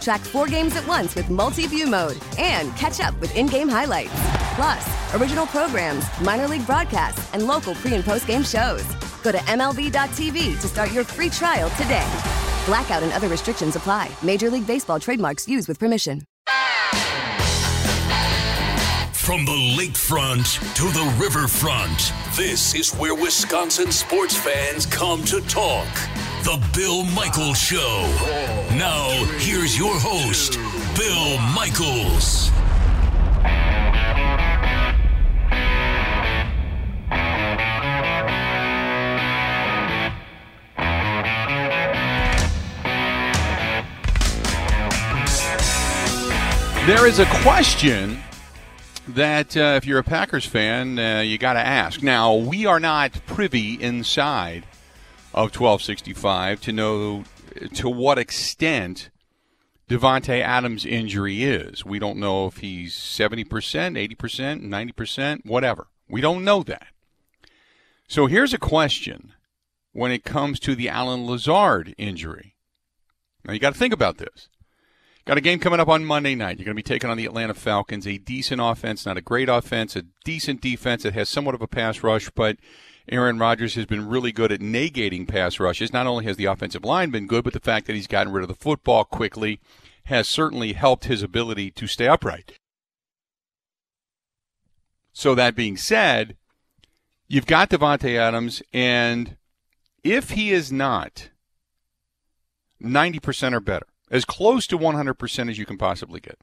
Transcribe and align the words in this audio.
Track 0.00 0.20
four 0.20 0.46
games 0.46 0.76
at 0.76 0.86
once 0.86 1.14
with 1.14 1.30
multi 1.30 1.66
view 1.66 1.86
mode 1.86 2.18
and 2.38 2.74
catch 2.76 3.00
up 3.00 3.18
with 3.20 3.34
in 3.36 3.46
game 3.46 3.68
highlights. 3.68 4.12
Plus, 4.54 5.14
original 5.14 5.46
programs, 5.46 6.04
minor 6.20 6.48
league 6.48 6.66
broadcasts, 6.66 7.32
and 7.34 7.46
local 7.46 7.74
pre 7.74 7.94
and 7.94 8.04
post 8.04 8.26
game 8.26 8.42
shows. 8.42 8.84
Go 9.22 9.32
to 9.32 9.38
MLB.tv 9.38 10.60
to 10.60 10.68
start 10.68 10.92
your 10.92 11.04
free 11.04 11.30
trial 11.30 11.70
today. 11.70 12.06
Blackout 12.66 13.02
and 13.02 13.12
other 13.12 13.28
restrictions 13.28 13.76
apply. 13.76 14.10
Major 14.22 14.50
League 14.50 14.66
Baseball 14.66 15.00
trademarks 15.00 15.48
used 15.48 15.68
with 15.68 15.78
permission. 15.78 16.22
From 19.28 19.44
the 19.44 19.76
lakefront 19.76 20.58
to 20.74 20.84
the 20.84 21.14
riverfront, 21.20 22.14
this 22.34 22.74
is 22.74 22.94
where 22.94 23.14
Wisconsin 23.14 23.92
sports 23.92 24.34
fans 24.34 24.86
come 24.86 25.22
to 25.24 25.42
talk. 25.42 25.86
The 26.44 26.64
Bill 26.74 27.04
Michaels 27.04 27.58
Show. 27.58 28.06
Now, 28.76 29.10
here's 29.38 29.76
your 29.76 29.94
host, 29.98 30.58
Bill 30.96 31.38
Michaels. 31.54 32.50
There 46.86 47.06
is 47.06 47.18
a 47.18 47.26
question 47.42 48.22
that 49.08 49.56
uh, 49.56 49.74
if 49.76 49.86
you're 49.86 49.98
a 49.98 50.04
Packers 50.04 50.46
fan, 50.46 50.98
uh, 50.98 51.20
you 51.20 51.36
got 51.36 51.54
to 51.54 51.60
ask. 51.60 52.02
Now, 52.02 52.34
we 52.34 52.64
are 52.64 52.80
not 52.80 53.12
privy 53.26 53.74
inside 53.74 54.64
of 55.38 55.54
1265 55.54 56.60
to 56.62 56.72
know 56.72 57.22
to 57.72 57.88
what 57.88 58.18
extent 58.18 59.10
Davante 59.88 60.40
Adams' 60.40 60.84
injury 60.84 61.44
is. 61.44 61.84
We 61.84 62.00
don't 62.00 62.18
know 62.18 62.48
if 62.48 62.56
he's 62.56 62.96
70%, 62.96 63.46
80%, 63.46 64.16
90%, 64.16 65.46
whatever. 65.46 65.86
We 66.08 66.20
don't 66.20 66.42
know 66.42 66.64
that. 66.64 66.88
So 68.08 68.26
here's 68.26 68.52
a 68.52 68.58
question 68.58 69.32
when 69.92 70.10
it 70.10 70.24
comes 70.24 70.58
to 70.60 70.74
the 70.74 70.88
Allen 70.88 71.24
Lazard 71.24 71.94
injury. 71.96 72.56
Now, 73.44 73.52
you 73.52 73.60
got 73.60 73.74
to 73.74 73.78
think 73.78 73.94
about 73.94 74.18
this. 74.18 74.48
Got 75.24 75.38
a 75.38 75.42
game 75.42 75.60
coming 75.60 75.78
up 75.78 75.88
on 75.88 76.04
Monday 76.04 76.34
night. 76.34 76.58
You're 76.58 76.64
going 76.64 76.74
to 76.74 76.82
be 76.82 76.82
taking 76.82 77.10
on 77.10 77.16
the 77.16 77.26
Atlanta 77.26 77.54
Falcons, 77.54 78.08
a 78.08 78.18
decent 78.18 78.60
offense, 78.60 79.06
not 79.06 79.16
a 79.16 79.22
great 79.22 79.48
offense, 79.48 79.94
a 79.94 80.02
decent 80.24 80.60
defense 80.60 81.04
that 81.04 81.14
has 81.14 81.28
somewhat 81.28 81.54
of 81.54 81.62
a 81.62 81.68
pass 81.68 82.02
rush, 82.02 82.28
but 82.30 82.56
Aaron 83.10 83.38
Rodgers 83.38 83.74
has 83.74 83.86
been 83.86 84.08
really 84.08 84.32
good 84.32 84.52
at 84.52 84.60
negating 84.60 85.26
pass 85.26 85.58
rushes. 85.58 85.92
Not 85.92 86.06
only 86.06 86.24
has 86.26 86.36
the 86.36 86.44
offensive 86.44 86.84
line 86.84 87.10
been 87.10 87.26
good, 87.26 87.44
but 87.44 87.52
the 87.52 87.60
fact 87.60 87.86
that 87.86 87.96
he's 87.96 88.06
gotten 88.06 88.32
rid 88.32 88.42
of 88.42 88.48
the 88.48 88.54
football 88.54 89.04
quickly 89.04 89.60
has 90.04 90.28
certainly 90.28 90.74
helped 90.74 91.06
his 91.06 91.22
ability 91.22 91.70
to 91.72 91.86
stay 91.86 92.06
upright. 92.06 92.58
So 95.12 95.34
that 95.34 95.56
being 95.56 95.76
said, 95.76 96.36
you've 97.26 97.46
got 97.46 97.70
Davante 97.70 98.16
Adams, 98.16 98.62
and 98.72 99.36
if 100.04 100.30
he 100.30 100.52
is 100.52 100.70
not 100.70 101.30
90% 102.82 103.52
or 103.52 103.60
better, 103.60 103.86
as 104.10 104.24
close 104.24 104.66
to 104.68 104.78
100% 104.78 105.50
as 105.50 105.58
you 105.58 105.66
can 105.66 105.78
possibly 105.78 106.20
get. 106.20 106.38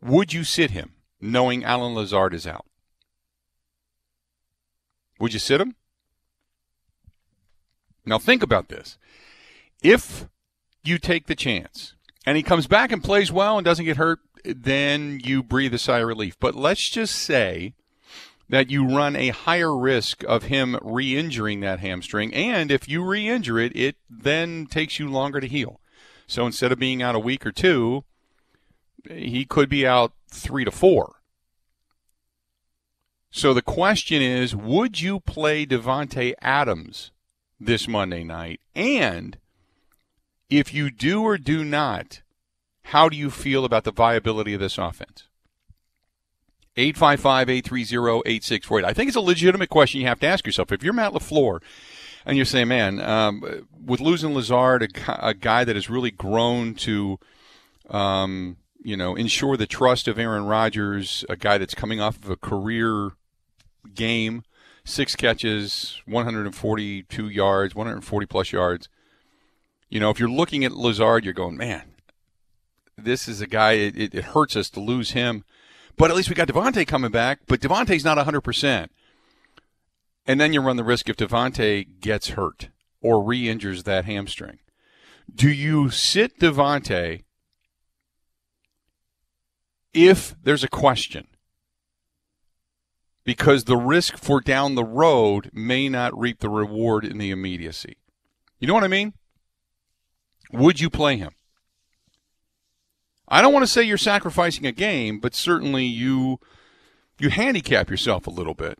Would 0.00 0.32
you 0.32 0.44
sit 0.44 0.70
him 0.70 0.94
knowing 1.20 1.64
Allen 1.64 1.94
Lazard 1.94 2.32
is 2.34 2.46
out? 2.46 2.66
Would 5.18 5.32
you 5.32 5.38
sit 5.38 5.60
him? 5.60 5.74
Now 8.04 8.18
think 8.18 8.42
about 8.42 8.68
this. 8.68 8.98
If 9.82 10.28
you 10.84 10.98
take 10.98 11.26
the 11.26 11.34
chance 11.34 11.94
and 12.24 12.36
he 12.36 12.42
comes 12.42 12.66
back 12.66 12.92
and 12.92 13.02
plays 13.02 13.32
well 13.32 13.58
and 13.58 13.64
doesn't 13.64 13.84
get 13.84 13.96
hurt, 13.96 14.20
then 14.44 15.20
you 15.24 15.42
breathe 15.42 15.74
a 15.74 15.78
sigh 15.78 15.98
of 15.98 16.08
relief. 16.08 16.36
But 16.38 16.54
let's 16.54 16.88
just 16.88 17.14
say 17.16 17.74
that 18.48 18.70
you 18.70 18.86
run 18.86 19.16
a 19.16 19.30
higher 19.30 19.76
risk 19.76 20.22
of 20.24 20.44
him 20.44 20.78
re 20.82 21.16
injuring 21.16 21.60
that 21.60 21.80
hamstring. 21.80 22.32
And 22.32 22.70
if 22.70 22.88
you 22.88 23.04
re 23.04 23.28
injure 23.28 23.58
it, 23.58 23.74
it 23.74 23.96
then 24.08 24.66
takes 24.66 24.98
you 24.98 25.08
longer 25.08 25.40
to 25.40 25.48
heal. 25.48 25.80
So 26.28 26.46
instead 26.46 26.72
of 26.72 26.78
being 26.78 27.02
out 27.02 27.14
a 27.14 27.20
week 27.20 27.44
or 27.44 27.52
two, 27.52 28.04
he 29.08 29.44
could 29.44 29.68
be 29.68 29.86
out 29.86 30.12
three 30.28 30.64
to 30.64 30.70
four. 30.70 31.15
So 33.36 33.52
the 33.52 33.60
question 33.60 34.22
is, 34.22 34.56
would 34.56 35.02
you 35.02 35.20
play 35.20 35.66
Davante 35.66 36.32
Adams 36.40 37.10
this 37.60 37.86
Monday 37.86 38.24
night? 38.24 38.62
And 38.74 39.36
if 40.48 40.72
you 40.72 40.90
do 40.90 41.22
or 41.22 41.36
do 41.36 41.62
not, 41.62 42.22
how 42.84 43.10
do 43.10 43.16
you 43.18 43.28
feel 43.28 43.66
about 43.66 43.84
the 43.84 43.92
viability 43.92 44.54
of 44.54 44.60
this 44.60 44.78
offense? 44.78 45.28
855-830-8648. 46.78 48.84
I 48.84 48.94
think 48.94 49.08
it's 49.08 49.18
a 49.18 49.20
legitimate 49.20 49.68
question 49.68 50.00
you 50.00 50.06
have 50.06 50.20
to 50.20 50.26
ask 50.26 50.46
yourself. 50.46 50.72
If 50.72 50.82
you're 50.82 50.94
Matt 50.94 51.12
LaFleur 51.12 51.60
and 52.24 52.38
you're 52.38 52.46
saying, 52.46 52.68
man, 52.68 53.02
um, 53.02 53.66
with 53.84 54.00
losing 54.00 54.32
Lazard, 54.32 54.82
a, 54.82 54.88
a, 55.28 55.34
guy 55.34 55.62
that 55.62 55.76
has 55.76 55.90
really 55.90 56.10
grown 56.10 56.74
to, 56.76 57.18
um, 57.90 58.56
you 58.82 58.96
know, 58.96 59.14
ensure 59.14 59.58
the 59.58 59.66
trust 59.66 60.08
of 60.08 60.18
Aaron 60.18 60.46
Rodgers, 60.46 61.22
a 61.28 61.36
guy 61.36 61.58
that's 61.58 61.74
coming 61.74 62.00
off 62.00 62.16
of 62.16 62.30
a 62.30 62.36
career 62.36 63.10
game, 63.94 64.42
six 64.84 65.16
catches, 65.16 66.00
142 66.06 67.28
yards, 67.28 67.74
140 67.74 68.26
plus 68.26 68.52
yards. 68.52 68.88
You 69.88 70.00
know, 70.00 70.10
if 70.10 70.18
you're 70.18 70.28
looking 70.28 70.64
at 70.64 70.72
Lazard, 70.72 71.24
you're 71.24 71.34
going, 71.34 71.56
man, 71.56 71.94
this 72.96 73.28
is 73.28 73.40
a 73.40 73.46
guy. 73.46 73.72
It, 73.72 74.14
it 74.14 74.24
hurts 74.24 74.56
us 74.56 74.70
to 74.70 74.80
lose 74.80 75.12
him, 75.12 75.44
but 75.96 76.10
at 76.10 76.16
least 76.16 76.28
we 76.28 76.34
got 76.34 76.48
Davante 76.48 76.86
coming 76.86 77.10
back. 77.10 77.40
But 77.46 77.60
Davante's 77.60 78.04
not 78.04 78.16
100 78.16 78.40
percent. 78.40 78.90
And 80.26 80.40
then 80.40 80.52
you 80.52 80.60
run 80.60 80.76
the 80.76 80.84
risk 80.84 81.08
if 81.08 81.16
Davante 81.16 82.00
gets 82.00 82.30
hurt 82.30 82.70
or 83.00 83.22
re 83.22 83.48
injures 83.48 83.84
that 83.84 84.06
hamstring. 84.06 84.58
Do 85.32 85.48
you 85.48 85.90
sit 85.90 86.40
Davante 86.40 87.22
if 89.92 90.34
there's 90.42 90.64
a 90.64 90.68
question? 90.68 91.28
Because 93.26 93.64
the 93.64 93.76
risk 93.76 94.16
for 94.16 94.40
down 94.40 94.74
the 94.76 94.84
road 94.84 95.50
may 95.52 95.90
not 95.90 96.18
reap 96.18 96.40
the 96.40 96.48
reward 96.48 97.04
in 97.04 97.18
the 97.18 97.30
immediacy. 97.30 97.98
You 98.60 98.68
know 98.68 98.74
what 98.74 98.84
I 98.84 98.88
mean? 98.88 99.12
Would 100.52 100.80
you 100.80 100.88
play 100.88 101.18
him? 101.18 101.32
I 103.28 103.42
don't 103.42 103.52
want 103.52 103.64
to 103.64 103.70
say 103.70 103.82
you're 103.82 103.98
sacrificing 103.98 104.64
a 104.64 104.72
game, 104.72 105.18
but 105.18 105.34
certainly 105.34 105.84
you 105.84 106.38
you 107.18 107.30
handicap 107.30 107.90
yourself 107.90 108.26
a 108.26 108.30
little 108.30 108.54
bit 108.54 108.78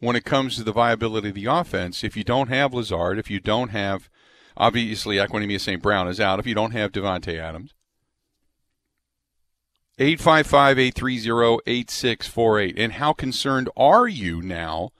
when 0.00 0.16
it 0.16 0.24
comes 0.24 0.56
to 0.56 0.64
the 0.64 0.72
viability 0.72 1.28
of 1.28 1.34
the 1.34 1.46
offense. 1.46 2.02
If 2.02 2.16
you 2.16 2.24
don't 2.24 2.48
have 2.48 2.74
Lazard, 2.74 3.18
if 3.18 3.30
you 3.30 3.40
don't 3.40 3.68
have, 3.68 4.08
obviously, 4.56 5.16
Equanimeous 5.16 5.60
St. 5.60 5.82
Brown 5.82 6.08
is 6.08 6.18
out, 6.18 6.40
if 6.40 6.46
you 6.46 6.54
don't 6.54 6.72
have 6.72 6.92
Davante 6.92 7.38
Adams. 7.38 7.74
855-830-8648. 9.98 12.74
And 12.76 12.92
how 12.94 13.12
concerned 13.12 13.68
are 13.76 14.06
you 14.06 14.40
now 14.40 14.90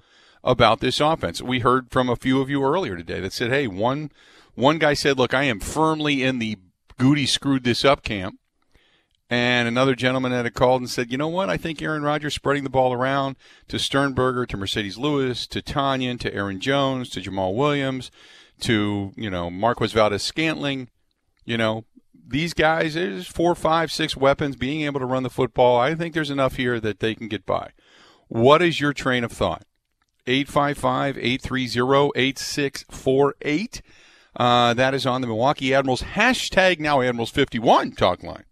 about 0.42 0.80
this 0.80 0.98
offense? 1.00 1.40
We 1.40 1.60
heard 1.60 1.90
from 1.90 2.08
a 2.08 2.16
few 2.16 2.40
of 2.40 2.50
you 2.50 2.64
earlier 2.64 2.96
today 2.96 3.20
that 3.20 3.32
said, 3.32 3.50
hey, 3.50 3.68
one 3.68 4.10
one 4.54 4.78
guy 4.78 4.94
said, 4.94 5.18
look, 5.18 5.34
I 5.34 5.44
am 5.44 5.60
firmly 5.60 6.24
in 6.24 6.40
the 6.40 6.58
Gutey 6.98 7.28
screwed 7.28 7.62
this 7.62 7.84
up 7.84 8.02
camp. 8.02 8.40
And 9.30 9.68
another 9.68 9.94
gentleman 9.94 10.32
had 10.32 10.52
called 10.54 10.80
and 10.80 10.90
said, 10.90 11.12
you 11.12 11.18
know 11.18 11.28
what? 11.28 11.50
I 11.50 11.58
think 11.58 11.80
Aaron 11.80 12.02
Rodgers 12.02 12.34
spreading 12.34 12.64
the 12.64 12.70
ball 12.70 12.92
around 12.92 13.36
to 13.68 13.78
Sternberger, 13.78 14.46
to 14.46 14.56
Marcedes 14.56 14.98
Lewis, 14.98 15.46
to 15.48 15.62
Tonyan, 15.62 16.18
to 16.20 16.34
Aaron 16.34 16.60
Jones, 16.60 17.10
to 17.10 17.20
Jamaal 17.20 17.54
Williams, 17.54 18.10
to, 18.60 19.12
you 19.16 19.30
know, 19.30 19.50
Marquez 19.50 19.92
Valdes-Scantling. 19.92 20.88
You 21.44 21.56
know, 21.56 21.84
these 22.28 22.54
guys, 22.54 22.94
there's 22.94 23.26
four, 23.26 23.54
five, 23.54 23.90
six 23.90 24.16
weapons, 24.16 24.56
being 24.56 24.82
able 24.82 25.00
to 25.00 25.06
run 25.06 25.22
the 25.22 25.30
football. 25.30 25.80
I 25.80 25.94
think 25.94 26.14
there's 26.14 26.30
enough 26.30 26.56
here 26.56 26.78
that 26.78 27.00
they 27.00 27.14
can 27.14 27.28
get 27.28 27.46
by. 27.46 27.70
What 28.28 28.60
is 28.60 28.80
your 28.80 28.92
train 28.92 29.24
of 29.24 29.32
thought? 29.32 29.64
855 30.26 31.16
830 31.16 32.10
8648. 32.14 33.82
Uh, 34.36 34.74
that 34.74 34.94
is 34.94 35.06
on 35.06 35.22
the 35.22 35.26
Milwaukee 35.26 35.74
Admirals 35.74 36.02
hashtag 36.02 36.78
now 36.78 37.00
Admirals 37.00 37.30
51 37.30 37.92
talk 37.92 38.22
line 38.22 38.44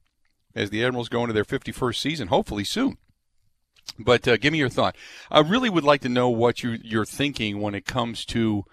as 0.55 0.71
the 0.71 0.83
Admirals 0.83 1.11
go 1.11 1.21
into 1.21 1.35
their 1.35 1.45
51st 1.45 1.97
season, 1.97 2.29
hopefully 2.29 2.65
soon. 2.65 2.97
But 3.99 4.27
uh, 4.27 4.39
give 4.39 4.53
me 4.53 4.59
your 4.59 4.71
thought. 4.71 4.97
I 5.31 5.41
really 5.41 5.71
would 5.71 5.85
like 5.85 6.01
to 6.01 6.09
know 6.09 6.29
what 6.29 6.63
you, 6.63 6.79
you're 6.83 7.05
thinking 7.05 7.61
when 7.61 7.75
it 7.75 7.85
comes 7.85 8.25
to. 8.27 8.65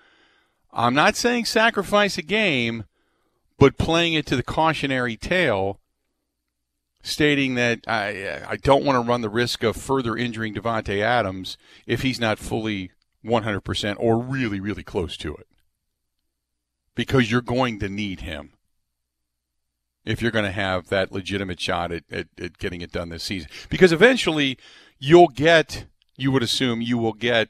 I'm 0.71 0.95
not 0.95 1.15
saying 1.15 1.45
sacrifice 1.45 2.17
a 2.17 2.23
game, 2.23 2.85
but 3.57 3.77
playing 3.77 4.13
it 4.13 4.25
to 4.27 4.35
the 4.35 4.43
cautionary 4.43 5.15
tale, 5.15 5.79
stating 7.01 7.55
that 7.55 7.79
I 7.87 8.43
I 8.47 8.57
don't 8.57 8.85
want 8.85 8.95
to 9.03 9.09
run 9.09 9.21
the 9.21 9.29
risk 9.29 9.63
of 9.63 9.75
further 9.75 10.15
injuring 10.15 10.53
Davante 10.55 11.01
Adams 11.01 11.57
if 11.85 12.01
he's 12.01 12.19
not 12.19 12.39
fully 12.39 12.91
100% 13.25 13.95
or 13.99 14.19
really 14.19 14.59
really 14.59 14.83
close 14.83 15.17
to 15.17 15.35
it, 15.35 15.47
because 16.95 17.31
you're 17.31 17.41
going 17.41 17.79
to 17.79 17.89
need 17.89 18.21
him 18.21 18.53
if 20.05 20.21
you're 20.21 20.31
going 20.31 20.45
to 20.45 20.51
have 20.51 20.89
that 20.89 21.11
legitimate 21.11 21.59
shot 21.59 21.91
at, 21.91 22.03
at, 22.11 22.27
at 22.39 22.57
getting 22.57 22.81
it 22.81 22.91
done 22.91 23.09
this 23.09 23.23
season. 23.23 23.49
Because 23.69 23.91
eventually 23.91 24.57
you'll 24.99 25.29
get, 25.29 25.85
you 26.17 26.31
would 26.31 26.43
assume, 26.43 26.81
you 26.81 26.97
will 26.97 27.13
get, 27.13 27.49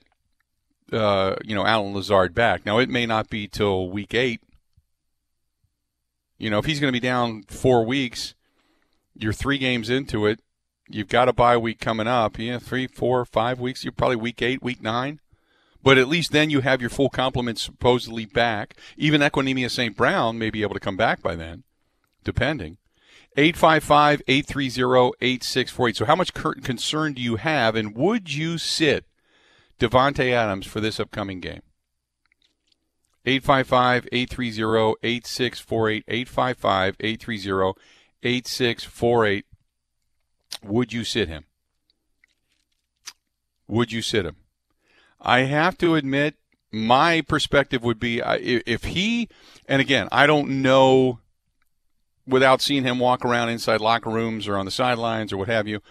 uh, 0.91 1.35
you 1.43 1.55
know, 1.55 1.65
Allen 1.65 1.93
Lazard 1.93 2.33
back. 2.33 2.65
Now, 2.65 2.77
it 2.79 2.89
may 2.89 3.05
not 3.05 3.29
be 3.29 3.47
till 3.47 3.89
week 3.89 4.13
eight. 4.13 4.41
You 6.37 6.49
know, 6.49 6.59
if 6.59 6.65
he's 6.65 6.79
going 6.79 6.91
to 6.91 6.99
be 6.99 7.05
down 7.05 7.43
four 7.43 7.85
weeks, 7.85 8.35
you're 9.15 9.33
three 9.33 9.57
games 9.57 9.89
into 9.89 10.25
it. 10.25 10.39
You've 10.89 11.07
got 11.07 11.29
a 11.29 11.33
bye 11.33 11.57
week 11.57 11.79
coming 11.79 12.07
up. 12.07 12.37
Yeah, 12.37 12.59
three, 12.59 12.87
four, 12.87 13.23
five 13.25 13.59
weeks. 13.59 13.83
You're 13.83 13.93
probably 13.93 14.17
week 14.17 14.41
eight, 14.41 14.61
week 14.61 14.81
nine. 14.81 15.19
But 15.81 15.97
at 15.97 16.07
least 16.07 16.31
then 16.31 16.49
you 16.49 16.61
have 16.61 16.81
your 16.81 16.89
full 16.89 17.09
complement 17.09 17.59
supposedly 17.59 18.25
back. 18.25 18.75
Even 18.97 19.21
Equanimeous 19.21 19.71
St. 19.71 19.95
Brown 19.95 20.37
may 20.37 20.49
be 20.49 20.61
able 20.61 20.73
to 20.73 20.79
come 20.79 20.97
back 20.97 21.21
by 21.21 21.35
then 21.35 21.63
depending. 22.23 22.77
855 23.35 24.21
830 24.27 25.11
8648. 25.21 25.97
So, 25.97 26.05
how 26.05 26.15
much 26.15 26.33
concern 26.33 27.13
do 27.13 27.21
you 27.21 27.37
have, 27.37 27.75
and 27.75 27.95
would 27.95 28.33
you 28.33 28.57
sit 28.57 29.05
Davante 29.79 30.31
Adams 30.31 30.67
for 30.67 30.79
this 30.79 30.99
upcoming 30.99 31.39
game? 31.39 31.61
855 33.25 34.07
830 34.11 34.95
8648. 35.03 36.03
855 36.07 36.95
830 36.99 37.81
8648. 38.23 39.45
Would 40.63 40.93
you 40.93 41.03
sit 41.03 41.27
him? 41.27 41.45
Would 43.67 43.91
you 43.91 44.01
sit 44.01 44.25
him? 44.25 44.35
I 45.21 45.41
have 45.41 45.77
to 45.79 45.95
admit, 45.95 46.35
my 46.71 47.21
perspective 47.21 47.83
would 47.83 47.99
be 47.99 48.19
if 48.19 48.83
he, 48.83 49.29
and 49.67 49.81
again, 49.81 50.09
I 50.11 50.27
don't 50.27 50.61
know 50.61 51.19
without 52.27 52.61
seeing 52.61 52.83
him 52.83 52.99
walk 52.99 53.25
around 53.25 53.49
inside 53.49 53.81
locker 53.81 54.09
rooms 54.09 54.47
or 54.47 54.57
on 54.57 54.65
the 54.65 54.71
sidelines 54.71 55.31
or 55.31 55.37
what 55.37 55.47
have 55.47 55.67
you. 55.67 55.81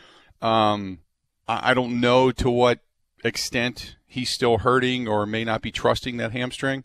Um, 0.40 0.98
I 1.46 1.74
don't 1.74 2.00
know 2.00 2.30
to 2.32 2.50
what 2.50 2.80
extent 3.24 3.96
he's 4.06 4.30
still 4.30 4.58
hurting 4.58 5.06
or 5.06 5.26
may 5.26 5.44
not 5.44 5.62
be 5.62 5.70
trusting 5.70 6.16
that 6.16 6.32
hamstring. 6.32 6.84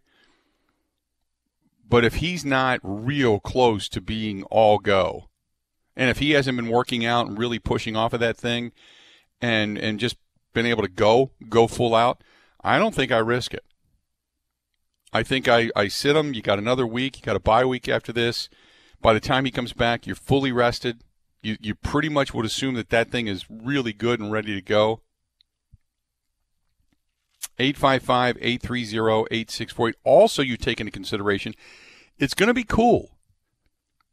But 1.90 2.04
if 2.04 2.16
he's 2.16 2.44
not 2.44 2.80
real 2.84 3.40
close 3.40 3.88
to 3.90 4.02
being 4.02 4.44
all 4.44 4.78
go, 4.78 5.30
and 5.96 6.10
if 6.10 6.20
he 6.20 6.32
hasn't 6.32 6.58
been 6.58 6.70
working 6.70 7.06
out 7.06 7.28
and 7.28 7.38
really 7.38 7.60
pushing 7.60 7.96
off 7.96 8.14
of 8.14 8.20
that 8.20 8.38
thing 8.38 8.72
and 9.42 9.78
and 9.78 10.00
just 10.00 10.18
been 10.54 10.66
able 10.66 10.84
to 10.84 10.90
go, 10.90 11.32
go 11.50 11.68
full 11.68 11.96
out, 11.96 12.22
I 12.62 12.78
don't 12.78 12.94
think 12.94 13.12
I 13.12 13.20
risk 13.20 13.54
it. 13.54 13.64
I 15.14 15.24
think 15.24 15.48
I, 15.48 15.72
I 15.76 15.88
sit 15.88 16.16
him. 16.16 16.34
You 16.34 16.42
got 16.42 16.60
another 16.60 16.86
week. 16.86 17.18
You 17.18 17.24
got 17.24 17.36
a 17.36 17.40
bye 17.40 17.66
week 17.66 17.88
after 17.88 18.12
this. 18.12 18.50
By 19.02 19.14
the 19.14 19.20
time 19.20 19.46
he 19.46 19.52
comes 19.52 19.74
back, 19.74 20.06
you're 20.06 20.16
fully 20.16 20.52
rested. 20.52 21.02
You, 21.42 21.58
you 21.62 21.76
pretty 21.76 22.10
much 22.10 22.34
would 22.34 22.46
assume 22.46 22.76
that 22.76 22.90
that 22.90 23.10
thing 23.10 23.28
is 23.28 23.46
really 23.50 23.94
good 23.94 24.20
and 24.20 24.32
ready 24.32 24.54
to 24.56 24.62
go. 24.62 25.02
855 27.60 28.38
830 28.40 29.28
8648. 29.32 29.96
Also, 30.04 30.42
you 30.42 30.58
take 30.58 30.80
into 30.80 30.92
consideration 30.92 31.54
it's 32.20 32.34
going 32.34 32.48
to 32.48 32.54
be 32.54 32.64
cool. 32.64 33.18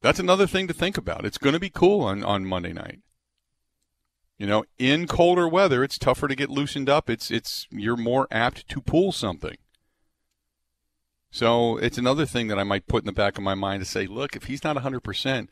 That's 0.02 0.19
another 0.19 0.46
thing 0.46 0.69
to 0.69 0.75
think 0.75 0.99
about. 0.99 1.25
It's 1.25 1.38
going 1.38 1.55
to 1.55 1.61
be 1.61 1.70
cool 1.70 2.02
on, 2.02 2.23
on 2.23 2.44
Monday 2.44 2.73
night. 2.73 3.00
You 4.37 4.46
know, 4.46 4.64
in 4.79 5.06
colder 5.06 5.49
weather, 5.49 5.82
it's 5.82 5.96
tougher 5.96 6.29
to 6.29 6.35
get 6.35 6.50
loosened 6.50 6.91
up. 6.91 7.08
It's 7.08 7.31
it's 7.31 7.67
you're 7.70 7.96
more 7.96 8.26
apt 8.31 8.69
to 8.69 8.81
pull 8.81 9.12
something. 9.12 9.56
So 11.31 11.79
it's 11.79 11.99
another 11.99 12.26
thing 12.26 12.49
that 12.49 12.58
I 12.58 12.64
might 12.64 12.87
put 12.87 13.02
in 13.02 13.06
the 13.06 13.12
back 13.12 13.38
of 13.38 13.44
my 13.44 13.55
mind 13.55 13.82
to 13.82 13.88
say, 13.88 14.06
look, 14.06 14.37
if 14.37 14.44
he's 14.44 14.62
not 14.62 14.76
100%, 14.76 15.49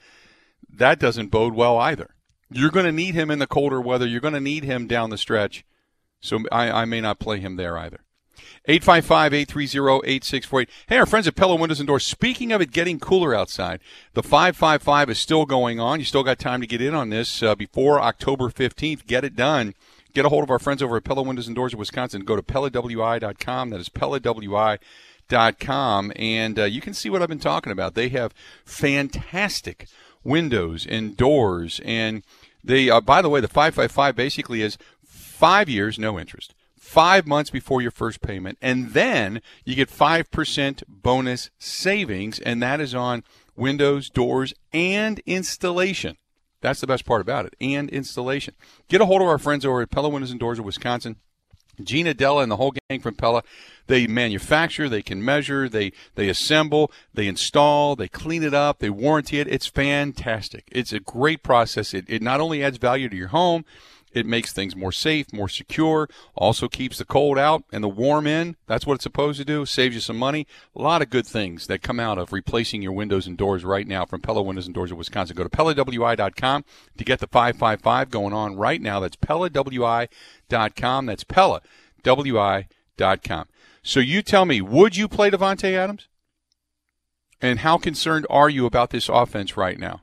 that 0.69 1.01
doesn't 1.01 1.31
bode 1.31 1.55
well 1.55 1.77
either. 1.79 2.15
You're 2.51 2.71
going 2.71 2.87
to 2.87 2.93
need 2.93 3.15
him 3.15 3.33
in 3.33 3.41
the 3.41 3.49
colder 3.49 3.81
weather. 3.81 4.07
You're 4.07 4.21
going 4.21 4.35
to 4.35 4.41
need 4.41 4.63
him 4.63 4.87
down 4.87 5.11
the 5.11 5.19
stretch. 5.19 5.65
So 6.23 6.41
I, 6.51 6.71
I 6.71 6.85
may 6.87 7.03
not 7.03 7.19
play 7.19 7.41
him 7.41 7.57
there 7.57 7.77
either. 7.77 8.01
855 8.67 9.35
830 9.35 10.09
8648. 10.09 10.69
Hey, 10.87 10.97
our 10.97 11.05
friends 11.05 11.29
at 11.29 11.35
Pella 11.35 11.57
Windows 11.57 11.81
and 11.81 11.87
Doors, 11.87 12.07
speaking 12.07 12.53
of 12.53 12.63
it 12.63 12.71
getting 12.71 12.99
cooler 12.99 13.35
outside, 13.35 13.81
the 14.15 14.23
555 14.23 15.11
is 15.11 15.19
still 15.19 15.45
going 15.45 15.79
on. 15.79 15.99
You 15.99 16.07
still 16.07 16.23
got 16.23 16.39
time 16.39 16.63
to 16.63 16.67
get 16.67 16.81
in 16.81 16.95
on 16.95 17.11
this 17.11 17.43
uh, 17.43 17.55
before 17.55 18.01
October 18.01 18.49
15th. 18.49 19.07
Get 19.07 19.25
it 19.25 19.37
done. 19.37 19.75
Get 20.15 20.25
a 20.25 20.31
hold 20.31 20.45
of 20.45 20.51
our 20.51 20.59
friends 20.59 20.83
over 20.83 20.97
at 20.97 21.05
Pella 21.05 21.23
Windows 21.23 21.47
and 21.47 21.57
Doors 21.57 21.73
of 21.73 21.79
Wisconsin. 21.79 22.25
Go 22.25 22.37
to 22.37 22.43
PellaWI.com. 22.43 23.71
That 23.71 23.81
is 23.81 23.89
PellaWI.com 23.91 24.79
com, 25.61 26.13
and 26.17 26.59
uh, 26.59 26.65
you 26.65 26.81
can 26.81 26.95
see 26.95 27.11
what 27.11 27.23
I've 27.23 27.29
been 27.29 27.39
talking 27.39 27.73
about. 27.73 27.95
They 27.95 28.09
have 28.11 28.35
fantastic 28.65 29.87
windows 30.23 30.87
and 30.87 31.17
doors, 31.17 31.81
and 31.85 32.23
they. 32.63 32.91
Uh, 32.91 33.01
by 33.01 33.23
the 33.23 33.29
way, 33.29 33.41
the 33.41 33.49
five 33.49 33.75
five 33.75 33.93
five 33.93 34.15
basically 34.15 34.63
is 34.63 34.79
five 35.43 35.69
years, 35.69 35.99
no 35.99 36.21
interest, 36.21 36.55
five 36.79 37.27
months 37.27 37.51
before 37.51 37.83
your 37.83 37.91
first 37.91 38.21
payment, 38.21 38.57
and 38.63 38.91
then 38.91 39.43
you 39.65 39.75
get 39.75 39.91
five 39.91 40.31
percent 40.31 40.85
bonus 40.87 41.51
savings, 41.59 42.39
and 42.39 42.63
that 42.63 42.81
is 42.81 42.95
on 42.95 43.25
windows, 43.57 44.09
doors, 44.09 44.55
and 44.73 45.19
installation. 45.27 46.17
That's 46.61 46.81
the 46.81 46.87
best 46.87 47.05
part 47.05 47.21
about 47.21 47.45
it, 47.45 47.57
and 47.61 47.91
installation. 47.91 48.55
Get 48.87 49.01
a 49.01 49.07
hold 49.07 49.21
of 49.21 49.27
our 49.27 49.39
friends 49.39 49.67
over 49.67 49.83
at 49.83 49.91
Pella 49.91 50.09
Windows 50.09 50.31
and 50.31 50.39
Doors 50.39 50.61
of 50.61 50.65
Wisconsin. 50.65 51.17
Gina 51.83 52.15
Della 52.15 52.43
and 52.43 52.53
the 52.53 52.57
whole 52.57 52.75
gang 52.89 53.01
from 53.01 53.17
Pella, 53.17 53.43
they 53.89 54.07
manufacture, 54.07 54.89
they 54.89 55.03
can 55.03 55.25
measure, 55.25 55.69
they 55.69 55.91
they 56.15 56.29
assemble, 56.29 56.93
they 57.13 57.27
install, 57.27 57.97
they 57.97 58.07
clean 58.07 58.45
it 58.45 58.55
up, 58.55 58.79
they 58.79 58.91
warranty 58.91 59.41
it. 59.41 59.49
It's 59.49 59.67
fantastic. 59.67 60.69
It's 60.71 60.93
a 60.93 61.01
great 61.01 61.43
process. 61.43 61.95
It, 61.95 62.05
it 62.07 62.23
not 62.23 62.41
only 62.41 62.63
adds 62.63 62.79
value 62.79 63.09
to 63.09 63.17
your 63.17 63.29
home, 63.29 63.65
it 64.13 64.27
makes 64.27 64.53
things 64.53 64.77
more 64.77 64.93
safe, 64.93 65.33
more 65.33 65.49
secure, 65.49 66.09
also 66.35 66.69
keeps 66.69 66.99
the 66.99 67.05
cold 67.05 67.39
out 67.39 67.65
and 67.73 67.83
the 67.83 67.89
warm 67.89 68.27
in. 68.27 68.57
That's 68.67 68.87
what 68.87 68.95
it's 68.95 69.05
supposed 69.05 69.39
to 69.39 69.45
do. 69.45 69.67
Saves 69.67 69.95
you 69.95 70.01
some 70.01 70.19
money. 70.19 70.47
A 70.77 70.83
lot 70.83 71.03
of 71.03 71.11
good 71.11 71.27
things 71.27 71.67
that 71.67 71.83
come 71.83 71.99
out 71.99 72.19
of 72.19 72.33
replacing 72.33 72.83
your 72.83 72.93
windows 72.93 73.27
and 73.27 73.37
doors 73.37 73.65
right 73.65 73.87
now 73.87 74.05
from 74.05 74.21
Pella 74.21 74.43
Windows 74.43 74.67
and 74.67 74.75
Doors 74.75 74.91
of 74.91 74.99
Wisconsin. 74.99 75.37
Go 75.37 75.45
to 75.45 75.51
PellaWI.com 75.51 76.65
to 76.99 77.05
get 77.05 77.21
the 77.21 77.27
555 77.27 78.11
going 78.11 78.33
on 78.33 78.57
right 78.57 78.81
now. 78.81 79.01
That's 79.01 79.17
PellaWI.com. 79.17 81.07
That's 81.07 81.25
PellaWI.com. 81.25 83.47
So 83.83 84.01
you 84.01 84.23
tell 84.23 84.45
me, 84.45 84.61
would 84.61 84.97
you 84.97 85.09
play 85.09 85.31
Davante 85.31 85.73
Adams? 85.73 86.09
And 87.41 87.61
how 87.61 87.77
concerned 87.77 88.27
are 88.31 88.49
you 88.49 88.67
about 88.67 88.91
this 88.91 89.09
offense 89.09 89.57
right 89.57 89.79
now? 89.79 90.03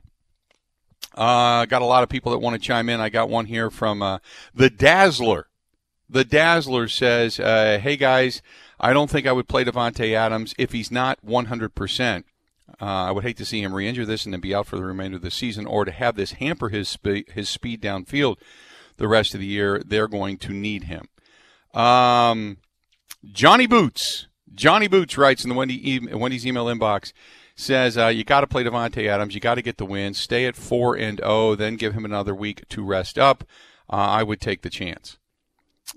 Uh, 1.14 1.66
got 1.66 1.82
a 1.82 1.86
lot 1.86 2.02
of 2.02 2.08
people 2.08 2.32
that 2.32 2.38
want 2.38 2.54
to 2.54 2.66
chime 2.66 2.88
in. 2.88 3.00
I 3.00 3.08
got 3.08 3.28
one 3.28 3.46
here 3.46 3.70
from 3.70 4.02
uh, 4.02 4.18
the 4.54 4.70
Dazzler. 4.70 5.48
The 6.08 6.24
Dazzler 6.24 6.88
says, 6.88 7.38
uh, 7.38 7.78
"Hey 7.82 7.96
guys, 7.96 8.42
I 8.78 8.92
don't 8.92 9.10
think 9.10 9.26
I 9.26 9.32
would 9.32 9.48
play 9.48 9.64
Davante 9.64 10.14
Adams 10.14 10.54
if 10.58 10.72
he's 10.72 10.90
not 10.90 11.22
100 11.22 11.74
percent. 11.74 12.26
Uh, 12.80 12.84
I 12.84 13.10
would 13.10 13.24
hate 13.24 13.36
to 13.38 13.44
see 13.44 13.62
him 13.62 13.74
re-injure 13.74 14.06
this 14.06 14.24
and 14.24 14.32
then 14.32 14.40
be 14.40 14.54
out 14.54 14.66
for 14.66 14.76
the 14.76 14.84
remainder 14.84 15.16
of 15.16 15.22
the 15.22 15.30
season, 15.30 15.66
or 15.66 15.84
to 15.84 15.90
have 15.90 16.16
this 16.16 16.32
hamper 16.32 16.68
his 16.68 16.88
spe- 16.88 17.28
his 17.28 17.48
speed 17.48 17.82
downfield 17.82 18.36
the 18.96 19.08
rest 19.08 19.34
of 19.34 19.40
the 19.40 19.46
year. 19.46 19.82
They're 19.84 20.08
going 20.08 20.38
to 20.38 20.52
need 20.52 20.84
him." 20.84 21.08
Um, 21.74 22.58
Johnny 23.24 23.66
Boots. 23.66 24.26
Johnny 24.52 24.88
Boots 24.88 25.16
writes 25.16 25.44
in 25.44 25.48
the 25.48 25.54
Wendy 25.54 25.92
e- 25.92 26.14
Wendy's 26.14 26.46
email 26.46 26.66
inbox 26.66 27.12
says 27.60 27.96
uh, 27.98 28.08
you 28.08 28.24
got 28.24 28.40
to 28.40 28.46
play 28.46 28.64
Davante 28.64 29.06
Adams. 29.06 29.34
You 29.34 29.40
got 29.40 29.56
to 29.56 29.62
get 29.62 29.78
the 29.78 29.84
win. 29.84 30.14
Stay 30.14 30.46
at 30.46 30.56
four 30.56 30.96
and 30.96 31.18
zero. 31.18 31.30
Oh, 31.30 31.54
then 31.54 31.76
give 31.76 31.94
him 31.94 32.04
another 32.04 32.34
week 32.34 32.68
to 32.70 32.84
rest 32.84 33.18
up. 33.18 33.44
Uh, 33.88 33.96
I 33.96 34.22
would 34.22 34.40
take 34.40 34.62
the 34.62 34.70
chance. 34.70 35.18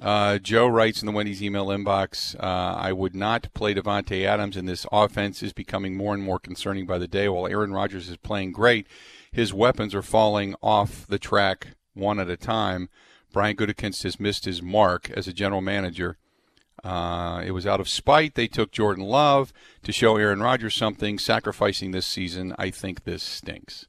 Uh, 0.02 0.40
Joe 0.40 0.68
writes 0.68 1.02
in 1.02 1.06
the 1.06 1.12
Wendy's 1.12 1.44
email 1.44 1.68
inbox, 1.68 2.36
uh, 2.40 2.76
I 2.76 2.92
would 2.94 3.16
not 3.16 3.54
play 3.54 3.76
Davante 3.76 4.26
Adams, 4.26 4.58
and 4.58 4.68
this 4.68 4.88
offense 4.92 5.44
is 5.44 5.54
becoming 5.54 5.96
more 5.96 6.16
and 6.16 6.24
more 6.24 6.40
concerning 6.40 6.88
by 6.88 6.98
the 6.98 7.08
day. 7.08 7.30
While 7.30 7.48
Aaron 7.48 7.74
Rodgers 7.74 8.10
is 8.10 8.18
playing 8.18 8.54
great, 8.54 8.88
his 9.32 9.54
weapons 9.54 9.94
are 9.94 10.02
falling 10.02 10.56
off 10.64 11.06
the 11.06 11.20
track 11.20 11.76
one 11.94 12.20
at 12.20 12.30
a 12.30 12.38
time. 12.38 12.90
Brian 13.32 13.56
Gutekunst 13.56 14.04
has 14.04 14.20
missed 14.20 14.46
his 14.46 14.62
mark 14.62 15.12
as 15.12 15.28
a 15.28 15.34
general 15.34 15.62
manager. 15.62 16.18
Uh, 16.84 17.42
it 17.46 17.52
was 17.52 17.66
out 17.66 17.80
of 17.80 17.88
spite. 17.88 18.36
They 18.36 18.48
took 18.48 18.72
Jordan 18.72 19.06
Love 19.06 19.54
to 19.84 19.92
show 19.92 20.18
Aaron 20.18 20.42
Rodgers 20.42 20.76
something, 20.76 21.18
sacrificing 21.18 21.92
this 21.92 22.06
season. 22.06 22.54
I 22.60 22.72
think 22.72 23.04
this 23.06 23.24
stinks. 23.24 23.88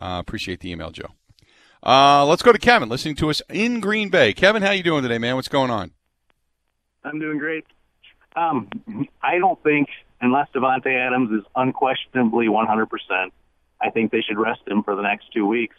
Uh, 0.00 0.18
appreciate 0.20 0.60
the 0.60 0.70
email, 0.70 0.90
Joe. 0.90 1.08
Uh, 1.82 2.24
let's 2.26 2.42
go 2.42 2.52
to 2.52 2.58
Kevin, 2.58 2.88
listening 2.88 3.16
to 3.16 3.30
us 3.30 3.42
in 3.48 3.80
Green 3.80 4.08
Bay. 4.08 4.32
Kevin, 4.32 4.62
how 4.62 4.70
you 4.70 4.82
doing 4.82 5.02
today, 5.02 5.18
man? 5.18 5.34
What's 5.34 5.48
going 5.48 5.70
on? 5.70 5.92
I'm 7.02 7.18
doing 7.18 7.38
great. 7.38 7.64
Um, 8.36 8.68
I 9.22 9.38
don't 9.38 9.60
think, 9.62 9.88
unless 10.20 10.48
Davante 10.54 10.94
Adams 10.94 11.32
is 11.32 11.44
unquestionably 11.56 12.46
100%, 12.46 12.86
I 13.80 13.90
think 13.90 14.12
they 14.12 14.20
should 14.20 14.38
rest 14.38 14.60
him 14.66 14.82
for 14.82 14.94
the 14.94 15.02
next 15.02 15.32
two 15.32 15.46
weeks. 15.46 15.76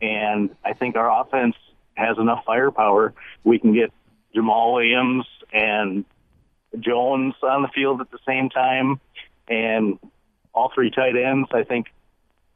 And 0.00 0.50
I 0.64 0.72
think 0.72 0.96
our 0.96 1.22
offense 1.22 1.56
has 1.94 2.16
enough 2.18 2.44
firepower. 2.46 3.12
We 3.44 3.58
can 3.58 3.74
get 3.74 3.92
Jamaal 4.34 4.74
Williams 4.74 5.26
and 5.52 6.04
Jones 6.78 7.34
on 7.42 7.62
the 7.62 7.68
field 7.68 8.00
at 8.00 8.10
the 8.10 8.18
same 8.26 8.48
time, 8.48 9.00
and 9.48 9.98
all 10.52 10.70
three 10.74 10.90
tight 10.90 11.16
ends. 11.16 11.48
I 11.52 11.64
think 11.64 11.86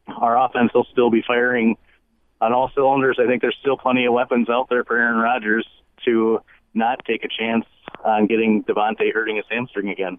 our 0.09 0.39
offense 0.39 0.73
will 0.75 0.87
still 0.93 1.11
be 1.11 1.23
firing 1.27 1.77
on 2.41 2.53
all 2.53 2.71
cylinders. 2.75 3.19
I 3.21 3.27
think 3.27 3.43
there's 3.43 3.57
still 3.61 3.77
plenty 3.77 4.07
of 4.07 4.13
weapons 4.13 4.49
out 4.49 4.69
there 4.69 4.85
for 4.85 4.97
Aaron 4.97 5.19
Rodgers 5.19 5.67
to 6.05 6.41
not 6.75 7.05
take 7.05 7.25
a 7.25 7.29
chance 7.29 7.65
on 8.05 8.27
getting 8.27 8.63
Davante 8.65 9.13
hurting 9.13 9.37
his 9.37 9.47
hamstring 9.51 9.89
again. 9.89 10.19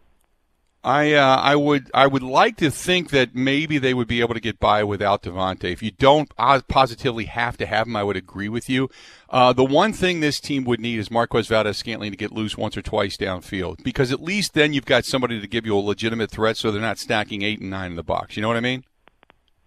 I 0.84 1.14
uh, 1.14 1.38
I 1.38 1.56
would 1.56 1.90
I 1.94 2.08
would 2.08 2.24
like 2.24 2.58
to 2.58 2.72
think 2.72 3.10
that 3.10 3.36
maybe 3.36 3.78
they 3.78 3.94
would 3.94 4.08
be 4.08 4.22
able 4.22 4.36
to 4.36 4.40
get 4.40 4.60
by 4.60 4.84
without 4.84 5.24
Davante. 5.24 5.66
If 5.66 5.84
you 5.84 5.92
don't 5.92 6.34
positively 6.68 7.26
have 7.26 7.58
to 7.58 7.66
have 7.66 7.88
him, 7.88 7.96
I 7.96 8.04
would 8.04 8.16
agree 8.16 8.48
with 8.48 8.70
you. 8.70 8.90
Uh, 9.30 9.52
the 9.52 9.66
one 9.66 9.92
thing 9.92 10.20
this 10.20 10.40
team 10.40 10.64
would 10.64 10.80
need 10.80 11.00
is 11.00 11.12
Marquez 11.12 11.48
Valdes-Scantling 11.48 12.12
to 12.12 12.18
get 12.18 12.32
loose 12.32 12.58
once 12.58 12.78
or 12.78 12.82
twice 12.82 13.18
downfield, 13.18 13.84
because 13.84 14.14
at 14.14 14.22
least 14.22 14.54
then 14.54 14.72
you've 14.72 14.86
got 14.86 15.04
somebody 15.04 15.42
to 15.42 15.48
give 15.48 15.66
you 15.66 15.76
a 15.76 15.80
legitimate 15.80 16.32
threat, 16.32 16.56
so 16.56 16.72
they're 16.72 16.80
not 16.80 16.98
stacking 16.98 17.42
eight 17.42 17.60
and 17.60 17.70
nine 17.70 17.92
in 17.92 17.98
the 17.98 18.04
box. 18.04 18.38
You 18.38 18.42
know 18.42 18.48
what 18.48 18.56
I 18.56 18.62
mean? 18.62 18.86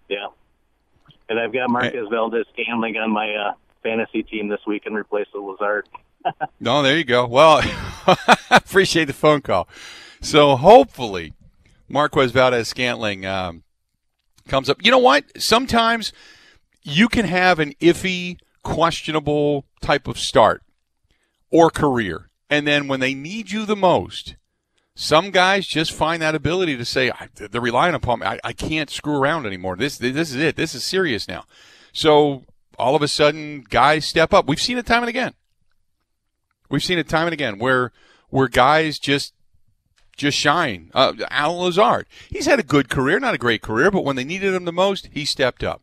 Yeah. 0.09 0.29
And 1.29 1.39
I've 1.39 1.53
got 1.53 1.69
Marquez 1.69 2.09
Valdes-Scantling 2.11 2.97
on 2.97 3.13
my 3.13 3.35
uh, 3.35 3.53
fantasy 3.83 4.23
team 4.23 4.49
this 4.49 4.61
week 4.67 4.85
in 4.87 4.95
replace 4.95 5.29
of 5.35 5.43
Lazard. 5.43 5.87
no, 6.61 6.83
there 6.83 6.97
you 6.97 7.05
go. 7.05 7.27
Well, 7.27 7.63
appreciate 8.51 9.07
the 9.07 9.13
phone 9.13 9.43
call. 9.43 9.69
So 10.21 10.57
hopefully, 10.57 11.33
Marquez 11.89 12.33
Valdes-Scantling 12.33 13.25
um, 13.27 13.63
comes 14.49 14.69
up. 14.69 14.85
You 14.85 14.91
know 14.91 14.99
what? 14.99 15.41
Sometimes 15.41 16.13
you 16.83 17.09
can 17.09 17.27
have 17.27 17.59
an 17.59 17.75
iffy, 17.81 18.39
questionable 18.63 19.65
type 19.81 20.07
of 20.07 20.19
start 20.19 20.63
or 21.51 21.71
career, 21.71 22.31
and 22.49 22.67
then 22.67 22.87
when 22.87 23.01
they 23.01 23.15
need 23.15 23.51
you 23.51 23.65
the 23.65 23.77
most, 23.77 24.37
some 24.95 25.31
guys 25.31 25.67
just 25.67 25.93
find 25.93 26.21
that 26.21 26.35
ability 26.35 26.77
to 26.77 26.85
say 26.85 27.11
they're 27.35 27.61
relying 27.61 27.95
upon 27.95 28.21
me. 28.21 28.27
I, 28.27 28.39
I 28.45 28.53
can't 28.53 28.91
screw 28.91 29.17
around 29.17 29.47
anymore. 29.47 29.77
This 29.77 29.97
this 29.97 30.31
is 30.31 30.37
it. 30.37 30.57
This 30.57 30.75
is 30.75 30.85
serious 30.85 31.27
now. 31.27 31.45
So 31.93 32.45
all 32.79 32.95
of 32.95 33.03
a 33.03 33.09
sudden, 33.09 33.63
guys 33.63 34.05
step 34.05 34.35
up. 34.35 34.47
We've 34.47 34.61
seen 34.61 34.79
it 34.79 34.87
time 34.87 35.03
and 35.03 35.09
again. 35.09 35.35
We've 36.69 36.85
seen 36.85 36.99
it 36.99 37.09
time 37.09 37.27
and 37.27 37.33
again 37.33 37.59
where 37.59 37.93
where 38.29 38.49
guys 38.49 38.99
just 38.99 39.33
just 40.17 40.37
shine. 40.37 40.91
Uh, 40.95 41.15
Allen 41.31 41.65
Lazard, 41.65 42.07
he's 42.29 42.47
had 42.47 42.61
a 42.61 42.65
good 42.65 42.89
career, 42.89 43.21
not 43.21 43.35
a 43.35 43.39
great 43.39 43.63
career, 43.63 43.91
but 43.91 44.05
when 44.05 44.17
they 44.17 44.25
needed 44.25 44.55
him 44.55 44.65
the 44.65 44.73
most, 44.73 45.09
he 45.13 45.25
stepped 45.25 45.65
up. 45.65 45.83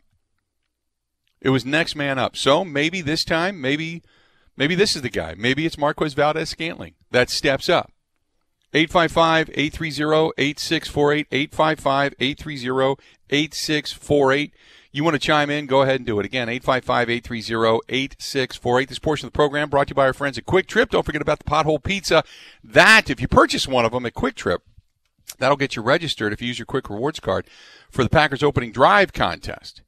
It 1.42 1.50
was 1.50 1.66
next 1.66 1.96
man 1.96 2.20
up. 2.20 2.36
So 2.36 2.66
maybe 2.66 3.02
this 3.02 3.24
time, 3.24 3.62
maybe 3.62 4.04
maybe 4.56 4.76
this 4.76 4.96
is 4.96 5.02
the 5.02 5.10
guy. 5.10 5.34
Maybe 5.38 5.66
it's 5.66 5.78
Marquez 5.78 6.14
Valdes-Scantling 6.14 6.96
that 7.12 7.30
steps 7.30 7.70
up. 7.70 7.92
855-830-8648, 8.74 11.30
855-830-8648. 13.30 14.52
You 14.98 15.04
want 15.04 15.14
to 15.14 15.20
chime 15.20 15.52
in? 15.52 15.68
Go 15.68 15.84
ahead 15.84 15.98
and 15.98 16.08
do 16.08 16.20
it. 16.20 16.26
Again, 16.26 16.48
855-830-8648. 16.48 18.88
This 18.88 18.98
portion 18.98 19.28
of 19.28 19.32
the 19.32 19.38
program 19.38 19.70
brought 19.70 19.90
to 19.90 19.92
you 19.92 19.96
by 19.96 20.08
our 20.08 20.14
friends 20.14 20.40
at 20.40 20.48
Kwik 20.48 20.66
Trip. 20.66 20.90
Don't 20.90 21.06
forget 21.06 21.22
about 21.22 21.38
the 21.38 21.46
pothole 21.46 21.84
pizza. 21.84 22.24
That, 22.64 23.12
if 23.12 23.22
you 23.22 23.28
purchase 23.28 23.68
one 23.68 23.86
of 23.86 23.92
them 23.92 24.08
at 24.08 24.16
Kwik 24.16 24.34
Trip, 24.34 24.64
that'll 25.38 25.56
get 25.56 25.76
you 25.76 25.84
registered 25.84 26.34
if 26.34 26.42
you 26.42 26.48
use 26.48 26.58
your 26.58 26.66
Kwik 26.66 26.90
Rewards 26.90 27.20
card 27.20 27.46
for 27.92 28.04
the 28.04 28.10
Packers 28.10 28.42
opening 28.42 28.72
drive 28.72 29.14
contest. 29.14 29.84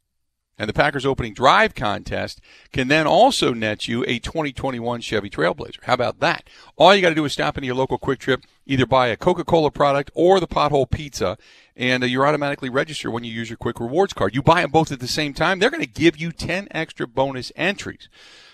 And 0.60 0.70
the 0.70 0.74
Packers 0.74 1.08
opening 1.08 1.34
drive 1.34 1.74
contest 1.74 2.40
can 2.72 2.88
then 2.88 3.08
also 3.08 3.52
net 3.52 3.88
you 3.88 4.06
a 4.08 4.20
2021 4.20 5.02
Chevy 5.02 5.32
Trailblazer. 5.32 5.86
How 5.86 5.96
about 5.96 6.20
that? 6.20 6.48
All 6.78 6.94
you 6.94 7.02
got 7.02 7.10
to 7.10 7.16
do 7.16 7.26
is 7.26 7.34
stop 7.34 7.58
into 7.58 7.66
your 7.66 7.78
local 7.78 7.98
Kwik 7.98 8.20
Trip, 8.20 8.44
either 8.70 8.86
buy 8.86 9.08
a 9.08 9.18
Coca-Cola 9.18 9.72
product 9.72 10.12
or 10.14 10.40
the 10.40 10.48
Pothole 10.48 10.90
Pizza, 10.90 11.40
and 11.76 12.04
uh, 12.04 12.06
you're 12.06 12.28
automatically 12.28 12.70
registered 12.70 13.12
when 13.12 13.24
you 13.24 13.34
use 13.34 13.50
your 13.50 13.58
Kwik 13.58 13.80
Rewards 13.80 14.14
card. 14.14 14.36
You 14.36 14.44
buy 14.44 14.62
them 14.62 14.70
both 14.70 14.92
at 14.92 15.00
the 15.00 15.08
same 15.08 15.34
time, 15.34 15.58
they're 15.58 15.72
going 15.72 15.84
to 15.84 15.90
give 15.90 16.18
you 16.18 16.32
10 16.32 16.68
extra 16.70 17.08
bonus 17.08 17.52
entries. 17.56 18.10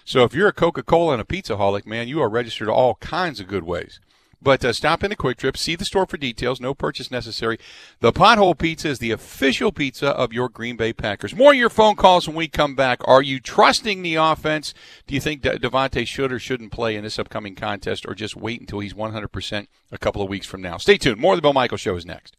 So 0.05 0.24
if 0.24 0.34
you're 0.34 0.48
a 0.48 0.53
Coca-Cola 0.53 1.13
and 1.13 1.22
a 1.22 1.25
pizza 1.25 1.57
holic, 1.57 1.86
man, 1.86 2.07
you 2.07 2.22
are 2.22 2.29
registered 2.29 2.69
all 2.69 2.95
kinds 2.95 3.41
of 3.41 3.50
good 3.50 3.63
ways. 3.63 4.00
But 4.42 4.63
uh, 4.63 4.74
stop 4.74 5.04
in 5.04 5.10
the 5.10 5.15
Kwik 5.15 5.38
Trip, 5.38 5.58
see 5.58 5.75
the 5.75 5.86
store 5.86 6.06
for 6.06 6.18
details. 6.18 6.62
No 6.62 6.74
purchase 6.74 7.10
necessary. 7.10 7.58
The 8.00 8.13
Pothole 8.13 8.58
Pizza 8.58 8.89
is 8.89 9.00
the 9.00 9.12
official 9.12 9.72
pizza 9.72 10.10
of 10.10 10.34
your 10.34 10.50
Green 10.50 10.75
Bay 10.75 10.94
Packers. 10.94 11.36
More 11.36 11.51
of 11.51 11.58
your 11.58 11.70
phone 11.70 11.96
calls 11.96 12.27
when 12.27 12.36
we 12.38 12.48
come 12.48 12.75
back. 12.75 13.00
Are 13.06 13.22
you 13.22 13.39
trusting 13.39 14.01
the 14.01 14.15
offense? 14.15 14.74
Do 15.08 15.15
you 15.15 15.22
think 15.22 15.42
De- 15.42 15.58
Davante 15.60 16.06
should 16.06 16.32
or 16.32 16.39
shouldn't 16.39 16.72
play 16.72 16.96
in 16.96 17.04
this 17.04 17.20
upcoming 17.20 17.56
contest, 17.56 18.06
or 18.08 18.13
just 18.13 18.36
wait 18.36 18.60
until 18.60 18.80
he's 18.80 18.94
100% 18.94 19.68
a 19.92 19.98
couple 19.98 20.22
of 20.22 20.30
weeks 20.30 20.46
from 20.48 20.62
now? 20.62 20.77
Stay 20.77 20.98
tuned. 20.98 21.20
More 21.20 21.34
of 21.34 21.38
the 21.38 21.42
Bill 21.42 21.54
Michaels 21.54 21.82
Show 21.82 21.96
is 21.96 22.06
next. 22.06 22.36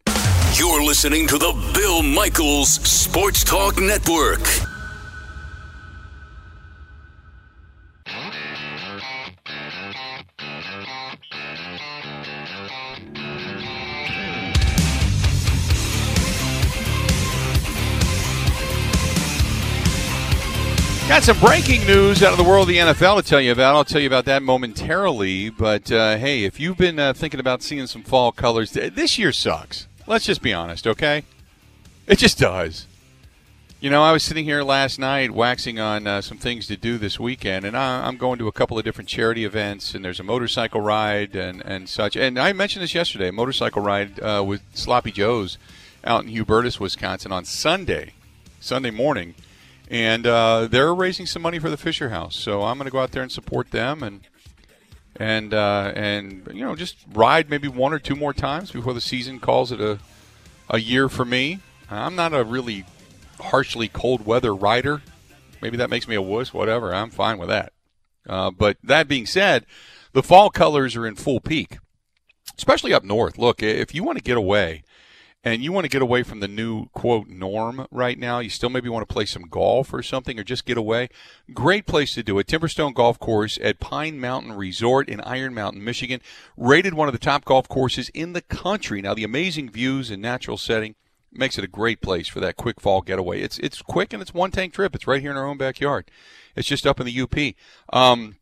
You're 0.59 0.83
listening 0.83 1.27
to 1.29 1.39
the 1.39 1.53
Bill 1.75 2.03
Michaels 2.03 2.71
Sports 2.71 3.45
Talk 3.45 3.79
Network. 3.79 4.41
Got 21.09 21.23
some 21.23 21.39
breaking 21.39 21.87
news 21.87 22.25
out 22.25 22.33
of 22.33 22.37
the 22.37 22.43
world 22.43 22.63
of 22.63 22.69
the 22.69 22.79
NFL 22.79 23.23
to 23.23 23.23
tell 23.23 23.41
you 23.41 23.53
about. 23.53 23.77
I'll 23.77 23.85
tell 23.85 24.01
you 24.01 24.09
about 24.09 24.25
that 24.25 24.43
momentarily. 24.43 25.51
But 25.51 25.91
uh, 25.93 26.17
hey, 26.17 26.43
if 26.43 26.59
you've 26.59 26.77
been 26.77 26.99
uh, 26.99 27.13
thinking 27.13 27.39
about 27.39 27.63
seeing 27.63 27.87
some 27.87 28.03
fall 28.03 28.33
colors, 28.33 28.73
this 28.73 29.17
year 29.17 29.31
sucks. 29.31 29.87
Let's 30.09 30.27
just 30.27 30.43
be 30.43 30.53
honest, 30.53 30.85
okay? 30.85 31.23
It 32.09 32.19
just 32.19 32.41
does. 32.41 32.89
You 33.79 33.89
know, 33.89 34.03
I 34.03 34.11
was 34.11 34.25
sitting 34.25 34.45
here 34.45 34.65
last 34.65 34.99
night 34.99 35.31
waxing 35.31 35.79
on 35.79 36.09
uh, 36.09 36.23
some 36.23 36.39
things 36.39 36.67
to 36.67 36.77
do 36.77 36.99
this 36.99 37.21
weekend, 37.21 37.65
and 37.65 37.77
I, 37.77 38.09
am 38.09 38.17
going 38.17 38.41
to 38.41 38.49
a 38.49 38.53
couple 38.53 38.77
of 38.77 38.85
different 38.85 39.09
charity 39.09 39.45
events, 39.45 39.95
and 39.95 40.05
there's 40.05 40.19
a 40.19 40.25
motorcycle 40.25 40.81
ride 40.81 41.37
and, 41.37 41.63
and 41.65 41.89
such. 41.89 42.17
And 42.17 42.37
I 42.37 42.53
mentioned 42.53 42.83
this 42.83 42.97
yesterday, 42.97 43.31
motorcycle 43.31 43.81
ride 43.81 44.19
uh, 44.19 44.43
with 44.45 44.61
Sloppy 44.75 45.13
Joe's 45.13 45.57
out 46.03 46.25
in 46.25 46.33
Hubertus, 46.33 46.81
Wisconsin 46.81 47.31
on 47.31 47.45
Sunday, 47.45 48.15
Sunday 48.59 48.91
morning 48.91 49.37
and 49.89 50.27
uh, 50.27 50.67
they're 50.71 50.95
raising 50.95 51.27
some 51.27 51.43
money 51.43 51.59
for 51.59 51.71
the 51.71 51.77
Fisher 51.77 52.11
House. 52.11 52.37
So 52.37 52.63
I'm 52.63 52.79
going 52.79 52.87
to 52.87 52.93
go 52.93 53.01
out 53.01 53.13
there 53.13 53.23
and 53.23 53.33
support 53.33 53.71
them 53.71 54.03
and 54.03 54.21
and 55.19 55.55
uh, 55.55 55.93
and 55.95 56.49
you 56.53 56.65
know 56.65 56.75
just 56.75 56.97
ride 57.13 57.49
maybe 57.49 57.69
one 57.69 57.93
or 57.93 57.99
two 57.99 58.17
more 58.17 58.33
times 58.33 58.71
before 58.71 58.95
the 58.95 59.01
season 59.01 59.41
calls 59.41 59.73
it 59.73 59.81
a 59.81 59.99
a 60.69 60.79
year 60.79 61.09
for 61.09 61.25
me. 61.25 61.61
I'm 61.91 62.17
not 62.17 62.35
a 62.35 62.45
really 62.45 62.85
harshly 63.41 63.89
cold 63.89 64.27
weather 64.27 64.55
rider. 64.55 65.03
Maybe 65.63 65.77
that 65.77 65.91
makes 65.91 66.09
me 66.09 66.17
a 66.17 66.23
wuss. 66.23 66.53
Whatever, 66.53 66.95
I'm 66.95 67.11
fine 67.11 67.39
with 67.39 67.49
that. 67.49 67.73
Uh, 68.29 68.51
but 68.51 68.77
that 68.83 69.09
being 69.09 69.27
said, 69.27 69.65
the 70.13 70.23
fall 70.23 70.51
colors 70.51 70.97
are 70.97 71.07
in 71.07 71.15
full 71.15 71.41
peak, 71.41 71.79
especially 72.59 72.93
up 72.93 73.05
north. 73.05 73.39
Look, 73.39 73.63
if 73.63 73.95
you 73.95 74.03
want 74.03 74.19
to 74.19 74.25
get 74.25 74.37
away 74.37 74.83
and 75.47 75.63
you 75.63 75.71
want 75.71 75.85
to 75.85 75.89
get 75.89 76.03
away 76.03 76.25
from 76.25 76.41
the 76.41 76.49
new 76.49 76.87
quote 76.87 77.29
norm 77.29 77.87
right 77.93 78.19
now, 78.19 78.41
you 78.41 78.51
still 78.51 78.69
maybe 78.69 78.89
want 78.89 79.09
to 79.09 79.13
play 79.13 79.25
some 79.25 79.45
golf 79.45 79.95
or 79.95 80.03
something 80.03 80.41
or 80.41 80.43
just 80.43 80.65
get 80.65 80.77
away, 80.77 81.09
great 81.55 81.87
place 81.87 82.15
to 82.15 82.25
do 82.25 82.41
it. 82.41 82.49
Timberstone 82.49 82.93
Golf 82.93 83.21
Course 83.21 83.57
at 83.63 83.79
Pine 83.79 84.19
Mountain 84.19 84.55
Resort 84.55 85.09
in 85.09 85.21
Iron 85.21 85.55
Mountain, 85.55 85.85
Michigan, 85.85 86.21
rated 86.57 86.95
one 86.95 87.07
of 87.07 87.13
the 87.13 87.21
top 87.21 87.45
golf 87.45 87.69
courses 87.69 88.09
in 88.09 88.33
the 88.33 88.43
country. 88.43 89.01
Now, 89.01 89.15
the 89.15 89.23
amazing 89.23 89.71
views 89.71 90.11
and 90.11 90.21
natural 90.21 90.59
setting 90.59 90.97
makes 91.31 91.57
it 91.57 91.63
a 91.63 91.69
great 91.69 92.01
place 92.01 92.27
for 92.27 92.41
that 92.41 92.57
quick 92.57 92.81
fall 92.81 93.01
getaway. 93.01 93.41
It's 93.41 93.61
it's 93.61 93.81
quick 93.83 94.13
and 94.13 94.21
it's 94.21 94.35
one 94.35 94.51
tank 94.51 94.73
trip. 94.73 94.97
It's 94.97 95.07
right 95.07 95.23
here 95.23 95.31
in 95.31 95.37
our 95.37 95.47
own 95.47 95.59
backyard. 95.59 96.11
It's 96.57 96.67
just 96.67 96.89
up 96.89 96.99
in 96.99 97.07
the 97.07 97.21
UP. 97.21 97.97
Um, 97.97 98.35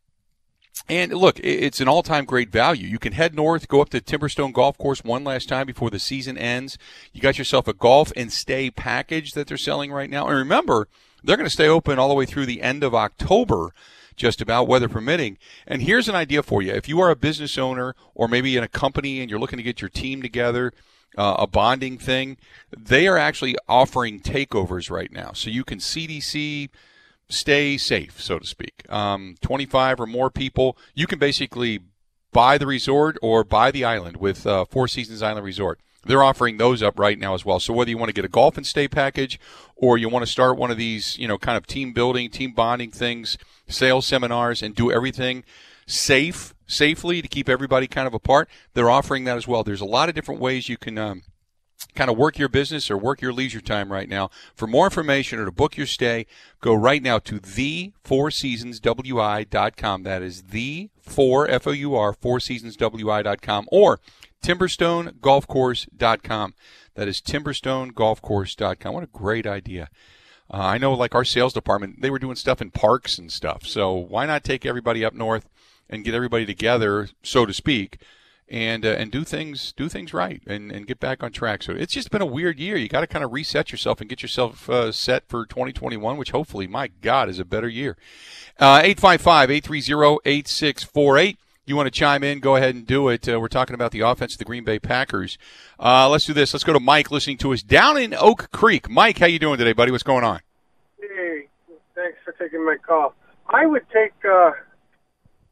And 0.87 1.13
look, 1.13 1.39
it's 1.39 1.81
an 1.81 1.87
all-time 1.87 2.25
great 2.25 2.51
value. 2.51 2.87
You 2.87 2.99
can 2.99 3.13
head 3.13 3.33
north, 3.33 3.67
go 3.67 3.81
up 3.81 3.89
to 3.89 4.01
Timberstone 4.01 4.53
Golf 4.53 4.77
Course 4.77 5.03
one 5.03 5.23
last 5.23 5.49
time 5.49 5.65
before 5.65 5.89
the 5.89 5.99
season 5.99 6.37
ends. 6.37 6.77
You 7.11 7.21
got 7.21 7.37
yourself 7.37 7.67
a 7.67 7.73
golf 7.73 8.11
and 8.15 8.31
stay 8.31 8.69
package 8.69 9.31
that 9.31 9.47
they're 9.47 9.57
selling 9.57 9.91
right 9.91 10.09
now. 10.09 10.27
And 10.27 10.37
remember, 10.37 10.87
they're 11.23 11.37
going 11.37 11.47
to 11.47 11.53
stay 11.53 11.67
open 11.67 11.97
all 11.97 12.09
the 12.09 12.13
way 12.13 12.25
through 12.25 12.45
the 12.45 12.61
end 12.61 12.83
of 12.83 12.93
October 12.93 13.73
just 14.15 14.41
about 14.41 14.67
weather 14.67 14.87
permitting. 14.87 15.37
And 15.67 15.81
here's 15.81 16.07
an 16.07 16.15
idea 16.15 16.43
for 16.43 16.61
you. 16.61 16.71
If 16.71 16.87
you 16.87 17.01
are 17.01 17.09
a 17.09 17.15
business 17.15 17.57
owner 17.57 17.95
or 18.13 18.27
maybe 18.27 18.55
in 18.55 18.63
a 18.63 18.67
company 18.67 19.21
and 19.21 19.29
you're 19.29 19.39
looking 19.39 19.57
to 19.57 19.63
get 19.63 19.81
your 19.81 19.89
team 19.89 20.21
together, 20.21 20.71
uh, 21.17 21.35
a 21.39 21.47
bonding 21.47 21.97
thing, 21.97 22.37
they 22.77 23.07
are 23.07 23.17
actually 23.17 23.55
offering 23.67 24.19
takeovers 24.19 24.91
right 24.91 25.11
now. 25.11 25.31
So 25.33 25.49
you 25.49 25.63
can 25.63 25.79
CDC 25.79 26.69
stay 27.29 27.77
safe, 27.77 28.21
so 28.21 28.39
to 28.39 28.45
speak. 28.45 28.83
Um, 28.89 29.35
25 29.41 29.99
or 29.99 30.05
more 30.05 30.29
people, 30.29 30.77
you 30.93 31.07
can 31.07 31.19
basically 31.19 31.79
buy 32.31 32.57
the 32.57 32.67
resort 32.67 33.17
or 33.21 33.43
buy 33.43 33.71
the 33.71 33.83
island 33.85 34.17
with 34.17 34.45
uh, 34.45 34.65
Four 34.65 34.87
Seasons 34.87 35.23
Island 35.23 35.45
Resort. 35.45 35.79
They're 36.03 36.23
offering 36.23 36.57
those 36.57 36.83
up 36.83 36.99
right 36.99 37.17
now 37.17 37.33
as 37.33 37.45
well. 37.45 37.59
So 37.59 37.73
whether 37.73 37.89
you 37.89 37.97
want 37.97 38.09
to 38.09 38.13
get 38.13 38.25
a 38.25 38.29
golf 38.29 38.57
and 38.57 38.65
stay 38.65 38.87
package 38.87 39.39
or 39.75 39.97
you 39.97 40.07
want 40.07 40.23
to 40.23 40.31
start 40.31 40.57
one 40.57 40.69
of 40.69 40.77
these, 40.77 41.17
you 41.17 41.27
know, 41.27 41.39
kind 41.39 41.57
of 41.57 41.65
team 41.65 41.93
building, 41.93 42.29
team 42.29 42.51
bonding 42.51 42.91
things, 42.91 43.37
sales 43.67 44.05
seminars 44.05 44.61
and 44.61 44.75
do 44.75 44.91
everything 44.91 45.43
safe, 45.87 46.53
safely 46.67 47.21
to 47.21 47.27
keep 47.27 47.49
everybody 47.49 47.87
kind 47.87 48.07
of 48.07 48.13
apart, 48.13 48.49
they're 48.73 48.89
offering 48.89 49.23
that 49.23 49.37
as 49.37 49.47
well. 49.47 49.63
There's 49.63 49.81
a 49.81 49.85
lot 49.85 50.09
of 50.09 50.15
different 50.15 50.41
ways 50.41 50.69
you 50.69 50.77
can 50.77 50.97
um, 50.97 51.23
kind 51.95 52.09
of 52.09 52.17
work 52.17 52.37
your 52.37 52.49
business 52.49 52.91
or 52.91 52.97
work 52.97 53.21
your 53.21 53.33
leisure 53.33 53.61
time 53.61 53.91
right 53.91 54.09
now. 54.09 54.29
For 54.55 54.67
more 54.67 54.85
information 54.85 55.39
or 55.39 55.45
to 55.45 55.51
book 55.51 55.77
your 55.77 55.87
stay, 55.87 56.25
go 56.61 56.73
right 56.73 57.01
now 57.01 57.19
to 57.19 57.39
the 57.39 57.93
four 58.03 58.31
seasons. 58.31 58.79
That 58.79 60.19
is 60.21 60.43
the 60.43 60.89
four 61.01 61.47
F 61.47 61.67
O 61.67 61.71
U 61.71 61.95
R 61.95 62.13
four 62.13 62.39
seasons 62.39 62.77
or 62.81 63.99
timberstonegolfcourse.com. 64.43 66.53
That 66.95 67.07
is 67.07 67.21
timberstonegolfcourse.com. 67.21 68.93
What 68.93 69.03
a 69.03 69.07
great 69.07 69.47
idea. 69.47 69.89
Uh, 70.53 70.57
I 70.57 70.77
know, 70.77 70.93
like 70.93 71.15
our 71.15 71.25
sales 71.25 71.53
department, 71.53 72.01
they 72.01 72.11
were 72.11 72.19
doing 72.19 72.35
stuff 72.35 72.61
in 72.61 72.69
parks 72.69 73.17
and 73.17 73.31
stuff. 73.31 73.65
So 73.65 73.93
why 73.93 74.27
not 74.27 74.43
take 74.43 74.65
everybody 74.65 75.03
up 75.03 75.13
north 75.13 75.49
and 75.89 76.05
get 76.05 76.13
everybody 76.13 76.45
together, 76.45 77.09
so 77.23 77.45
to 77.45 77.53
speak, 77.53 77.99
and 78.47 78.85
uh, 78.85 78.89
and 78.89 79.11
do 79.11 79.23
things 79.23 79.73
do 79.73 79.89
things 79.89 80.13
right 80.13 80.41
and, 80.45 80.71
and 80.71 80.87
get 80.87 80.99
back 80.99 81.23
on 81.23 81.31
track. 81.31 81.63
So 81.63 81.73
it's 81.73 81.93
just 81.93 82.11
been 82.11 82.21
a 82.21 82.25
weird 82.25 82.59
year. 82.59 82.77
You 82.77 82.87
got 82.87 83.01
to 83.01 83.07
kind 83.07 83.25
of 83.25 83.33
reset 83.33 83.71
yourself 83.71 84.01
and 84.01 84.09
get 84.09 84.21
yourself 84.21 84.69
uh, 84.69 84.91
set 84.91 85.27
for 85.27 85.45
2021, 85.45 86.17
which 86.17 86.31
hopefully, 86.31 86.67
my 86.67 86.87
God, 87.01 87.29
is 87.29 87.39
a 87.39 87.45
better 87.45 87.69
year. 87.69 87.97
Uh, 88.59 88.81
855 88.83 89.51
830 89.51 90.19
8648 90.25 91.37
you 91.65 91.75
want 91.75 91.87
to 91.87 91.91
chime 91.91 92.23
in, 92.23 92.39
go 92.39 92.55
ahead 92.55 92.75
and 92.75 92.85
do 92.85 93.09
it. 93.09 93.27
Uh, 93.27 93.39
we're 93.39 93.47
talking 93.47 93.73
about 93.73 93.91
the 93.91 94.01
offense 94.01 94.33
of 94.33 94.39
the 94.39 94.45
Green 94.45 94.63
Bay 94.63 94.77
Packers. 94.77 95.37
Uh, 95.79 96.07
let's 96.09 96.25
do 96.25 96.33
this. 96.33 96.53
Let's 96.53 96.63
go 96.63 96.73
to 96.73 96.79
Mike 96.79 97.09
listening 97.09 97.37
to 97.39 97.53
us 97.53 97.63
down 97.63 97.97
in 97.97 98.13
Oak 98.13 98.51
Creek. 98.51 98.89
Mike, 98.89 99.17
how 99.17 99.25
you 99.25 99.39
doing 99.39 99.57
today, 99.57 99.73
buddy? 99.73 99.91
What's 99.91 100.03
going 100.03 100.23
on? 100.23 100.41
Hey, 100.99 101.47
thanks 101.95 102.19
for 102.23 102.33
taking 102.33 102.63
my 102.63 102.77
call. 102.85 103.15
I 103.49 103.65
would 103.65 103.83
take 103.91 104.13
uh, 104.23 104.51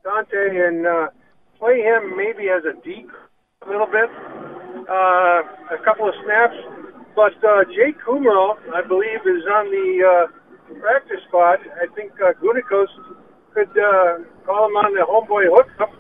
Dante 0.03 0.55
and 0.55 0.85
uh, 0.85 1.07
play 1.63 1.79
him 1.79 2.17
maybe 2.17 2.49
as 2.49 2.63
a 2.67 2.75
deep 2.83 3.07
a 3.65 3.69
little 3.71 3.87
bit, 3.87 4.11
uh, 4.89 5.39
a 5.71 5.79
couple 5.85 6.09
of 6.09 6.13
snaps. 6.25 6.59
But 7.15 7.39
uh, 7.39 7.63
Jake 7.71 7.95
Kumerow, 8.03 8.57
I 8.75 8.85
believe, 8.85 9.23
is 9.23 9.47
on 9.47 9.71
the 9.71 9.89
uh, 10.03 10.75
practice 10.81 11.23
squad. 11.27 11.59
I 11.79 11.87
think 11.95 12.11
uh, 12.19 12.33
Gutekunst 12.43 13.15
could 13.53 13.69
uh, 13.69 14.27
call 14.45 14.67
him 14.67 14.75
on 14.75 14.93
the 14.93 15.05
homeboy 15.07 15.45
hookup, 15.47 15.93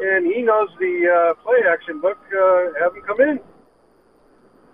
and 0.00 0.26
he 0.26 0.40
knows 0.40 0.68
the 0.78 0.94
uh, 1.04 1.42
play 1.42 1.60
action 1.68 2.00
book. 2.00 2.18
Uh, 2.32 2.80
have 2.80 2.94
him 2.94 3.02
come 3.06 3.20
in. 3.20 3.40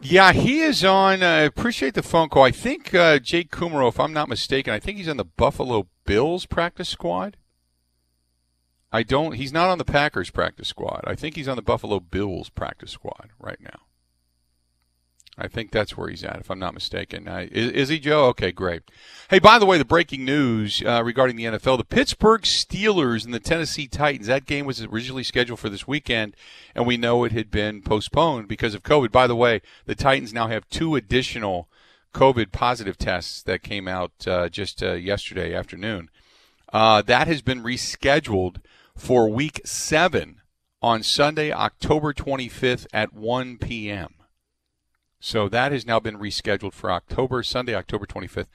Yeah, 0.02 0.32
he 0.32 0.60
is 0.60 0.84
on. 0.84 1.22
I 1.22 1.42
uh, 1.42 1.46
appreciate 1.46 1.94
the 1.94 2.02
phone 2.02 2.28
call. 2.28 2.44
I 2.44 2.52
think 2.52 2.94
uh, 2.94 3.18
Jake 3.18 3.50
Kumerow, 3.50 3.88
if 3.88 3.98
I'm 3.98 4.12
not 4.12 4.28
mistaken, 4.28 4.72
I 4.72 4.78
think 4.78 4.98
he's 4.98 5.08
on 5.08 5.16
the 5.16 5.24
Buffalo 5.24 5.88
Bills 6.04 6.46
practice 6.46 6.88
squad. 6.88 7.36
I 8.92 9.02
don't. 9.02 9.34
He's 9.34 9.52
not 9.52 9.68
on 9.68 9.78
the 9.78 9.84
Packers 9.84 10.30
practice 10.30 10.68
squad. 10.68 11.02
I 11.06 11.14
think 11.14 11.36
he's 11.36 11.48
on 11.48 11.56
the 11.56 11.62
Buffalo 11.62 12.00
Bills 12.00 12.48
practice 12.48 12.90
squad 12.90 13.30
right 13.38 13.60
now. 13.60 13.80
I 15.38 15.48
think 15.48 15.70
that's 15.70 15.96
where 15.96 16.08
he's 16.08 16.24
at, 16.24 16.40
if 16.40 16.50
I'm 16.50 16.58
not 16.58 16.74
mistaken. 16.74 17.26
Uh, 17.26 17.46
is, 17.50 17.70
is, 17.70 17.88
he, 17.88 17.98
Joe? 17.98 18.26
Okay, 18.26 18.52
great. 18.52 18.82
Hey, 19.30 19.38
by 19.38 19.58
the 19.58 19.64
way, 19.64 19.78
the 19.78 19.86
breaking 19.86 20.24
news 20.24 20.82
uh, 20.84 21.02
regarding 21.02 21.36
the 21.36 21.44
NFL: 21.44 21.78
the 21.78 21.84
Pittsburgh 21.84 22.42
Steelers 22.42 23.24
and 23.24 23.32
the 23.32 23.40
Tennessee 23.40 23.86
Titans. 23.86 24.26
That 24.26 24.44
game 24.44 24.66
was 24.66 24.82
originally 24.82 25.22
scheduled 25.22 25.60
for 25.60 25.70
this 25.70 25.86
weekend, 25.86 26.36
and 26.74 26.86
we 26.86 26.96
know 26.96 27.24
it 27.24 27.32
had 27.32 27.50
been 27.50 27.80
postponed 27.80 28.48
because 28.48 28.74
of 28.74 28.82
COVID. 28.82 29.12
By 29.12 29.26
the 29.26 29.36
way, 29.36 29.62
the 29.86 29.94
Titans 29.94 30.34
now 30.34 30.48
have 30.48 30.68
two 30.68 30.94
additional 30.94 31.68
COVID 32.12 32.52
positive 32.52 32.98
tests 32.98 33.42
that 33.42 33.62
came 33.62 33.88
out 33.88 34.12
uh, 34.26 34.48
just 34.48 34.82
uh, 34.82 34.92
yesterday 34.92 35.54
afternoon. 35.54 36.10
Uh, 36.72 37.02
that 37.02 37.28
has 37.28 37.40
been 37.40 37.62
rescheduled 37.62 38.56
for 39.00 39.30
Week 39.30 39.62
Seven 39.64 40.42
on 40.82 41.02
Sunday, 41.02 41.50
October 41.50 42.12
25th 42.12 42.86
at 42.92 43.14
1 43.14 43.56
p.m. 43.56 44.14
So 45.18 45.48
that 45.48 45.72
has 45.72 45.86
now 45.86 45.98
been 46.00 46.18
rescheduled 46.18 46.74
for 46.74 46.92
October, 46.92 47.42
Sunday, 47.42 47.74
October 47.74 48.04
25th 48.04 48.48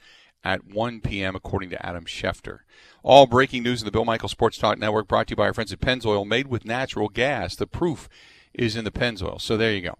at 0.44 0.64
1 0.64 1.00
p.m., 1.00 1.34
according 1.34 1.70
to 1.70 1.84
Adam 1.84 2.04
Schefter. 2.04 2.60
All 3.02 3.26
breaking 3.26 3.64
news 3.64 3.82
in 3.82 3.86
the 3.86 3.90
Bill 3.90 4.04
Michael 4.04 4.28
Sports 4.28 4.56
Talk 4.56 4.78
Network 4.78 5.08
brought 5.08 5.26
to 5.26 5.32
you 5.32 5.36
by 5.36 5.46
our 5.46 5.54
friends 5.54 5.72
at 5.72 5.80
Pennzoil, 5.80 6.24
made 6.24 6.46
with 6.46 6.64
natural 6.64 7.08
gas. 7.08 7.56
The 7.56 7.66
proof 7.66 8.08
is 8.54 8.76
in 8.76 8.84
the 8.84 8.92
Pennzoil. 8.92 9.40
So 9.40 9.56
there 9.56 9.72
you 9.72 9.82
go. 9.82 9.98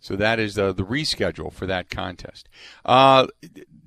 So 0.00 0.16
that 0.16 0.38
is 0.38 0.54
the, 0.54 0.72
the 0.72 0.84
reschedule 0.84 1.52
for 1.52 1.66
that 1.66 1.88
contest. 1.88 2.48
Uh, 2.84 3.26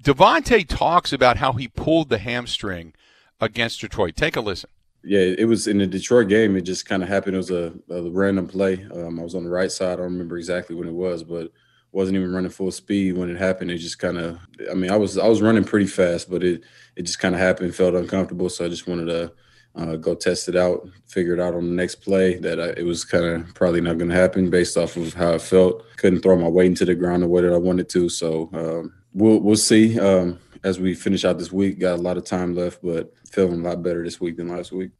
talks 0.03 1.13
about 1.13 1.37
how 1.37 1.53
he 1.53 1.67
pulled 1.67 2.09
the 2.09 2.17
hamstring 2.17 2.93
against 3.39 3.81
Detroit. 3.81 4.15
Take 4.15 4.35
a 4.35 4.41
listen 4.41 4.69
yeah, 5.03 5.19
it 5.19 5.47
was 5.47 5.67
in 5.67 5.79
the 5.79 5.87
Detroit 5.87 6.27
game. 6.27 6.55
It 6.55 6.61
just 6.61 6.85
kind 6.85 7.01
of 7.01 7.09
happened. 7.09 7.35
It 7.35 7.37
was 7.37 7.51
a, 7.51 7.73
a 7.89 8.09
random 8.09 8.47
play. 8.47 8.85
Um, 8.93 9.19
I 9.19 9.23
was 9.23 9.35
on 9.35 9.43
the 9.43 9.49
right 9.49 9.71
side. 9.71 9.93
I 9.93 9.95
don't 9.95 10.05
remember 10.05 10.37
exactly 10.37 10.75
when 10.75 10.87
it 10.87 10.93
was, 10.93 11.23
but 11.23 11.51
wasn't 11.91 12.15
even 12.15 12.31
running 12.31 12.51
full 12.51 12.71
speed 12.71 13.17
when 13.17 13.29
it 13.29 13.37
happened. 13.37 13.71
It 13.71 13.79
just 13.79 13.99
kind 13.99 14.17
of. 14.17 14.39
I 14.69 14.75
mean, 14.75 14.91
I 14.91 14.97
was 14.97 15.17
I 15.17 15.27
was 15.27 15.41
running 15.41 15.63
pretty 15.63 15.87
fast, 15.87 16.29
but 16.29 16.43
it 16.43 16.63
it 16.95 17.03
just 17.03 17.19
kind 17.19 17.33
of 17.33 17.41
happened. 17.41 17.75
Felt 17.75 17.95
uncomfortable, 17.95 18.49
so 18.49 18.65
I 18.65 18.69
just 18.69 18.87
wanted 18.87 19.05
to 19.05 19.33
uh, 19.75 19.95
go 19.95 20.13
test 20.13 20.47
it 20.47 20.55
out. 20.55 20.87
Figure 21.07 21.33
it 21.33 21.39
out 21.39 21.55
on 21.55 21.67
the 21.67 21.73
next 21.73 21.95
play 21.95 22.37
that 22.37 22.59
I, 22.59 22.69
it 22.77 22.85
was 22.85 23.03
kind 23.03 23.25
of 23.25 23.53
probably 23.55 23.81
not 23.81 23.97
going 23.97 24.09
to 24.09 24.15
happen 24.15 24.51
based 24.51 24.77
off 24.77 24.97
of 24.97 25.15
how 25.15 25.31
it 25.31 25.41
felt. 25.41 25.83
Couldn't 25.97 26.21
throw 26.21 26.37
my 26.37 26.47
weight 26.47 26.67
into 26.67 26.85
the 26.85 26.95
ground 26.95 27.23
the 27.23 27.27
way 27.27 27.41
that 27.41 27.53
I 27.53 27.57
wanted 27.57 27.89
to. 27.89 28.07
So 28.07 28.49
um, 28.53 28.93
we'll 29.13 29.39
we'll 29.39 29.55
see. 29.55 29.99
Um, 29.99 30.39
as 30.63 30.79
we 30.79 30.93
finish 30.93 31.25
out 31.25 31.37
this 31.37 31.51
week. 31.51 31.79
Got 31.79 31.99
a 31.99 32.01
lot 32.01 32.17
of 32.17 32.25
time 32.25 32.55
left, 32.55 32.79
but 32.83 33.13
feeling 33.31 33.65
a 33.65 33.69
lot 33.69 33.81
better 33.81 34.03
this 34.03 34.19
week 34.19 34.37
than 34.37 34.49
last 34.49 34.71
week. 34.71 34.91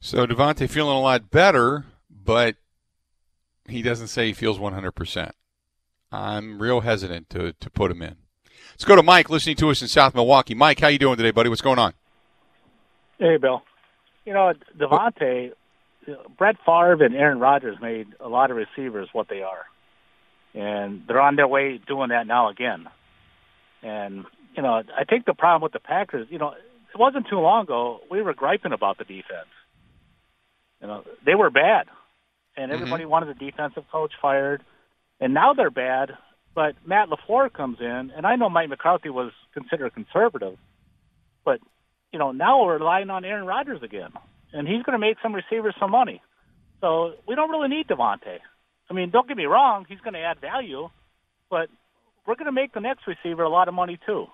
So 0.00 0.26
Davante 0.26 0.68
feeling 0.68 0.96
a 0.96 1.00
lot 1.00 1.30
better, 1.30 1.84
but 2.10 2.56
he 3.66 3.82
doesn't 3.82 4.08
say 4.08 4.26
he 4.26 4.32
feels 4.32 4.58
100%. 4.58 5.30
I'm 6.12 6.60
real 6.60 6.80
hesitant 6.80 7.30
to, 7.30 7.54
to 7.54 7.70
put 7.70 7.90
him 7.90 8.02
in. 8.02 8.16
Let's 8.72 8.84
go 8.84 8.96
to 8.96 9.02
Mike 9.02 9.30
listening 9.30 9.56
to 9.56 9.70
us 9.70 9.82
in 9.82 9.88
South 9.88 10.14
Milwaukee. 10.14 10.54
Mike, 10.54 10.80
how 10.80 10.88
you 10.88 10.98
doing 10.98 11.16
today, 11.16 11.30
buddy? 11.30 11.48
What's 11.48 11.62
going 11.62 11.78
on? 11.78 11.94
Hey, 13.18 13.36
Bill. 13.36 13.62
You 14.24 14.32
know, 14.32 14.52
Davante, 14.76 15.52
Brett 16.36 16.56
Favre 16.66 17.04
and 17.04 17.14
Aaron 17.14 17.38
Rodgers 17.38 17.76
made 17.80 18.08
a 18.20 18.28
lot 18.28 18.50
of 18.50 18.56
receivers 18.56 19.08
what 19.12 19.28
they 19.28 19.42
are. 19.42 19.64
And 20.54 21.02
they're 21.06 21.20
on 21.20 21.36
their 21.36 21.48
way 21.48 21.78
doing 21.78 22.10
that 22.10 22.26
now 22.26 22.48
again. 22.48 22.86
And 23.82 24.24
you 24.56 24.62
know, 24.62 24.82
I 24.96 25.04
think 25.04 25.26
the 25.26 25.34
problem 25.34 25.62
with 25.62 25.72
the 25.72 25.80
Packers, 25.80 26.28
you 26.30 26.38
know, 26.38 26.54
it 26.94 26.98
wasn't 27.00 27.26
too 27.28 27.40
long 27.40 27.64
ago 27.64 28.00
we 28.10 28.22
were 28.22 28.34
griping 28.34 28.72
about 28.72 28.98
the 28.98 29.04
defense. 29.04 29.50
You 30.80 30.88
know, 30.88 31.04
they 31.24 31.34
were 31.34 31.50
bad, 31.50 31.86
and 32.56 32.70
mm-hmm. 32.70 32.74
everybody 32.74 33.04
mm-hmm. 33.04 33.10
wanted 33.10 33.36
the 33.36 33.44
defensive 33.44 33.84
coach 33.90 34.12
fired, 34.20 34.62
and 35.20 35.34
now 35.34 35.54
they're 35.54 35.70
bad. 35.70 36.12
But 36.54 36.76
Matt 36.86 37.08
LaFleur 37.08 37.52
comes 37.52 37.78
in, 37.80 38.12
and 38.14 38.24
I 38.24 38.36
know 38.36 38.48
Mike 38.48 38.68
McCarthy 38.68 39.10
was 39.10 39.32
considered 39.54 39.92
conservative, 39.94 40.56
but 41.44 41.58
you 42.12 42.18
know 42.18 42.32
now 42.32 42.64
we're 42.64 42.78
relying 42.78 43.10
on 43.10 43.24
Aaron 43.24 43.46
Rodgers 43.46 43.82
again, 43.82 44.10
and 44.52 44.68
he's 44.68 44.82
going 44.82 44.92
to 44.92 45.04
make 45.04 45.16
some 45.22 45.34
receivers 45.34 45.74
some 45.80 45.90
money. 45.90 46.22
So 46.80 47.14
we 47.26 47.34
don't 47.34 47.50
really 47.50 47.68
need 47.68 47.88
Davante. 47.88 48.38
I 48.88 48.92
mean, 48.92 49.10
don't 49.10 49.26
get 49.26 49.36
me 49.36 49.46
wrong, 49.46 49.86
he's 49.88 50.00
going 50.00 50.14
to 50.14 50.20
add 50.20 50.40
value, 50.40 50.90
but 51.50 51.70
we're 52.26 52.36
going 52.36 52.46
to 52.46 52.52
make 52.52 52.72
the 52.74 52.80
next 52.80 53.06
receiver 53.06 53.42
a 53.42 53.48
lot 53.48 53.68
of 53.68 53.74
money 53.74 53.98
too, 54.06 54.26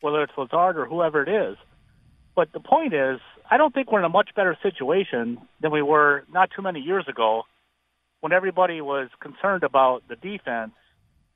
whether 0.00 0.22
it's 0.22 0.32
Lazard 0.38 0.78
or 0.78 0.86
whoever 0.86 1.22
it 1.22 1.28
is. 1.28 1.56
But 2.38 2.52
the 2.52 2.60
point 2.60 2.94
is, 2.94 3.18
I 3.50 3.56
don't 3.56 3.74
think 3.74 3.90
we're 3.90 3.98
in 3.98 4.04
a 4.04 4.08
much 4.08 4.28
better 4.36 4.56
situation 4.62 5.38
than 5.60 5.72
we 5.72 5.82
were 5.82 6.22
not 6.32 6.50
too 6.54 6.62
many 6.62 6.78
years 6.78 7.04
ago 7.08 7.42
when 8.20 8.30
everybody 8.32 8.80
was 8.80 9.08
concerned 9.18 9.64
about 9.64 10.04
the 10.06 10.14
defense 10.14 10.70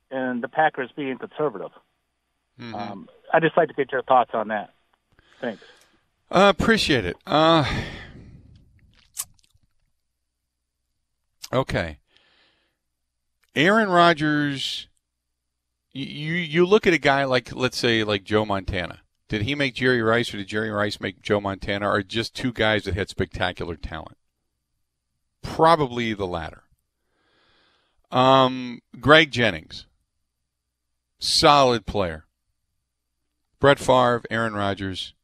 and 0.09 0.41
the 0.41 0.47
Packers 0.47 0.91
being 0.95 1.17
conservative. 1.17 1.71
Mm-hmm. 2.57 2.73
Um, 2.73 3.09
I'd 3.33 3.41
just 3.41 3.57
like 3.57 3.67
to 3.67 3.73
get 3.73 3.91
your 3.91 4.01
thoughts 4.01 4.31
on 4.33 4.47
that. 4.47 4.69
Thanks. 5.41 5.61
Uh, 6.31 6.53
appreciate 6.57 7.03
it. 7.03 7.17
Uh, 7.27 7.65
okay. 11.51 11.97
Aaron 13.57 13.89
Rodgers. 13.89 14.87
You 15.91 16.33
you 16.33 16.65
look 16.65 16.87
at 16.87 16.93
a 16.93 16.97
guy 16.97 17.25
like 17.25 17.53
let's 17.53 17.77
say 17.77 18.05
like 18.05 18.23
Joe 18.23 18.45
Montana. 18.45 19.02
Did 19.33 19.41
he 19.41 19.55
make 19.55 19.73
Jerry 19.73 20.03
Rice, 20.03 20.31
or 20.31 20.37
did 20.37 20.47
Jerry 20.47 20.69
Rice 20.69 20.99
make 20.99 21.23
Joe 21.23 21.41
Montana, 21.41 21.89
or 21.89 22.03
just 22.03 22.35
two 22.35 22.51
guys 22.51 22.83
that 22.83 22.93
had 22.93 23.09
spectacular 23.09 23.75
talent? 23.75 24.15
Probably 25.41 26.13
the 26.13 26.27
latter. 26.27 26.65
Um, 28.11 28.83
Greg 28.99 29.31
Jennings, 29.31 29.87
solid 31.17 31.87
player. 31.87 32.25
Brett 33.59 33.79
Favre, 33.79 34.21
Aaron 34.29 34.53
Rodgers. 34.53 35.15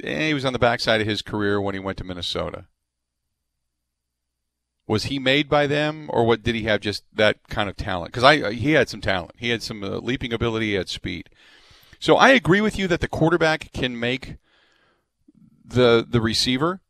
Eh, 0.00 0.28
he 0.28 0.34
was 0.34 0.44
on 0.44 0.52
the 0.52 0.60
backside 0.60 1.00
of 1.00 1.08
his 1.08 1.20
career 1.20 1.60
when 1.60 1.74
he 1.74 1.80
went 1.80 1.98
to 1.98 2.04
Minnesota. 2.04 2.66
Was 4.86 5.06
he 5.06 5.18
made 5.18 5.48
by 5.48 5.66
them, 5.66 6.08
or 6.12 6.24
what? 6.24 6.44
Did 6.44 6.54
he 6.54 6.62
have 6.62 6.80
just 6.80 7.02
that 7.12 7.38
kind 7.48 7.68
of 7.68 7.74
talent? 7.74 8.12
Because 8.12 8.22
I 8.22 8.52
he 8.52 8.70
had 8.74 8.88
some 8.88 9.00
talent. 9.00 9.32
He 9.38 9.48
had 9.48 9.64
some 9.64 9.82
uh, 9.82 9.98
leaping 9.98 10.32
ability. 10.32 10.66
He 10.66 10.74
had 10.74 10.88
speed. 10.88 11.28
So 12.04 12.16
I 12.16 12.32
agree 12.32 12.60
with 12.60 12.78
you 12.78 12.86
that 12.88 13.00
the 13.00 13.08
quarterback 13.08 13.72
can 13.72 13.98
make 13.98 14.36
the 15.64 16.06
the 16.06 16.20
receiver, 16.20 16.82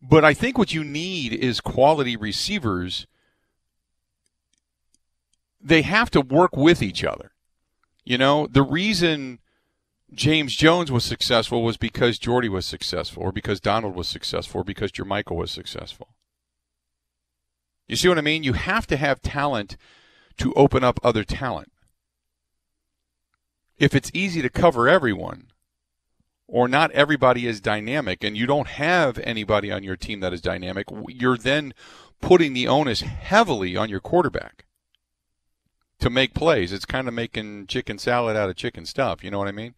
but 0.00 0.24
I 0.24 0.32
think 0.32 0.56
what 0.56 0.72
you 0.72 0.82
need 0.82 1.34
is 1.34 1.60
quality 1.60 2.16
receivers. 2.16 3.06
They 5.60 5.82
have 5.82 6.10
to 6.12 6.22
work 6.22 6.56
with 6.56 6.80
each 6.80 7.04
other. 7.04 7.32
You 8.02 8.16
know, 8.16 8.46
the 8.46 8.62
reason 8.62 9.40
James 10.14 10.56
Jones 10.56 10.90
was 10.90 11.04
successful 11.04 11.62
was 11.62 11.76
because 11.76 12.18
Jordy 12.18 12.48
was 12.48 12.64
successful, 12.64 13.24
or 13.24 13.32
because 13.32 13.60
Donald 13.60 13.94
was 13.94 14.08
successful, 14.08 14.62
or 14.62 14.64
because 14.64 14.90
Jermichael 14.90 15.36
was 15.36 15.50
successful. 15.50 16.14
You 17.88 17.96
see 17.96 18.08
what 18.08 18.16
I 18.16 18.22
mean? 18.22 18.42
You 18.42 18.54
have 18.54 18.86
to 18.86 18.96
have 18.96 19.20
talent 19.20 19.76
to 20.38 20.54
open 20.54 20.82
up 20.82 20.98
other 21.02 21.24
talent. 21.24 21.72
If 23.78 23.94
it's 23.94 24.10
easy 24.14 24.42
to 24.42 24.48
cover 24.48 24.88
everyone, 24.88 25.48
or 26.48 26.68
not 26.68 26.90
everybody 26.92 27.46
is 27.46 27.60
dynamic, 27.60 28.22
and 28.22 28.36
you 28.36 28.46
don't 28.46 28.68
have 28.68 29.18
anybody 29.18 29.70
on 29.70 29.82
your 29.82 29.96
team 29.96 30.20
that 30.20 30.32
is 30.32 30.40
dynamic, 30.40 30.86
you're 31.08 31.36
then 31.36 31.74
putting 32.20 32.52
the 32.52 32.68
onus 32.68 33.00
heavily 33.00 33.76
on 33.76 33.88
your 33.88 34.00
quarterback 34.00 34.64
to 35.98 36.10
make 36.10 36.34
plays. 36.34 36.72
It's 36.72 36.84
kind 36.84 37.08
of 37.08 37.14
making 37.14 37.66
chicken 37.66 37.98
salad 37.98 38.36
out 38.36 38.48
of 38.48 38.56
chicken 38.56 38.86
stuff. 38.86 39.24
You 39.24 39.30
know 39.30 39.38
what 39.38 39.48
I 39.48 39.52
mean? 39.52 39.74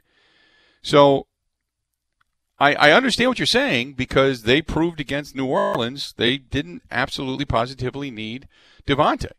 So 0.83 1.27
I, 2.59 2.75
I 2.75 2.93
understand 2.93 3.31
what 3.31 3.39
you're 3.39 3.47
saying 3.47 3.95
because 3.95 4.43
they 4.43 4.63
proved 4.63 5.01
against 5.01 5.37
New 5.37 5.47
Orleans 5.47 6.15
they 6.17 6.39
didn't 6.39 6.83
absolutely 6.91 7.45
positively 7.45 8.11
need 8.11 8.49
Davante. 8.87 9.33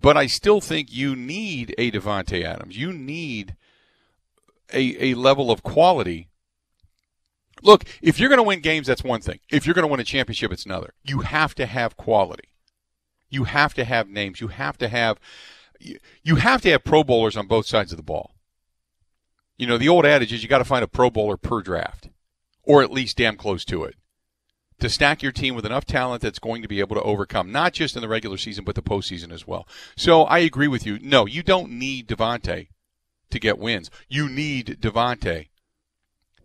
But 0.00 0.16
I 0.16 0.26
still 0.26 0.60
think 0.60 0.92
you 0.92 1.16
need 1.16 1.74
a 1.78 1.90
Davante 1.90 2.44
Adams. 2.44 2.76
You 2.76 2.92
need 2.92 3.56
a, 4.72 5.10
a 5.10 5.14
level 5.14 5.50
of 5.50 5.62
quality. 5.62 6.28
Look, 7.62 7.84
if 8.02 8.18
you're 8.18 8.28
going 8.28 8.38
to 8.38 8.42
win 8.42 8.60
games, 8.60 8.86
that's 8.86 9.04
one 9.04 9.20
thing. 9.20 9.40
If 9.50 9.66
you're 9.66 9.74
going 9.74 9.86
to 9.86 9.90
win 9.90 10.00
a 10.00 10.04
championship, 10.04 10.52
it's 10.52 10.66
another. 10.66 10.92
You 11.02 11.20
have 11.20 11.54
to 11.54 11.66
have 11.66 11.96
quality. 11.96 12.48
You 13.30 13.44
have 13.44 13.74
to 13.74 13.84
have 13.84 14.08
names. 14.08 14.40
You 14.40 14.48
have 14.48 14.76
to 14.78 14.88
have 14.88 15.18
you 16.22 16.36
have 16.36 16.62
to 16.62 16.70
have 16.70 16.84
pro 16.84 17.02
bowlers 17.04 17.36
on 17.36 17.46
both 17.46 17.66
sides 17.66 17.92
of 17.92 17.96
the 17.96 18.02
ball. 18.02 18.34
You 19.56 19.66
know, 19.66 19.78
the 19.78 19.88
old 19.88 20.04
adage 20.04 20.32
is 20.32 20.42
you 20.42 20.48
got 20.48 20.58
to 20.58 20.64
find 20.64 20.82
a 20.82 20.88
Pro 20.88 21.10
Bowler 21.10 21.36
per 21.36 21.62
draft, 21.62 22.08
or 22.62 22.82
at 22.82 22.90
least 22.90 23.16
damn 23.16 23.36
close 23.36 23.64
to 23.66 23.84
it, 23.84 23.94
to 24.80 24.88
stack 24.88 25.22
your 25.22 25.32
team 25.32 25.54
with 25.54 25.64
enough 25.64 25.84
talent 25.84 26.22
that's 26.22 26.38
going 26.38 26.62
to 26.62 26.68
be 26.68 26.80
able 26.80 26.96
to 26.96 27.02
overcome, 27.02 27.52
not 27.52 27.72
just 27.72 27.96
in 27.96 28.02
the 28.02 28.08
regular 28.08 28.36
season, 28.36 28.64
but 28.64 28.74
the 28.74 28.82
postseason 28.82 29.32
as 29.32 29.46
well. 29.46 29.66
So 29.96 30.24
I 30.24 30.38
agree 30.40 30.68
with 30.68 30.84
you. 30.86 30.98
No, 31.00 31.26
you 31.26 31.42
don't 31.42 31.70
need 31.70 32.08
Davante 32.08 32.68
to 33.30 33.38
get 33.38 33.58
wins. 33.58 33.90
You 34.08 34.28
need 34.28 34.78
Davante 34.80 35.48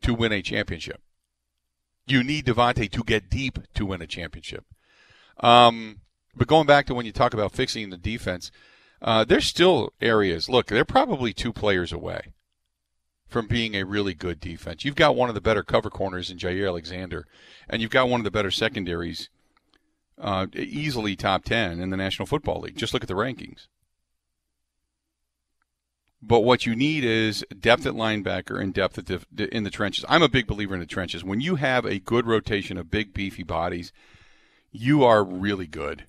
to 0.01 0.13
win 0.13 0.31
a 0.31 0.41
championship. 0.41 1.01
You 2.05 2.23
need 2.23 2.45
Davante 2.45 2.89
to 2.91 3.03
get 3.03 3.29
deep 3.29 3.59
to 3.75 3.85
win 3.85 4.01
a 4.01 4.07
championship. 4.07 4.65
Um, 5.39 6.01
but 6.35 6.47
going 6.47 6.67
back 6.67 6.85
to 6.87 6.95
when 6.95 7.05
you 7.05 7.11
talk 7.11 7.33
about 7.33 7.51
fixing 7.51 7.89
the 7.89 7.97
defense, 7.97 8.51
uh, 9.01 9.23
there's 9.23 9.45
still 9.45 9.93
areas. 10.01 10.49
Look, 10.49 10.67
they're 10.67 10.85
probably 10.85 11.33
two 11.33 11.53
players 11.53 11.91
away 11.91 12.33
from 13.29 13.47
being 13.47 13.75
a 13.75 13.85
really 13.85 14.13
good 14.13 14.39
defense. 14.39 14.83
You've 14.83 14.95
got 14.95 15.15
one 15.15 15.29
of 15.29 15.35
the 15.35 15.41
better 15.41 15.63
cover 15.63 15.89
corners 15.89 16.31
in 16.31 16.37
Jaire 16.37 16.67
Alexander, 16.67 17.27
and 17.69 17.81
you've 17.81 17.91
got 17.91 18.09
one 18.09 18.19
of 18.19 18.23
the 18.23 18.31
better 18.31 18.51
secondaries, 18.51 19.29
uh, 20.19 20.47
easily 20.55 21.15
top 21.15 21.43
10 21.45 21.79
in 21.79 21.91
the 21.91 21.97
National 21.97 22.25
Football 22.25 22.61
League. 22.61 22.75
Just 22.75 22.93
look 22.93 23.03
at 23.03 23.07
the 23.07 23.13
rankings. 23.13 23.67
But 26.21 26.41
what 26.41 26.65
you 26.65 26.75
need 26.75 27.05
is 27.05 27.45
depth 27.57 27.85
at 27.85 27.93
linebacker 27.93 28.61
and 28.61 28.73
depth 28.73 28.95
the, 28.95 29.55
in 29.55 29.63
the 29.63 29.69
trenches. 29.69 30.03
I'm 30.09 30.23
a 30.23 30.27
big 30.27 30.47
believer 30.47 30.73
in 30.73 30.81
the 30.81 30.85
trenches. 30.85 31.23
When 31.23 31.39
you 31.39 31.55
have 31.55 31.85
a 31.85 31.99
good 31.99 32.25
rotation 32.25 32.77
of 32.77 32.91
big, 32.91 33.13
beefy 33.13 33.43
bodies, 33.43 33.93
you 34.71 35.03
are 35.03 35.23
really 35.23 35.67
good. 35.67 36.07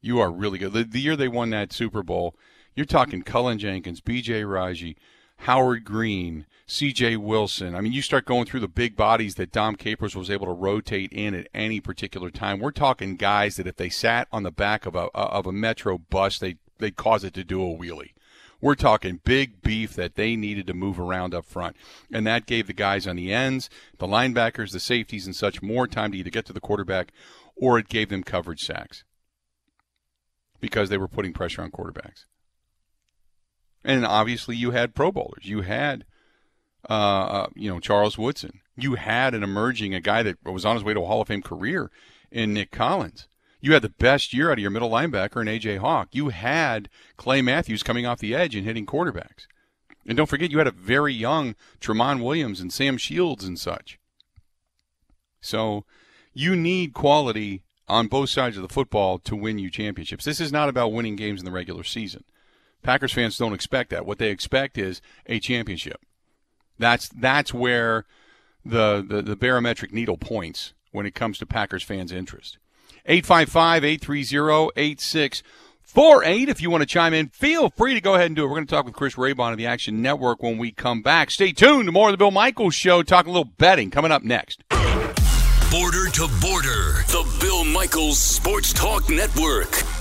You 0.00 0.18
are 0.18 0.32
really 0.32 0.58
good. 0.58 0.72
The, 0.72 0.82
the 0.84 1.00
year 1.00 1.14
they 1.14 1.28
won 1.28 1.50
that 1.50 1.72
Super 1.72 2.02
Bowl, 2.02 2.34
you're 2.74 2.86
talking 2.86 3.22
Cullen 3.22 3.58
Jenkins, 3.58 4.00
B.J. 4.00 4.44
Raji, 4.44 4.96
Howard 5.38 5.84
Green, 5.84 6.46
C.J. 6.66 7.16
Wilson. 7.16 7.74
I 7.74 7.80
mean, 7.80 7.92
you 7.92 8.02
start 8.02 8.26
going 8.26 8.46
through 8.46 8.60
the 8.60 8.68
big 8.68 8.96
bodies 8.96 9.36
that 9.36 9.52
Dom 9.52 9.76
Capers 9.76 10.14
was 10.14 10.30
able 10.30 10.46
to 10.46 10.52
rotate 10.52 11.12
in 11.12 11.34
at 11.34 11.48
any 11.54 11.80
particular 11.80 12.30
time. 12.30 12.58
We're 12.58 12.70
talking 12.72 13.16
guys 13.16 13.56
that 13.56 13.66
if 13.66 13.76
they 13.76 13.88
sat 13.88 14.28
on 14.32 14.42
the 14.42 14.50
back 14.50 14.84
of 14.84 14.94
a 14.94 15.08
of 15.14 15.46
a 15.46 15.52
Metro 15.52 15.98
bus, 15.98 16.38
they 16.38 16.56
they'd 16.78 16.96
cause 16.96 17.24
it 17.24 17.34
to 17.34 17.44
do 17.44 17.62
a 17.62 17.76
wheelie. 17.76 18.12
We're 18.60 18.74
talking 18.74 19.20
big 19.24 19.62
beef 19.62 19.94
that 19.94 20.16
they 20.16 20.34
needed 20.34 20.66
to 20.66 20.74
move 20.74 20.98
around 20.98 21.32
up 21.32 21.44
front. 21.44 21.76
And 22.12 22.26
that 22.26 22.46
gave 22.46 22.66
the 22.66 22.72
guys 22.72 23.06
on 23.06 23.14
the 23.14 23.32
ends, 23.32 23.70
the 23.98 24.08
linebackers, 24.08 24.72
the 24.72 24.80
safeties, 24.80 25.26
and 25.26 25.36
such 25.36 25.62
more 25.62 25.86
time 25.86 26.10
to 26.10 26.18
either 26.18 26.30
get 26.30 26.44
to 26.46 26.52
the 26.52 26.60
quarterback 26.60 27.12
or 27.56 27.78
it 27.78 27.88
gave 27.88 28.08
them 28.08 28.24
coverage 28.24 28.64
sacks 28.64 29.04
because 30.60 30.88
they 30.88 30.98
were 30.98 31.08
putting 31.08 31.32
pressure 31.32 31.62
on 31.62 31.70
quarterbacks. 31.70 32.24
And 33.84 34.04
obviously, 34.04 34.56
you 34.56 34.72
had 34.72 34.94
Pro 34.94 35.12
Bowlers. 35.12 35.46
You 35.46 35.62
had, 35.62 36.04
uh, 36.88 36.92
uh, 36.92 37.46
you 37.54 37.70
know, 37.70 37.80
Charles 37.80 38.18
Woodson. 38.18 38.60
You 38.76 38.94
had 38.94 39.34
an 39.34 39.42
emerging, 39.42 39.94
a 39.94 40.00
guy 40.00 40.22
that 40.22 40.36
was 40.44 40.64
on 40.64 40.76
his 40.76 40.84
way 40.84 40.94
to 40.94 41.02
a 41.02 41.06
Hall 41.06 41.22
of 41.22 41.28
Fame 41.28 41.42
career 41.42 41.90
in 42.30 42.54
Nick 42.54 42.70
Collins. 42.70 43.28
You 43.60 43.72
had 43.72 43.82
the 43.82 43.88
best 43.88 44.32
year 44.32 44.50
out 44.50 44.58
of 44.58 44.62
your 44.62 44.70
middle 44.70 44.90
linebacker 44.90 45.40
in 45.40 45.48
A.J. 45.48 45.76
Hawk. 45.76 46.08
You 46.12 46.28
had 46.28 46.88
Clay 47.16 47.42
Matthews 47.42 47.82
coming 47.82 48.06
off 48.06 48.20
the 48.20 48.34
edge 48.34 48.54
and 48.54 48.64
hitting 48.64 48.86
quarterbacks. 48.86 49.46
And 50.06 50.16
don't 50.16 50.28
forget, 50.28 50.50
you 50.50 50.58
had 50.58 50.66
a 50.66 50.72
very 50.72 51.12
young 51.12 51.54
Tramon 51.80 52.22
Williams 52.22 52.60
and 52.60 52.72
Sam 52.72 52.96
Shields 52.96 53.44
and 53.44 53.58
such. 53.58 53.98
So 55.40 55.84
you 56.32 56.54
need 56.54 56.94
quality 56.94 57.62
on 57.88 58.06
both 58.06 58.30
sides 58.30 58.56
of 58.56 58.62
the 58.62 58.72
football 58.72 59.18
to 59.18 59.34
win 59.34 59.58
you 59.58 59.70
championships. 59.70 60.24
This 60.24 60.40
is 60.40 60.52
not 60.52 60.68
about 60.68 60.92
winning 60.92 61.16
games 61.16 61.40
in 61.40 61.44
the 61.44 61.52
regular 61.52 61.84
season. 61.84 62.24
Packers 62.82 63.12
fans 63.12 63.36
don't 63.36 63.52
expect 63.52 63.90
that. 63.90 64.06
What 64.06 64.18
they 64.18 64.30
expect 64.30 64.78
is 64.78 65.02
a 65.26 65.40
championship. 65.40 66.00
That's 66.78 67.08
that's 67.08 67.52
where 67.52 68.04
the, 68.64 69.04
the, 69.06 69.22
the 69.22 69.36
barometric 69.36 69.92
needle 69.92 70.16
points 70.16 70.74
when 70.92 71.06
it 71.06 71.14
comes 71.14 71.38
to 71.38 71.46
Packers 71.46 71.82
fans' 71.82 72.12
interest. 72.12 72.58
855 73.06 73.84
830 73.84 74.70
8648. 74.76 76.48
If 76.48 76.60
you 76.60 76.70
want 76.70 76.82
to 76.82 76.86
chime 76.86 77.14
in, 77.14 77.28
feel 77.28 77.70
free 77.70 77.94
to 77.94 78.00
go 78.00 78.14
ahead 78.14 78.26
and 78.26 78.36
do 78.36 78.44
it. 78.44 78.46
We're 78.46 78.56
going 78.56 78.66
to 78.66 78.74
talk 78.74 78.84
with 78.84 78.94
Chris 78.94 79.14
Raybon 79.14 79.52
of 79.52 79.58
the 79.58 79.66
Action 79.66 80.02
Network 80.02 80.42
when 80.42 80.58
we 80.58 80.70
come 80.70 81.02
back. 81.02 81.30
Stay 81.30 81.52
tuned 81.52 81.86
to 81.86 81.92
more 81.92 82.08
of 82.08 82.12
the 82.12 82.18
Bill 82.18 82.30
Michaels 82.30 82.74
Show, 82.74 83.02
talking 83.02 83.30
a 83.30 83.32
little 83.32 83.52
betting 83.56 83.90
coming 83.90 84.12
up 84.12 84.22
next. 84.22 84.62
Border 85.70 86.08
to 86.12 86.28
Border, 86.40 87.04
the 87.08 87.36
Bill 87.40 87.64
Michaels 87.64 88.18
Sports 88.18 88.72
Talk 88.72 89.08
Network. 89.10 89.97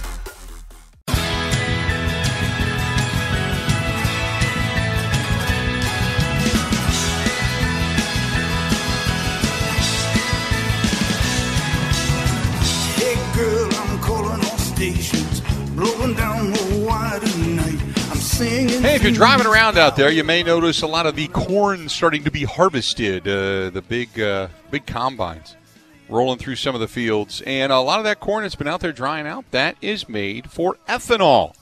Hey, 18.39 18.93
if 18.93 19.01
you're 19.01 19.11
driving 19.11 19.47
around 19.47 19.79
out 19.79 19.95
there, 19.95 20.11
you 20.11 20.23
may 20.23 20.43
notice 20.43 20.83
a 20.83 20.87
lot 20.87 21.07
of 21.07 21.15
the 21.15 21.27
corn 21.29 21.89
starting 21.89 22.23
to 22.23 22.29
be 22.29 22.43
harvested. 22.43 23.27
Uh, 23.27 23.71
the 23.71 23.83
big, 23.87 24.19
uh, 24.19 24.49
big 24.69 24.85
combines 24.85 25.55
rolling 26.07 26.37
through 26.37 26.55
some 26.55 26.75
of 26.75 26.81
the 26.81 26.87
fields, 26.87 27.41
and 27.47 27.71
a 27.71 27.79
lot 27.79 27.97
of 27.97 28.03
that 28.03 28.19
corn 28.19 28.43
that's 28.43 28.53
been 28.53 28.67
out 28.67 28.79
there 28.79 28.91
drying 28.91 29.25
out 29.25 29.49
that 29.49 29.75
is 29.81 30.07
made 30.07 30.51
for 30.51 30.77
ethanol. 30.87 31.55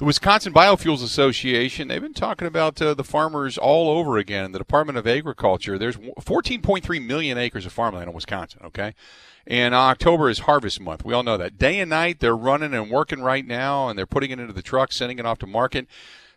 The 0.00 0.06
Wisconsin 0.06 0.54
Biofuels 0.54 1.04
Association, 1.04 1.88
they've 1.88 2.00
been 2.00 2.14
talking 2.14 2.48
about 2.48 2.80
uh, 2.80 2.94
the 2.94 3.04
farmers 3.04 3.58
all 3.58 3.90
over 3.90 4.16
again. 4.16 4.50
The 4.52 4.58
Department 4.58 4.96
of 4.96 5.06
Agriculture, 5.06 5.76
there's 5.76 5.98
14.3 5.98 7.06
million 7.06 7.36
acres 7.36 7.66
of 7.66 7.74
farmland 7.74 8.08
in 8.08 8.14
Wisconsin, 8.14 8.62
okay? 8.64 8.94
And 9.46 9.74
October 9.74 10.30
is 10.30 10.38
harvest 10.38 10.80
month. 10.80 11.04
We 11.04 11.12
all 11.12 11.22
know 11.22 11.36
that. 11.36 11.58
Day 11.58 11.78
and 11.80 11.90
night, 11.90 12.20
they're 12.20 12.34
running 12.34 12.72
and 12.72 12.90
working 12.90 13.20
right 13.20 13.46
now, 13.46 13.90
and 13.90 13.98
they're 13.98 14.06
putting 14.06 14.30
it 14.30 14.40
into 14.40 14.54
the 14.54 14.62
truck, 14.62 14.90
sending 14.90 15.18
it 15.18 15.26
off 15.26 15.38
to 15.40 15.46
market. 15.46 15.86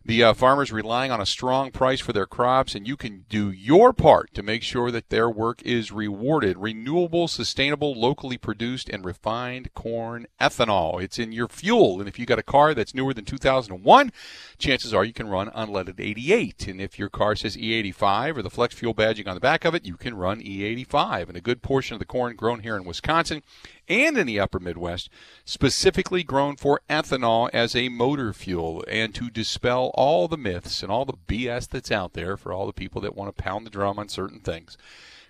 The 0.06 0.22
uh, 0.22 0.34
farmers 0.34 0.74
relying 0.74 1.12
on 1.12 1.22
a 1.22 1.26
strong 1.26 1.72
price 1.72 2.02
for 2.02 2.12
their 2.12 2.26
crops, 2.26 2.76
and 2.76 2.86
you 2.86 2.98
can 2.98 3.24
do 3.30 3.52
your 3.52 3.94
part 3.94 4.34
to 4.34 4.44
make 4.44 4.62
sure 4.62 4.92
that 4.92 5.08
their 5.08 5.30
work 5.30 5.62
is 5.62 5.94
rewarded. 5.94 6.58
Renewable, 6.58 7.30
sustainable, 7.30 7.94
locally 7.94 8.38
produced, 8.38 8.89
and 8.89 9.06
refined 9.06 9.74
corn 9.74 10.28
ethanol. 10.42 11.02
It's 11.02 11.20
in 11.20 11.32
your 11.32 11.48
fuel, 11.48 12.02
and 12.02 12.10
if 12.10 12.20
you 12.20 12.26
got 12.26 12.38
a 12.38 12.44
car 12.44 12.74
that's 12.74 12.94
newer 12.94 13.13
than 13.13 13.24
2001, 13.24 14.12
chances 14.58 14.94
are 14.94 15.06
you 15.06 15.13
can 15.13 15.30
run 15.30 15.50
unleaded 15.52 16.02
88. 16.02 16.68
And 16.68 16.82
if 16.82 17.00
your 17.00 17.10
car 17.10 17.38
says 17.38 17.56
E85 17.56 18.36
or 18.36 18.42
the 18.42 18.50
flex 18.50 18.76
fuel 18.76 18.94
badging 18.94 19.28
on 19.28 19.36
the 19.36 19.39
back 19.39 19.63
of 19.63 19.74
it, 19.74 19.86
you 19.86 19.96
can 19.96 20.16
run 20.16 20.42
E85. 20.42 21.30
And 21.30 21.38
a 21.38 21.42
good 21.42 21.62
portion 21.62 21.96
of 21.96 22.00
the 22.00 22.06
corn 22.06 22.36
grown 22.36 22.60
here 22.60 22.76
in 22.76 22.84
Wisconsin 22.84 23.42
and 23.88 24.17
in 24.17 24.28
the 24.28 24.39
upper 24.39 24.60
Midwest, 24.60 25.10
specifically 25.46 26.24
grown 26.24 26.56
for 26.56 26.82
ethanol 26.89 27.50
as 27.54 27.76
a 27.76 27.89
motor 27.89 28.34
fuel 28.34 28.84
and 28.88 29.13
to 29.15 29.30
dispel 29.30 29.91
all 29.96 30.28
the 30.28 30.38
myths 30.38 30.84
and 30.84 30.91
all 30.91 31.06
the 31.06 31.13
BS 31.28 31.67
that's 31.67 31.91
out 31.91 32.13
there 32.13 32.38
for 32.38 32.54
all 32.54 32.65
the 32.65 32.74
people 32.74 33.02
that 33.02 33.15
want 33.15 33.36
to 33.36 33.43
pound 33.43 33.65
the 33.65 33.72
drum 33.72 34.00
on 34.00 34.10
certain 34.10 34.39
things. 34.39 34.78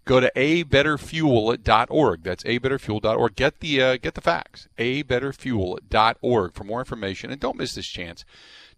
Go 0.05 0.19
to 0.19 0.31
abetterfuel.org. 0.35 2.23
That's 2.23 2.43
abetterfuel.org. 2.43 3.35
Get 3.35 3.59
the 3.61 3.81
uh, 3.81 3.97
get 3.97 4.15
the 4.15 4.21
facts. 4.21 4.67
abetterfuel.org 4.77 6.53
for 6.53 6.63
more 6.65 6.79
information 6.79 7.31
and 7.31 7.39
don't 7.39 7.57
miss 7.57 7.75
this 7.75 7.87
chance 7.87 8.25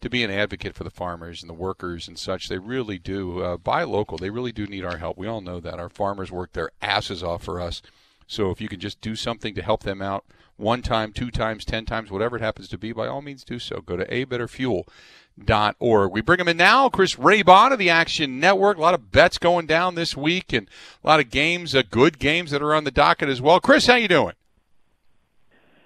to 0.02 0.10
be 0.10 0.24
an 0.24 0.30
advocate 0.30 0.76
for 0.76 0.84
the 0.84 0.92
farmers 0.92 1.42
and 1.42 1.50
the 1.50 1.56
workers 1.56 2.08
and 2.08 2.20
such. 2.20 2.48
They 2.48 2.60
really 2.60 3.00
do. 3.00 3.42
Uh, 3.42 3.58
buy 3.58 3.84
local. 3.84 4.20
They 4.20 4.30
really 4.30 4.52
do 4.52 4.68
need 4.68 4.86
our 4.86 4.98
help. 4.98 5.18
We 5.18 5.28
all 5.28 5.42
know 5.42 5.60
that. 5.60 5.80
Our 5.80 5.90
farmers 5.90 6.32
work 6.32 6.54
their 6.54 6.70
asses 6.80 7.24
off 7.24 7.44
for 7.44 7.60
us. 7.60 7.82
So 8.28 8.52
if 8.52 8.62
you 8.62 8.68
can 8.68 8.80
just 8.80 9.02
do 9.02 9.16
something 9.16 9.56
to 9.56 9.62
help 9.62 9.84
them 9.84 10.02
out 10.02 10.26
one 10.58 10.82
time, 10.82 11.12
two 11.12 11.32
times, 11.32 11.66
ten 11.66 11.86
times, 11.86 12.12
whatever 12.12 12.38
it 12.38 12.42
happens 12.42 12.68
to 12.70 12.78
be, 12.78 12.92
by 12.92 13.08
all 13.08 13.22
means 13.22 13.44
do 13.44 13.60
so. 13.60 13.82
Go 13.82 13.98
to 13.98 14.06
abetterfuel.org. 14.06 16.12
We 16.12 16.22
bring 16.22 16.38
them 16.38 16.48
in 16.48 16.58
now. 16.58 16.90
Chris 16.90 17.16
Raybon 17.16 17.72
of 17.72 17.80
the 17.80 17.90
Action 17.90 18.40
Network. 18.40 18.78
A 18.78 18.82
lot 18.82 18.94
of 18.94 19.12
bets 19.12 19.38
going 19.38 19.66
down 19.66 19.96
this 19.96 20.16
week 20.16 20.54
and 20.54 20.70
a 21.04 21.08
lot 21.08 21.20
of 21.20 21.30
games, 21.30 21.76
uh, 21.76 21.84
good 21.90 22.20
games 22.20 22.52
that 22.52 22.62
are 22.62 22.74
on 22.74 22.84
the 22.84 22.92
docket 22.92 23.30
as 23.30 23.42
well. 23.42 23.60
Chris, 23.60 23.88
how 23.88 23.96
you 23.96 24.08
doing? 24.08 24.34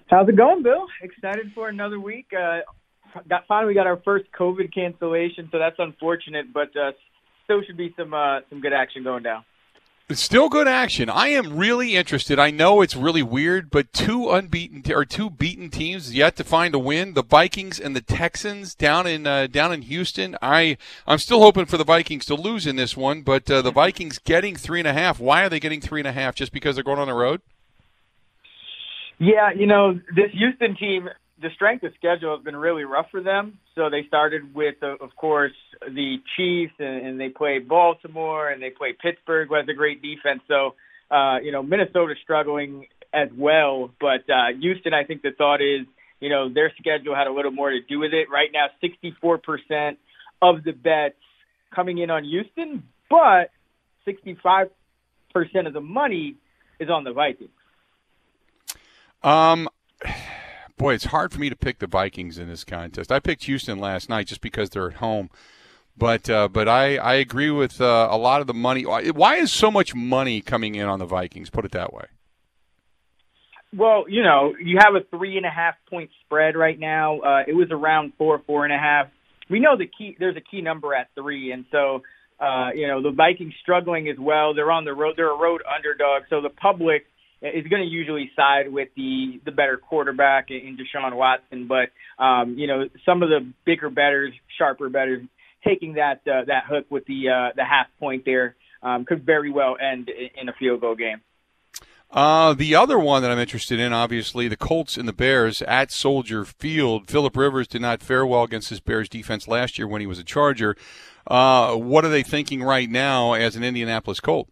How's 0.06 0.28
it 0.28 0.36
going, 0.36 0.62
Bill? 0.62 0.86
Excited 1.02 1.52
for 1.54 1.68
another 1.68 2.00
week. 2.00 2.26
Uh, 2.36 2.60
got 3.28 3.46
finally 3.46 3.74
got 3.74 3.86
our 3.86 4.00
first 4.04 4.26
COVID 4.32 4.74
cancellation, 4.74 5.48
so 5.52 5.58
that's 5.58 5.76
unfortunate, 5.78 6.52
but 6.52 6.76
uh, 6.76 6.92
still 7.44 7.62
should 7.62 7.76
be 7.76 7.94
some 7.96 8.12
uh, 8.12 8.40
some 8.48 8.60
good 8.60 8.72
action 8.72 9.04
going 9.04 9.22
down. 9.22 9.44
Still 10.12 10.48
good 10.48 10.66
action. 10.66 11.08
I 11.08 11.28
am 11.28 11.56
really 11.56 11.94
interested. 11.94 12.40
I 12.40 12.50
know 12.50 12.80
it's 12.80 12.96
really 12.96 13.22
weird, 13.22 13.70
but 13.70 13.92
two 13.92 14.28
unbeaten 14.28 14.82
or 14.92 15.04
two 15.04 15.30
beaten 15.30 15.70
teams 15.70 16.12
yet 16.12 16.34
to 16.36 16.44
find 16.44 16.74
a 16.74 16.80
win: 16.80 17.14
the 17.14 17.22
Vikings 17.22 17.78
and 17.78 17.94
the 17.94 18.00
Texans 18.00 18.74
down 18.74 19.06
in 19.06 19.24
uh, 19.24 19.46
down 19.46 19.72
in 19.72 19.82
Houston. 19.82 20.36
I 20.42 20.78
I'm 21.06 21.18
still 21.18 21.40
hoping 21.40 21.66
for 21.66 21.76
the 21.76 21.84
Vikings 21.84 22.26
to 22.26 22.34
lose 22.34 22.66
in 22.66 22.74
this 22.74 22.96
one, 22.96 23.22
but 23.22 23.48
uh, 23.48 23.62
the 23.62 23.70
Vikings 23.70 24.18
getting 24.18 24.56
three 24.56 24.80
and 24.80 24.88
a 24.88 24.92
half. 24.92 25.20
Why 25.20 25.44
are 25.44 25.48
they 25.48 25.60
getting 25.60 25.80
three 25.80 26.00
and 26.00 26.08
a 26.08 26.12
half? 26.12 26.34
Just 26.34 26.52
because 26.52 26.74
they're 26.74 26.82
going 26.82 26.98
on 26.98 27.06
the 27.06 27.14
road? 27.14 27.40
Yeah, 29.18 29.52
you 29.52 29.66
know 29.66 30.00
this 30.16 30.32
Houston 30.32 30.74
team 30.74 31.08
the 31.40 31.48
strength 31.54 31.84
of 31.84 31.92
schedule 31.96 32.36
has 32.36 32.44
been 32.44 32.56
really 32.56 32.84
rough 32.84 33.06
for 33.10 33.22
them. 33.22 33.58
So 33.74 33.88
they 33.88 34.04
started 34.06 34.54
with, 34.54 34.76
uh, 34.82 34.96
of 35.00 35.16
course, 35.16 35.54
the 35.80 36.16
Chiefs, 36.36 36.74
and, 36.78 37.06
and 37.06 37.20
they 37.20 37.28
played 37.28 37.68
Baltimore, 37.68 38.50
and 38.50 38.62
they 38.62 38.70
played 38.70 38.98
Pittsburgh, 38.98 39.48
who 39.48 39.54
has 39.54 39.66
a 39.68 39.74
great 39.74 40.02
defense. 40.02 40.42
So, 40.48 40.74
uh, 41.10 41.38
you 41.42 41.52
know, 41.52 41.62
Minnesota's 41.62 42.18
struggling 42.22 42.86
as 43.12 43.28
well. 43.36 43.90
But 44.00 44.28
uh, 44.28 44.58
Houston, 44.60 44.92
I 44.92 45.04
think 45.04 45.22
the 45.22 45.32
thought 45.36 45.62
is, 45.62 45.86
you 46.20 46.28
know, 46.28 46.52
their 46.52 46.72
schedule 46.78 47.14
had 47.14 47.26
a 47.26 47.32
little 47.32 47.52
more 47.52 47.70
to 47.70 47.80
do 47.80 47.98
with 47.98 48.12
it. 48.12 48.28
Right 48.30 48.50
now, 48.52 48.66
64% 48.82 49.96
of 50.42 50.62
the 50.62 50.72
bets 50.72 51.16
coming 51.74 51.98
in 51.98 52.10
on 52.10 52.24
Houston, 52.24 52.82
but 53.08 53.50
65% 54.06 54.70
of 55.66 55.72
the 55.72 55.80
money 55.80 56.36
is 56.78 56.90
on 56.90 57.04
the 57.04 57.12
Vikings. 57.12 57.50
Um, 59.22 59.68
boy, 60.80 60.94
it's 60.94 61.04
hard 61.04 61.30
for 61.30 61.38
me 61.38 61.50
to 61.50 61.56
pick 61.56 61.78
the 61.78 61.86
Vikings 61.86 62.38
in 62.38 62.48
this 62.48 62.64
contest. 62.64 63.12
I 63.12 63.20
picked 63.20 63.44
Houston 63.44 63.78
last 63.78 64.08
night 64.08 64.26
just 64.26 64.40
because 64.40 64.70
they're 64.70 64.88
at 64.88 64.96
home. 64.96 65.30
But 65.96 66.30
uh, 66.30 66.48
but 66.48 66.66
I, 66.66 66.96
I 66.96 67.14
agree 67.14 67.50
with 67.50 67.80
uh, 67.80 68.08
a 68.10 68.16
lot 68.16 68.40
of 68.40 68.46
the 68.46 68.54
money. 68.54 68.84
Why 68.84 69.36
is 69.36 69.52
so 69.52 69.70
much 69.70 69.94
money 69.94 70.40
coming 70.40 70.74
in 70.74 70.86
on 70.86 70.98
the 70.98 71.04
Vikings? 71.04 71.50
Put 71.50 71.66
it 71.66 71.72
that 71.72 71.92
way. 71.92 72.06
Well, 73.76 74.06
you 74.08 74.22
know, 74.22 74.54
you 74.58 74.78
have 74.78 74.94
a 74.94 75.04
three 75.14 75.36
and 75.36 75.44
a 75.44 75.50
half 75.50 75.74
point 75.90 76.10
spread 76.24 76.56
right 76.56 76.78
now. 76.78 77.20
Uh, 77.20 77.42
it 77.46 77.52
was 77.52 77.68
around 77.70 78.14
four, 78.16 78.40
four 78.46 78.64
and 78.64 78.72
a 78.72 78.78
half. 78.78 79.08
We 79.50 79.60
know 79.60 79.76
the 79.76 79.86
key. 79.86 80.16
There's 80.18 80.36
a 80.36 80.40
key 80.40 80.62
number 80.62 80.94
at 80.94 81.08
three, 81.14 81.52
and 81.52 81.66
so 81.70 82.02
uh, 82.40 82.70
you 82.74 82.86
know 82.86 83.02
the 83.02 83.10
Vikings 83.10 83.52
struggling 83.60 84.08
as 84.08 84.16
well. 84.18 84.54
They're 84.54 84.72
on 84.72 84.86
the 84.86 84.94
road. 84.94 85.14
They're 85.16 85.34
a 85.34 85.38
road 85.38 85.62
underdog, 85.68 86.22
so 86.30 86.40
the 86.40 86.48
public 86.48 87.04
is 87.42 87.66
going 87.66 87.82
to 87.82 87.88
usually 87.88 88.30
side 88.36 88.72
with 88.72 88.88
the 88.96 89.40
the 89.44 89.52
better 89.52 89.76
quarterback 89.76 90.50
in 90.50 90.76
Deshaun 90.76 91.14
Watson. 91.16 91.66
But 91.66 91.90
um, 92.22 92.56
you 92.58 92.66
know, 92.66 92.88
some 93.04 93.22
of 93.22 93.28
the 93.28 93.52
bigger 93.64 93.90
betters, 93.90 94.32
sharper 94.58 94.88
betters, 94.88 95.26
taking 95.64 95.94
that 95.94 96.20
uh, 96.26 96.44
that 96.46 96.64
hook 96.68 96.86
with 96.90 97.06
the 97.06 97.28
uh, 97.28 97.52
the 97.56 97.64
half 97.64 97.86
point 97.98 98.24
there 98.24 98.56
um, 98.82 99.04
could 99.04 99.24
very 99.24 99.50
well 99.50 99.76
end 99.80 100.10
in 100.10 100.48
a 100.48 100.52
field 100.52 100.80
goal 100.80 100.94
game. 100.94 101.20
Uh, 102.12 102.54
the 102.54 102.74
other 102.74 102.98
one 102.98 103.22
that 103.22 103.30
I'm 103.30 103.38
interested 103.38 103.78
in, 103.78 103.92
obviously, 103.92 104.48
the 104.48 104.56
Colts 104.56 104.96
and 104.96 105.06
the 105.06 105.12
Bears 105.12 105.62
at 105.62 105.92
Soldier 105.92 106.44
Field. 106.44 107.08
Philip 107.08 107.36
Rivers 107.36 107.68
did 107.68 107.82
not 107.82 108.02
fare 108.02 108.26
well 108.26 108.42
against 108.42 108.68
his 108.70 108.80
Bears 108.80 109.08
defense 109.08 109.46
last 109.46 109.78
year 109.78 109.86
when 109.86 110.00
he 110.00 110.08
was 110.08 110.18
a 110.18 110.24
Charger. 110.24 110.76
Uh, 111.26 111.76
what 111.76 112.04
are 112.04 112.08
they 112.08 112.24
thinking 112.24 112.64
right 112.64 112.90
now 112.90 113.34
as 113.34 113.54
an 113.54 113.62
Indianapolis 113.62 114.18
Colt? 114.18 114.48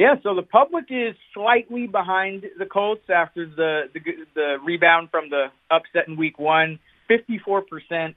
Yeah, 0.00 0.14
so 0.22 0.34
the 0.34 0.40
public 0.40 0.86
is 0.88 1.14
slightly 1.34 1.86
behind 1.86 2.46
the 2.58 2.64
Colts 2.64 3.04
after 3.14 3.44
the 3.44 3.82
the, 3.92 4.00
the 4.34 4.56
rebound 4.64 5.10
from 5.10 5.28
the 5.28 5.48
upset 5.70 6.08
in 6.08 6.16
Week 6.16 6.38
One. 6.38 6.78
Fifty-four 7.06 7.64
percent 7.72 8.16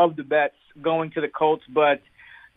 of 0.00 0.16
the 0.16 0.24
bets 0.24 0.56
going 0.82 1.12
to 1.12 1.20
the 1.20 1.28
Colts, 1.28 1.62
but 1.72 2.02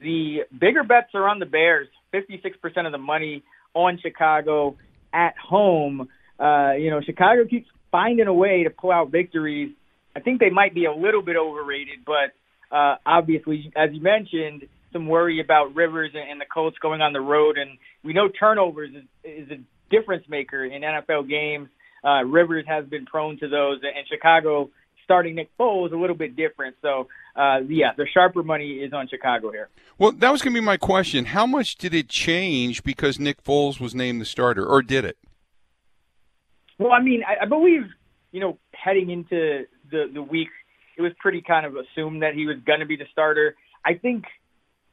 the 0.01 0.45
bigger 0.59 0.83
bets 0.83 1.11
are 1.13 1.29
on 1.29 1.37
the 1.37 1.45
Bears. 1.45 1.87
Fifty-six 2.11 2.57
percent 2.57 2.87
of 2.87 2.91
the 2.91 2.97
money 2.97 3.43
on 3.75 3.99
Chicago 4.01 4.77
at 5.13 5.37
home. 5.37 6.09
Uh, 6.39 6.71
you 6.71 6.89
know, 6.89 7.01
Chicago 7.05 7.45
keeps 7.47 7.67
finding 7.91 8.25
a 8.25 8.33
way 8.33 8.63
to 8.63 8.71
pull 8.71 8.91
out 8.91 9.11
victories. 9.11 9.73
I 10.15 10.21
think 10.21 10.39
they 10.39 10.49
might 10.49 10.73
be 10.73 10.85
a 10.85 10.91
little 10.91 11.21
bit 11.21 11.35
overrated, 11.37 11.99
but 12.03 12.33
uh, 12.75 12.95
obviously, 13.05 13.71
as 13.75 13.91
you 13.93 14.01
mentioned, 14.01 14.63
some 14.95 15.07
worry 15.07 15.41
about 15.41 15.75
Rivers 15.75 16.11
and 16.15 16.39
the 16.39 16.45
Colts 16.45 16.77
going 16.81 17.01
on 17.01 17.11
the 17.11 17.19
road, 17.19 17.57
and 17.57 17.77
we 18.03 18.13
know 18.13 18.29
turnovers 18.29 18.91
is, 18.95 19.03
is 19.25 19.51
a 19.51 19.59
difference 19.93 20.23
maker 20.29 20.63
in 20.63 20.81
NFL 20.81 21.29
games. 21.29 21.67
Uh, 22.01 22.23
Rivers 22.23 22.63
has 22.65 22.85
been 22.85 23.05
prone 23.05 23.37
to 23.39 23.49
those, 23.49 23.81
and 23.83 24.07
Chicago 24.07 24.69
starting 25.03 25.35
Nick 25.35 25.49
Foles 25.59 25.91
a 25.91 25.97
little 25.97 26.15
bit 26.15 26.37
different. 26.37 26.77
So, 26.81 27.09
uh, 27.35 27.59
yeah, 27.67 27.91
the 27.97 28.07
sharper 28.11 28.41
money 28.41 28.75
is 28.75 28.93
on 28.93 29.09
Chicago 29.09 29.51
here. 29.51 29.67
Well, 29.97 30.13
that 30.13 30.31
was 30.31 30.41
going 30.41 30.53
to 30.53 30.61
be 30.61 30.65
my 30.65 30.77
question. 30.77 31.25
How 31.25 31.45
much 31.45 31.77
did 31.77 31.93
it 31.93 32.07
change 32.07 32.81
because 32.83 33.19
Nick 33.19 33.43
Foles 33.43 33.81
was 33.81 33.93
named 33.93 34.21
the 34.21 34.25
starter, 34.25 34.65
or 34.65 34.81
did 34.81 35.03
it? 35.03 35.17
Well, 36.79 36.93
I 36.93 37.01
mean, 37.01 37.21
I, 37.27 37.43
I 37.43 37.47
believe 37.47 37.83
you 38.31 38.39
know 38.39 38.57
heading 38.71 39.09
into 39.09 39.65
the 39.91 40.09
the 40.13 40.23
week, 40.23 40.49
it 40.97 41.01
was 41.01 41.11
pretty 41.19 41.41
kind 41.41 41.65
of 41.65 41.75
assumed 41.75 42.21
that 42.21 42.33
he 42.33 42.45
was 42.45 42.57
going 42.65 42.79
to 42.79 42.85
be 42.85 42.95
the 42.95 43.07
starter. 43.11 43.55
I 43.83 43.95
think 43.95 44.23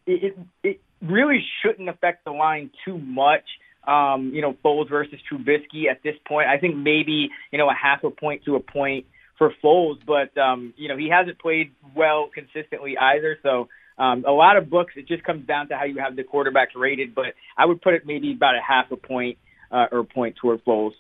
it, 0.07 0.39
it 0.63 0.81
really 1.01 1.45
shouldn't 1.63 1.89
affect 1.89 2.25
the 2.25 2.31
line 2.33 2.71
too 2.85 2.99
much. 2.99 3.45
Um, 3.87 4.31
you 4.33 4.43
know, 4.43 4.57
Foles 4.65 4.89
versus 4.89 5.19
Trubisky 5.31 5.91
at 5.91 6.03
this 6.05 6.15
point. 6.27 6.49
I 6.49 6.59
think 6.59 6.77
maybe 6.77 7.31
you 7.51 7.59
know 7.59 7.69
a 7.69 7.75
half 7.75 8.05
a 8.05 8.11
point 8.11 8.45
to 8.45 8.55
a 8.55 8.61
point 8.61 9.07
for 9.39 9.53
Foles, 9.63 9.99
but 10.07 10.37
um, 10.41 10.73
you 10.77 10.89
know 10.89 10.97
he 10.97 11.09
hasn't 11.09 11.39
played 11.39 11.73
well 11.97 12.31
consistently 12.33 12.97
either. 12.97 13.39
So 13.43 13.69
um, 13.99 14.25
a 14.27 14.31
lot 14.31 14.57
of 14.57 14.71
books, 14.71 14.95
it 14.97 15.09
just 15.09 15.25
comes 15.25 15.47
down 15.47 15.69
to 15.69 15.77
how 15.77 15.85
you 15.85 15.99
have 15.99 16.15
the 16.15 16.23
quarterbacks 16.23 16.77
rated. 16.77 17.15
But 17.15 17.35
I 17.59 17.67
would 17.67 17.83
put 17.83 17.95
it 17.95 18.07
maybe 18.07 18.33
about 18.33 18.55
a 18.55 18.63
half 18.67 18.91
a 18.93 18.97
point 18.97 19.39
uh, 19.73 19.87
or 19.91 20.05
point 20.05 20.37
toward 20.37 20.65
Foles. 20.65 20.93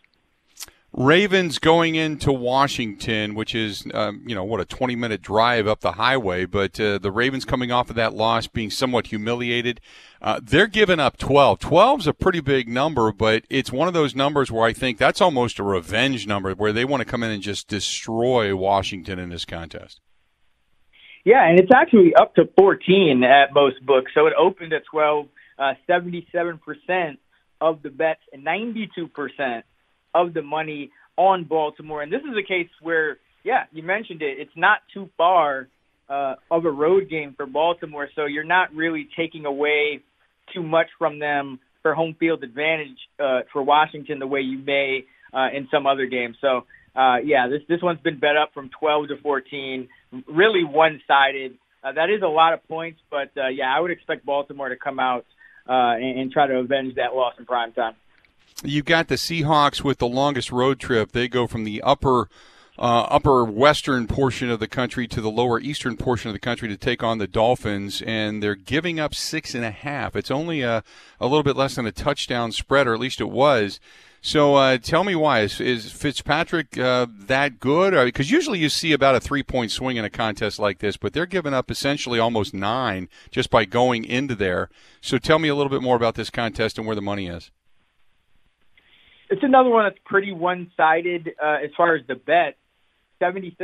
Ravens 0.95 1.59
going 1.59 1.95
into 1.95 2.31
Washington, 2.33 3.35
which 3.35 3.55
is 3.55 3.87
um, 3.95 4.23
you 4.27 4.35
know 4.35 4.45
what 4.45 4.61
a 4.61 4.67
20 4.67 4.95
minute 4.95 5.23
drive 5.23 5.67
up 5.67 5.81
the 5.81 5.93
highway, 5.93 6.45
but 6.45 6.79
uh, 6.79 6.99
the 6.99 7.11
Ravens 7.11 7.47
coming 7.47 7.73
off 7.73 7.89
of 7.89 7.97
that 7.97 8.13
loss, 8.13 8.47
being 8.47 8.71
somewhat 8.71 9.07
humiliated, 9.07 9.81
uh, 10.21 10.39
they're 10.43 10.67
giving 10.67 11.01
up 11.01 11.17
12. 11.17 11.61
12 11.61 12.01
is 12.01 12.07
a 12.07 12.13
pretty 12.13 12.41
big 12.41 12.69
number, 12.69 13.11
but 13.11 13.45
it's 13.49 13.73
one 13.73 13.89
of 13.89 13.95
those 13.95 14.15
numbers 14.15 14.53
where 14.53 14.67
I 14.67 14.75
think 14.75 14.99
that's 14.99 15.23
almost 15.23 15.59
a 15.59 15.63
revenge 15.63 16.27
number, 16.27 16.53
where 16.53 16.75
they 16.75 16.85
want 16.85 17.01
to 17.01 17.07
come 17.07 17.23
in 17.23 17.31
and 17.31 17.43
just 17.43 17.69
destroy 17.69 18.55
Washington 18.55 19.19
in 19.19 19.31
this 19.31 19.47
contest. 19.47 20.01
Yeah, 21.25 21.49
and 21.49 21.59
it's 21.59 21.73
actually 21.75 22.15
up 22.15 22.35
to 22.35 22.51
14 22.59 23.25
at 23.25 23.55
most 23.55 23.85
books. 23.87 24.11
So 24.13 24.27
it 24.27 24.35
opened 24.37 24.75
at 24.75 24.85
12, 24.91 25.29
uh, 25.59 25.75
77% 25.89 27.17
of 27.63 27.81
the 27.83 27.91
bets 27.91 28.21
and 28.33 28.45
92% 28.45 29.63
of 30.15 30.35
the 30.35 30.43
money 30.43 30.91
on 31.17 31.45
Baltimore. 31.45 32.03
And 32.03 32.13
this 32.13 32.23
is 32.23 32.37
a 32.37 32.47
case 32.47 32.69
where, 32.81 33.19
yeah, 33.45 33.65
you 33.73 33.83
mentioned 33.83 34.23
it. 34.23 34.39
It's 34.39 34.57
not 34.57 34.79
too 34.93 35.09
far 35.17 35.69
uh, 36.09 36.35
of 36.51 36.65
a 36.65 36.71
road 36.71 37.09
game 37.09 37.35
for 37.37 37.47
Baltimore, 37.47 38.09
so 38.15 38.27
you're 38.27 38.45
not 38.45 38.75
really 38.75 39.09
taking 39.17 39.47
away 39.47 40.01
too 40.55 40.63
much 40.63 40.89
from 40.99 41.19
them 41.19 41.61
for 41.83 41.95
home 41.95 42.15
field 42.19 42.45
advantage 42.45 42.99
uh, 43.19 43.41
for 43.53 43.63
Washington 43.63 44.19
the 44.19 44.27
way 44.27 44.41
you 44.41 44.59
may 44.59 45.05
uh, 45.33 45.49
in 45.55 45.69
some 45.71 45.87
other 45.87 46.07
games. 46.07 46.37
So, 46.41 46.65
uh, 46.95 47.17
yeah, 47.25 47.49
this 47.49 47.63
this 47.69 47.83
one's 47.83 48.01
been 48.01 48.19
bet 48.19 48.37
up 48.37 48.51
from 48.53 48.71
12 48.79 49.09
to 49.09 49.17
14, 49.23 49.89
really 50.29 50.65
one-sided. 50.65 51.57
Uh, 51.83 51.93
that 51.93 52.11
is 52.11 52.23
a 52.23 52.29
lot 52.29 52.53
of 52.53 52.67
points, 52.69 53.01
but 53.11 53.31
uh, 53.37 53.49
yeah, 53.49 53.75
I 53.75 53.81
would 53.81 53.91
expect 53.91 54.27
Baltimore 54.27 54.69
to 54.69 54.77
come 54.77 55.01
out 55.01 55.25
uh, 55.69 55.97
and, 55.97 56.21
and 56.21 56.33
try 56.33 56.47
to 56.47 56.55
avenge 56.57 56.97
that 56.97 57.15
loss 57.15 57.35
in 57.39 57.47
prime 57.47 57.73
time 57.73 57.95
you've 58.65 58.85
got 58.85 59.09
the 59.09 59.17
Seahawks 59.17 59.83
with 59.83 59.99
the 59.99 60.07
longest 60.07 60.53
road 60.53 60.79
trip. 60.79 61.13
They 61.13 61.29
go 61.29 61.47
from 61.47 61.65
the 61.65 61.83
upper 61.83 62.29
uh, 62.79 63.07
upper 63.11 63.45
western 63.45 64.07
portion 64.07 64.51
of 64.51 64.59
the 64.59 64.69
country 64.69 65.07
to 65.07 65.21
the 65.21 65.31
lower 65.31 65.61
eastern 65.61 65.97
portion 65.97 66.31
of 66.31 66.33
the 66.33 66.41
country 66.41 66.69
to 66.69 66.77
take 66.77 67.03
on 67.03 67.19
the 67.19 67.27
Dolphins, 67.27 68.03
and 68.07 68.43
they're 68.43 68.55
giving 68.55 68.99
up 68.99 69.15
six 69.15 69.55
and 69.55 69.65
a 69.65 69.71
half. 69.71 70.17
It's 70.17 70.31
only 70.31 70.63
a, 70.63 70.83
a 71.21 71.27
little 71.27 71.43
bit 71.43 71.57
less 71.57 71.75
than 71.75 71.87
a 71.87 71.93
touchdown 71.93 72.51
spread, 72.51 72.87
or 72.87 72.95
at 72.95 73.01
least 73.01 73.21
it 73.21 73.29
was. 73.29 73.79
So 74.25 74.55
uh, 74.55 74.79
tell 74.79 75.05
me 75.05 75.17
why 75.17 75.41
is, 75.41 75.61
is 75.61 75.91
Fitzpatrick 75.91 76.79
uh, 76.79 77.09
that 77.27 77.59
good? 77.59 77.93
Because 78.05 78.31
usually 78.31 78.61
you 78.61 78.69
see 78.69 78.93
about 78.93 79.17
a 79.17 79.21
three 79.21 79.43
point 79.43 79.73
swing 79.73 79.97
in 79.97 80.05
a 80.05 80.11
contest 80.11 80.59
like 80.59 80.79
this, 80.79 80.97
but 80.97 81.13
they're 81.13 81.27
giving 81.27 81.53
up 81.53 81.71
essentially 81.71 82.21
almost 82.21 82.55
nine 82.55 83.09
just 83.31 83.51
by 83.51 83.65
going 83.65 84.05
into 84.05 84.37
there. 84.37 84.71
So 85.01 85.19
tell 85.19 85.41
me 85.41 85.49
a 85.49 85.57
little 85.57 85.71
bit 85.71 85.83
more 85.83 85.97
about 85.97 86.15
this 86.15 86.31
contest 86.31 86.79
and 86.79 86.87
where 86.87 86.97
the 86.97 87.03
money 87.03 87.27
is 87.27 87.51
it's 89.33 89.43
another 89.43 89.71
one 89.71 89.87
that's 89.87 89.99
pretty 90.05 90.31
one-sided 90.31 91.31
uh, 91.43 91.65
as 91.65 91.71
far 91.75 91.97
as 91.97 92.07
the 92.07 92.15
bet. 92.15 92.57
76% 93.21 93.57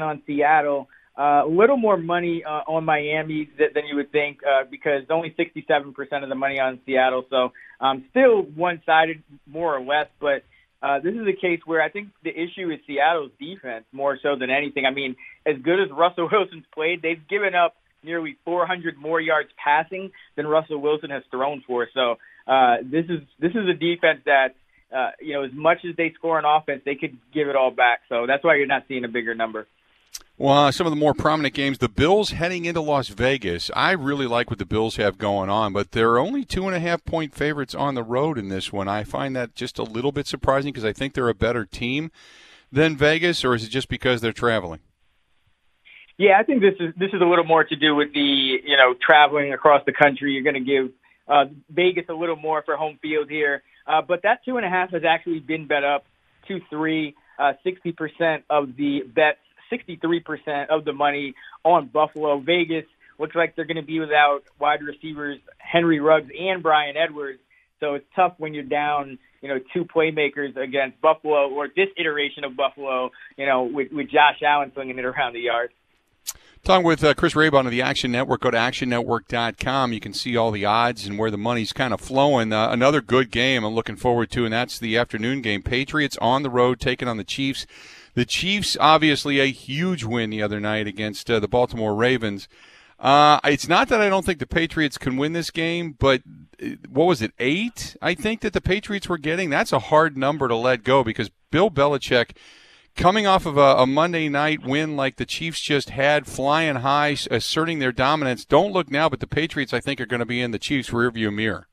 on 0.00 0.22
Seattle. 0.26 0.88
Uh, 1.18 1.42
a 1.44 1.48
little 1.50 1.76
more 1.76 1.96
money 1.96 2.44
uh, 2.44 2.62
on 2.68 2.84
Miami 2.84 3.48
th- 3.58 3.72
than 3.74 3.86
you 3.86 3.96
would 3.96 4.12
think 4.12 4.38
uh, 4.44 4.62
because 4.70 5.02
only 5.10 5.34
67% 5.36 6.22
of 6.22 6.28
the 6.28 6.36
money 6.36 6.60
on 6.60 6.78
Seattle. 6.86 7.24
So 7.30 7.52
um, 7.80 8.04
still 8.10 8.42
one-sided 8.42 9.24
more 9.44 9.76
or 9.76 9.80
less. 9.80 10.06
But 10.20 10.44
uh, 10.80 11.00
this 11.00 11.14
is 11.14 11.26
a 11.26 11.32
case 11.32 11.58
where 11.64 11.82
I 11.82 11.88
think 11.88 12.10
the 12.22 12.30
issue 12.30 12.70
is 12.70 12.78
Seattle's 12.86 13.32
defense 13.40 13.86
more 13.90 14.16
so 14.22 14.36
than 14.38 14.50
anything. 14.50 14.84
I 14.86 14.92
mean, 14.92 15.16
as 15.44 15.56
good 15.60 15.80
as 15.82 15.90
Russell 15.90 16.28
Wilson's 16.32 16.66
played, 16.72 17.02
they've 17.02 17.26
given 17.28 17.56
up 17.56 17.74
nearly 18.04 18.36
400 18.44 18.96
more 18.96 19.20
yards 19.20 19.48
passing 19.62 20.12
than 20.36 20.46
Russell 20.46 20.80
Wilson 20.80 21.10
has 21.10 21.24
thrown 21.32 21.64
for. 21.66 21.88
So 21.92 22.18
uh, 22.46 22.76
this 22.84 23.06
is 23.06 23.26
this 23.40 23.50
is 23.50 23.68
a 23.68 23.74
defense 23.74 24.20
that 24.26 24.54
uh, 24.94 25.10
you 25.20 25.34
know, 25.34 25.42
as 25.42 25.52
much 25.52 25.78
as 25.88 25.96
they 25.96 26.12
score 26.14 26.38
on 26.38 26.44
offense, 26.44 26.82
they 26.84 26.94
could 26.94 27.16
give 27.32 27.48
it 27.48 27.56
all 27.56 27.70
back. 27.70 28.00
So 28.08 28.26
that's 28.26 28.44
why 28.44 28.56
you're 28.56 28.66
not 28.66 28.84
seeing 28.88 29.04
a 29.04 29.08
bigger 29.08 29.34
number. 29.34 29.66
Well, 30.38 30.66
uh, 30.66 30.70
some 30.70 30.86
of 30.86 30.92
the 30.92 30.96
more 30.96 31.14
prominent 31.14 31.52
games, 31.54 31.78
the 31.78 31.88
Bills 31.88 32.30
heading 32.30 32.64
into 32.64 32.80
Las 32.80 33.08
Vegas. 33.08 33.72
I 33.74 33.90
really 33.90 34.26
like 34.26 34.50
what 34.50 34.60
the 34.60 34.64
Bills 34.64 34.94
have 34.94 35.18
going 35.18 35.50
on, 35.50 35.72
but 35.72 35.90
they're 35.90 36.18
only 36.18 36.44
two 36.44 36.68
and 36.68 36.76
a 36.76 36.80
half 36.80 37.04
point 37.04 37.34
favorites 37.34 37.74
on 37.74 37.96
the 37.96 38.04
road 38.04 38.38
in 38.38 38.48
this 38.48 38.72
one. 38.72 38.86
I 38.86 39.02
find 39.02 39.34
that 39.34 39.56
just 39.56 39.80
a 39.80 39.82
little 39.82 40.12
bit 40.12 40.28
surprising 40.28 40.72
because 40.72 40.84
I 40.84 40.92
think 40.92 41.14
they're 41.14 41.28
a 41.28 41.34
better 41.34 41.64
team 41.64 42.12
than 42.70 42.96
Vegas, 42.96 43.44
or 43.44 43.54
is 43.54 43.64
it 43.64 43.70
just 43.70 43.88
because 43.88 44.20
they're 44.20 44.32
traveling? 44.32 44.78
Yeah, 46.18 46.38
I 46.38 46.44
think 46.44 46.60
this 46.60 46.74
is 46.78 46.94
this 46.96 47.10
is 47.12 47.20
a 47.20 47.24
little 47.24 47.44
more 47.44 47.64
to 47.64 47.76
do 47.76 47.94
with 47.94 48.12
the 48.12 48.20
you 48.20 48.76
know 48.76 48.94
traveling 49.00 49.52
across 49.52 49.84
the 49.86 49.92
country. 49.92 50.32
You're 50.32 50.42
going 50.42 50.54
to 50.54 50.60
give 50.60 50.92
uh, 51.26 51.44
Vegas 51.70 52.06
a 52.08 52.14
little 52.14 52.36
more 52.36 52.62
for 52.62 52.76
home 52.76 52.98
field 53.02 53.28
here. 53.28 53.62
Uh, 53.88 54.02
but 54.06 54.22
that 54.22 54.44
two 54.44 54.58
and 54.58 54.66
a 54.66 54.68
half 54.68 54.90
has 54.90 55.02
actually 55.08 55.40
been 55.40 55.66
bet 55.66 55.82
up 55.82 56.04
to 56.46 56.60
three. 56.70 57.14
Uh, 57.38 57.52
60% 57.64 58.42
of 58.50 58.76
the 58.76 59.00
bets, 59.02 59.38
63% 59.72 60.68
of 60.68 60.84
the 60.84 60.92
money 60.92 61.34
on 61.64 61.86
Buffalo. 61.86 62.38
Vegas 62.40 62.84
looks 63.18 63.34
like 63.34 63.54
they're 63.56 63.64
going 63.64 63.76
to 63.76 63.82
be 63.82 64.00
without 64.00 64.40
wide 64.58 64.82
receivers 64.82 65.38
Henry 65.58 66.00
Ruggs 66.00 66.30
and 66.38 66.62
Bryan 66.62 66.96
Edwards. 66.96 67.38
So 67.80 67.94
it's 67.94 68.06
tough 68.16 68.34
when 68.38 68.54
you're 68.54 68.64
down, 68.64 69.18
you 69.40 69.48
know, 69.48 69.60
two 69.72 69.84
playmakers 69.84 70.56
against 70.56 71.00
Buffalo 71.00 71.48
or 71.48 71.68
this 71.68 71.88
iteration 71.96 72.42
of 72.42 72.56
Buffalo, 72.56 73.10
you 73.36 73.46
know, 73.46 73.62
with, 73.64 73.92
with 73.92 74.10
Josh 74.10 74.42
Allen 74.44 74.72
swinging 74.74 74.98
it 74.98 75.04
around 75.04 75.34
the 75.34 75.40
yard. 75.40 75.70
Talking 76.64 76.84
with 76.84 77.02
uh, 77.02 77.14
Chris 77.14 77.34
Raybon 77.34 77.64
of 77.64 77.70
the 77.70 77.82
Action 77.82 78.12
Network. 78.12 78.42
Go 78.42 78.50
to 78.50 78.56
actionnetwork.com. 78.58 79.92
You 79.92 80.00
can 80.00 80.12
see 80.12 80.36
all 80.36 80.50
the 80.50 80.64
odds 80.64 81.06
and 81.06 81.18
where 81.18 81.30
the 81.30 81.38
money's 81.38 81.72
kind 81.72 81.94
of 81.94 82.00
flowing. 82.00 82.52
Uh, 82.52 82.70
another 82.70 83.00
good 83.00 83.30
game 83.30 83.64
I'm 83.64 83.74
looking 83.74 83.96
forward 83.96 84.30
to, 84.32 84.44
and 84.44 84.52
that's 84.52 84.78
the 84.78 84.96
afternoon 84.96 85.40
game. 85.40 85.62
Patriots 85.62 86.18
on 86.20 86.42
the 86.42 86.50
road 86.50 86.80
taking 86.80 87.08
on 87.08 87.16
the 87.16 87.24
Chiefs. 87.24 87.66
The 88.14 88.24
Chiefs, 88.24 88.76
obviously, 88.80 89.40
a 89.40 89.46
huge 89.46 90.04
win 90.04 90.30
the 90.30 90.42
other 90.42 90.60
night 90.60 90.86
against 90.86 91.30
uh, 91.30 91.40
the 91.40 91.48
Baltimore 91.48 91.94
Ravens. 91.94 92.48
Uh, 92.98 93.38
it's 93.44 93.68
not 93.68 93.88
that 93.88 94.00
I 94.00 94.08
don't 94.08 94.26
think 94.26 94.40
the 94.40 94.46
Patriots 94.46 94.98
can 94.98 95.16
win 95.16 95.32
this 95.32 95.50
game, 95.50 95.94
but 95.98 96.22
uh, 96.62 96.70
what 96.88 97.06
was 97.06 97.22
it, 97.22 97.32
eight? 97.38 97.96
I 98.02 98.14
think 98.14 98.40
that 98.40 98.52
the 98.52 98.60
Patriots 98.60 99.08
were 99.08 99.18
getting. 99.18 99.50
That's 99.50 99.72
a 99.72 99.78
hard 99.78 100.16
number 100.16 100.48
to 100.48 100.56
let 100.56 100.84
go 100.84 101.04
because 101.04 101.30
Bill 101.50 101.70
Belichick– 101.70 102.32
coming 102.98 103.26
off 103.26 103.46
of 103.46 103.56
a, 103.56 103.76
a, 103.76 103.86
Monday 103.86 104.28
night 104.28 104.62
win 104.62 104.96
like 104.96 105.16
the 105.16 105.24
Chiefs 105.24 105.60
just 105.60 105.90
had, 105.90 106.26
flying 106.26 106.76
high, 106.76 107.16
asserting 107.30 107.78
their 107.78 107.92
dominance. 107.92 108.44
Don't 108.44 108.72
look 108.72 108.90
now, 108.90 109.08
but 109.08 109.20
the 109.20 109.26
Patriots, 109.26 109.72
I 109.72 109.80
think, 109.80 110.00
are 110.00 110.06
going 110.06 110.20
to 110.20 110.26
be 110.26 110.42
in 110.42 110.50
the 110.50 110.58
Chiefs' 110.58 110.90
rearview 110.90 111.32
mirror. 111.32 111.68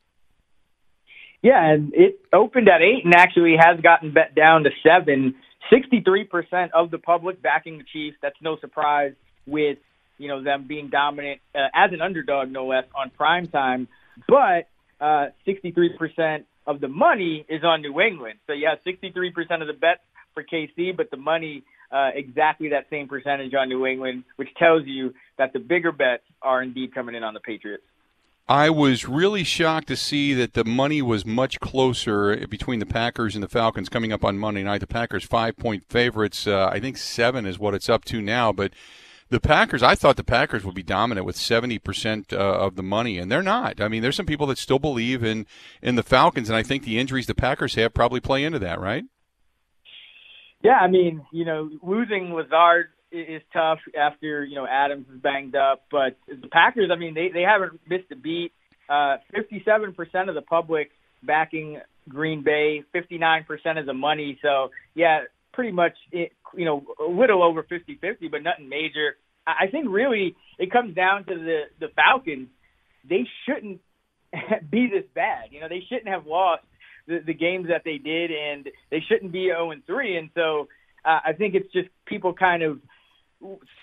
Yeah, 1.42 1.64
and 1.64 1.94
it 1.94 2.20
opened 2.32 2.70
at 2.70 2.82
eight 2.82 3.04
and 3.04 3.14
actually 3.14 3.56
has 3.60 3.80
gotten 3.82 4.14
bet 4.14 4.34
down 4.34 4.64
to 4.64 4.70
seven. 4.82 5.36
Sixty-three 5.70 6.26
percent 6.26 6.72
of 6.74 6.92
the 6.92 7.00
public 7.00 7.42
backing 7.42 7.80
the 7.80 7.84
Chiefs. 7.84 8.18
That's 8.22 8.40
no 8.42 8.58
surprise 8.58 9.14
with 9.48 9.80
you 10.18 10.28
know 10.28 10.44
them 10.44 10.66
being 10.68 10.90
dominant 10.90 11.42
uh, 11.54 11.68
as 11.74 11.92
an 11.92 12.02
underdog, 12.02 12.50
no 12.50 12.68
less, 12.68 12.86
on 12.96 13.10
prime 13.10 13.48
time. 13.48 13.88
But 14.28 14.70
uh, 15.02 15.28
sixty-three 15.46 15.98
percent 15.98 16.46
of 16.66 16.82
the 16.82 16.88
money 16.88 17.46
is 17.50 17.64
on 17.64 17.82
New 17.82 18.00
England. 18.00 18.40
So 18.48 18.54
yeah, 18.54 18.76
sixty-three 18.84 19.32
percent 19.32 19.62
of 19.62 19.68
the 19.68 19.74
bets 19.74 20.02
for 20.36 20.44
KC, 20.44 20.96
but 20.96 21.10
the 21.10 21.18
money 21.18 21.64
uh, 21.92 22.12
exactly 22.14 22.70
that 22.70 22.86
same 22.92 23.08
percentage 23.08 23.54
on 23.56 23.70
New 23.70 23.88
England, 23.88 24.24
which 24.36 24.50
tells 24.56 24.86
you 24.86 25.14
that 25.38 25.54
the 25.54 25.60
bigger 25.60 25.92
bets 25.92 26.24
are 26.44 26.62
indeed 26.62 26.94
coming 26.94 27.16
in 27.16 27.24
on 27.24 27.34
the 27.34 27.40
Patriots. 27.40 27.84
I 28.48 28.70
was 28.70 29.08
really 29.08 29.44
shocked 29.44 29.88
to 29.88 29.96
see 29.96 30.36
that 30.36 30.54
the 30.54 30.64
money 30.64 31.02
was 31.02 31.26
much 31.26 31.60
closer 31.60 32.46
between 32.46 32.78
the 32.78 32.86
Packers 32.86 33.34
and 33.34 33.44
the 33.44 33.48
Falcons 33.48 33.90
coming 33.90 34.14
up 34.14 34.24
on 34.24 34.38
Monday 34.38 34.62
night. 34.62 34.82
The 34.82 34.88
Packers 34.88 35.24
five 35.24 35.58
point 35.58 35.84
favorites. 35.90 36.46
Uh, 36.46 36.70
I 36.72 36.80
think 36.80 36.98
seven 36.98 37.48
is 37.48 37.58
what 37.58 37.74
it's 37.74 37.90
up 37.90 38.06
to 38.06 38.22
now, 38.22 38.52
but 38.52 38.72
the 39.30 39.40
Packers, 39.40 39.82
I 39.82 39.96
thought 39.96 40.18
the 40.18 40.24
Packers 40.24 40.64
would 40.64 40.76
be 40.76 40.84
dominant 40.84 41.26
with 41.26 41.36
70% 41.36 42.32
uh, 42.32 42.36
of 42.38 42.76
the 42.76 42.84
money, 42.84 43.18
and 43.18 43.32
they're 43.32 43.42
not. 43.42 43.82
I 43.82 43.88
mean, 43.88 44.04
there's 44.04 44.16
some 44.16 44.28
people 44.28 44.46
that 44.48 44.60
still 44.60 44.78
believe 44.78 45.24
in, 45.24 45.48
in 45.82 45.96
the 45.96 46.04
Falcons, 46.04 46.48
and 46.48 46.56
I 46.56 46.62
think 46.62 46.84
the 46.84 47.00
injuries 47.00 47.26
the 47.26 47.34
Packers 47.34 47.74
have 47.74 47.96
probably 47.96 48.20
play 48.20 48.44
into 48.44 48.60
that, 48.60 48.80
right? 48.80 49.06
Yeah, 50.66 50.80
I 50.82 50.88
mean, 50.88 51.24
you 51.32 51.46
know, 51.46 51.70
losing 51.84 52.34
Lazard 52.34 52.88
is 53.12 53.44
tough 53.54 53.78
after 53.96 54.44
you 54.44 54.56
know 54.56 54.66
Adams 54.66 55.06
is 55.14 55.22
banged 55.22 55.56
up, 55.56 55.84
but 55.92 56.18
the 56.28 56.48
Packers, 56.48 56.90
I 56.92 56.96
mean, 56.98 57.14
they 57.14 57.30
they 57.32 57.44
haven't 57.44 57.80
missed 57.88 58.12
a 58.12 58.16
beat. 58.16 58.52
Uh, 58.90 59.18
57% 59.36 59.96
of 60.28 60.36
the 60.36 60.42
public 60.42 60.90
backing 61.24 61.82
Green 62.10 62.44
Bay, 62.44 62.84
59% 62.96 63.80
of 63.80 63.86
the 63.86 63.94
money. 63.94 64.40
So 64.42 64.72
yeah, 64.96 65.26
pretty 65.54 65.72
much 65.72 65.94
it, 66.12 66.32
you 66.56 66.66
know 66.66 66.84
a 67.00 67.12
little 67.12 67.44
over 67.44 67.62
50-50, 67.62 68.32
but 68.32 68.42
nothing 68.42 68.68
major. 68.68 69.18
I 69.46 69.68
think 69.68 69.86
really 69.88 70.36
it 70.58 70.72
comes 70.72 70.96
down 70.96 71.26
to 71.26 71.36
the 71.36 71.60
the 71.80 71.90
Falcons. 71.96 72.48
They 73.08 73.28
shouldn't 73.46 73.82
be 74.72 74.88
this 74.88 75.06
bad. 75.14 75.50
You 75.52 75.62
know, 75.62 75.70
they 75.70 75.84
shouldn't 75.88 76.08
have 76.08 76.26
lost 76.26 76.64
the, 77.08 77.20
the 77.26 77.34
games 77.34 77.68
that 77.70 77.84
they 77.84 77.98
did, 77.98 78.32
and 78.32 78.70
they 78.90 79.02
shouldn't 79.08 79.32
be 79.32 79.46
0 79.46 79.72
and 79.72 79.86
3. 79.86 80.18
And 80.18 80.30
so 80.34 80.68
uh, 81.04 81.20
I 81.26 81.34
think 81.34 81.56
it's 81.56 81.72
just 81.72 81.90
people 82.06 82.34
kind 82.34 82.64
of 82.64 82.80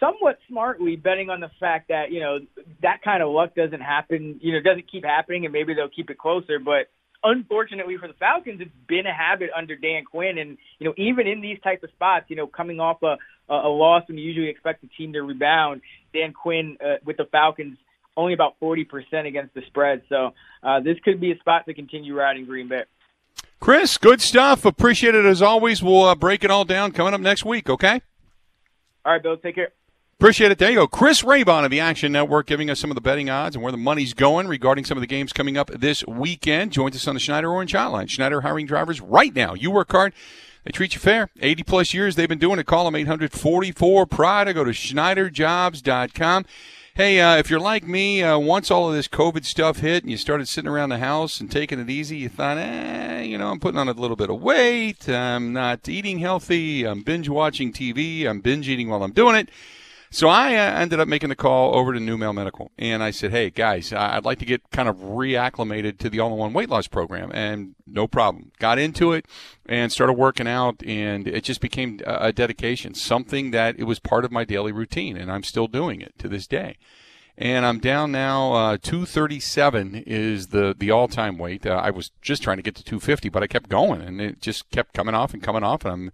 somewhat 0.00 0.38
smartly 0.48 0.96
betting 0.96 1.30
on 1.30 1.40
the 1.40 1.50
fact 1.60 1.88
that 1.88 2.10
you 2.10 2.20
know 2.20 2.38
that 2.82 3.02
kind 3.02 3.22
of 3.22 3.30
luck 3.30 3.54
doesn't 3.54 3.80
happen, 3.80 4.40
you 4.42 4.52
know, 4.52 4.60
doesn't 4.60 4.90
keep 4.90 5.04
happening, 5.04 5.44
and 5.44 5.52
maybe 5.52 5.74
they'll 5.74 5.88
keep 5.88 6.10
it 6.10 6.18
closer. 6.18 6.58
But 6.58 6.88
unfortunately 7.22 7.96
for 7.98 8.08
the 8.08 8.14
Falcons, 8.14 8.60
it's 8.60 8.70
been 8.88 9.06
a 9.06 9.12
habit 9.12 9.50
under 9.56 9.76
Dan 9.76 10.04
Quinn, 10.04 10.38
and 10.38 10.58
you 10.78 10.86
know 10.86 10.94
even 10.96 11.26
in 11.26 11.40
these 11.40 11.58
type 11.62 11.82
of 11.82 11.90
spots, 11.90 12.26
you 12.28 12.36
know 12.36 12.46
coming 12.46 12.80
off 12.80 13.02
a 13.02 13.18
a 13.48 13.68
loss 13.68 14.04
when 14.08 14.16
you 14.16 14.24
usually 14.24 14.48
expect 14.48 14.80
the 14.80 14.88
team 14.96 15.12
to 15.12 15.22
rebound, 15.22 15.82
Dan 16.14 16.32
Quinn 16.32 16.76
uh, 16.84 16.96
with 17.04 17.18
the 17.18 17.26
Falcons 17.26 17.76
only 18.16 18.34
about 18.34 18.58
40% 18.60 19.26
against 19.26 19.54
the 19.54 19.62
spread. 19.68 20.02
So 20.08 20.34
uh, 20.62 20.80
this 20.80 20.96
could 21.04 21.20
be 21.20 21.32
a 21.32 21.38
spot 21.38 21.66
to 21.66 21.74
continue 21.74 22.14
riding 22.14 22.44
Green 22.44 22.68
Bay. 22.68 22.84
Chris, 23.60 23.96
good 23.96 24.20
stuff. 24.20 24.64
Appreciate 24.64 25.14
it 25.14 25.24
as 25.24 25.40
always. 25.40 25.82
We'll 25.82 26.02
uh, 26.02 26.14
break 26.14 26.42
it 26.42 26.50
all 26.50 26.64
down 26.64 26.92
coming 26.92 27.14
up 27.14 27.20
next 27.20 27.44
week, 27.44 27.70
okay? 27.70 28.00
All 29.04 29.12
right, 29.12 29.22
Bill. 29.22 29.36
Take 29.36 29.54
care. 29.54 29.72
Appreciate 30.18 30.52
it. 30.52 30.58
There 30.58 30.70
you 30.70 30.76
go. 30.76 30.86
Chris 30.86 31.22
Raybon 31.22 31.64
of 31.64 31.72
the 31.72 31.80
Action 31.80 32.12
Network 32.12 32.46
giving 32.46 32.70
us 32.70 32.78
some 32.78 32.92
of 32.92 32.94
the 32.94 33.00
betting 33.00 33.28
odds 33.28 33.56
and 33.56 33.62
where 33.62 33.72
the 33.72 33.78
money's 33.78 34.14
going 34.14 34.46
regarding 34.46 34.84
some 34.84 34.96
of 34.96 35.00
the 35.00 35.06
games 35.08 35.32
coming 35.32 35.56
up 35.56 35.68
this 35.68 36.06
weekend. 36.06 36.70
Joins 36.70 36.94
us 36.94 37.08
on 37.08 37.14
the 37.14 37.20
Schneider 37.20 37.50
Orange 37.50 37.72
Hotline. 37.72 38.08
Schneider 38.08 38.42
hiring 38.42 38.66
drivers 38.66 39.00
right 39.00 39.34
now. 39.34 39.54
You 39.54 39.72
work 39.72 39.90
hard. 39.90 40.12
They 40.64 40.70
treat 40.70 40.94
you 40.94 41.00
fair. 41.00 41.30
80 41.40 41.64
plus 41.64 41.92
years 41.92 42.14
they've 42.14 42.28
been 42.28 42.38
doing 42.38 42.60
it. 42.60 42.66
Call 42.66 42.84
them 42.84 42.94
844 42.94 44.06
Pride 44.06 44.54
go 44.54 44.62
to 44.62 44.70
SchneiderJobs.com. 44.70 46.46
Hey, 46.94 47.20
uh, 47.22 47.38
if 47.38 47.48
you're 47.48 47.58
like 47.58 47.86
me, 47.86 48.22
uh, 48.22 48.38
once 48.38 48.70
all 48.70 48.86
of 48.86 48.94
this 48.94 49.08
COVID 49.08 49.46
stuff 49.46 49.78
hit 49.78 50.02
and 50.02 50.10
you 50.10 50.18
started 50.18 50.46
sitting 50.46 50.68
around 50.68 50.90
the 50.90 50.98
house 50.98 51.40
and 51.40 51.50
taking 51.50 51.80
it 51.80 51.88
easy, 51.88 52.18
you 52.18 52.28
thought, 52.28 52.58
eh, 52.58 53.22
you 53.22 53.38
know, 53.38 53.48
I'm 53.48 53.60
putting 53.60 53.78
on 53.78 53.88
a 53.88 53.92
little 53.92 54.14
bit 54.14 54.28
of 54.28 54.42
weight. 54.42 55.08
I'm 55.08 55.54
not 55.54 55.88
eating 55.88 56.18
healthy. 56.18 56.86
I'm 56.86 57.02
binge 57.02 57.30
watching 57.30 57.72
TV. 57.72 58.26
I'm 58.26 58.40
binge 58.40 58.68
eating 58.68 58.90
while 58.90 59.02
I'm 59.02 59.12
doing 59.12 59.36
it. 59.36 59.48
So 60.14 60.28
I 60.28 60.54
uh, 60.56 60.78
ended 60.78 61.00
up 61.00 61.08
making 61.08 61.30
the 61.30 61.34
call 61.34 61.74
over 61.74 61.94
to 61.94 61.98
NuMale 61.98 62.34
Medical, 62.34 62.70
and 62.76 63.02
I 63.02 63.10
said, 63.10 63.30
"Hey 63.30 63.48
guys, 63.48 63.94
I'd 63.94 64.26
like 64.26 64.38
to 64.40 64.44
get 64.44 64.70
kind 64.70 64.86
of 64.86 64.96
reacclimated 64.98 65.96
to 66.00 66.10
the 66.10 66.20
all-in-one 66.20 66.52
weight 66.52 66.68
loss 66.68 66.86
program." 66.86 67.30
And 67.32 67.76
no 67.86 68.06
problem, 68.06 68.52
got 68.58 68.78
into 68.78 69.14
it 69.14 69.24
and 69.64 69.90
started 69.90 70.12
working 70.12 70.46
out, 70.46 70.84
and 70.84 71.26
it 71.26 71.44
just 71.44 71.62
became 71.62 71.98
a 72.06 72.30
dedication, 72.30 72.92
something 72.92 73.52
that 73.52 73.78
it 73.78 73.84
was 73.84 74.00
part 74.00 74.26
of 74.26 74.30
my 74.30 74.44
daily 74.44 74.70
routine, 74.70 75.16
and 75.16 75.32
I'm 75.32 75.42
still 75.42 75.66
doing 75.66 76.02
it 76.02 76.12
to 76.18 76.28
this 76.28 76.46
day 76.46 76.76
and 77.38 77.64
I'm 77.64 77.78
down 77.78 78.12
now. 78.12 78.52
Uh, 78.52 78.76
237 78.76 80.04
is 80.06 80.48
the 80.48 80.74
the 80.78 80.90
all 80.90 81.08
time 81.08 81.38
weight. 81.38 81.64
Uh, 81.64 81.80
I 81.82 81.90
was 81.90 82.10
just 82.20 82.42
trying 82.42 82.58
to 82.58 82.62
get 82.62 82.74
to 82.76 82.84
250, 82.84 83.30
but 83.30 83.42
I 83.42 83.46
kept 83.46 83.70
going, 83.70 84.02
and 84.02 84.20
it 84.20 84.42
just 84.42 84.70
kept 84.70 84.92
coming 84.92 85.14
off 85.14 85.32
and 85.32 85.42
coming 85.42 85.64
off. 85.64 85.86
And 85.86 85.92
I'm 85.92 86.12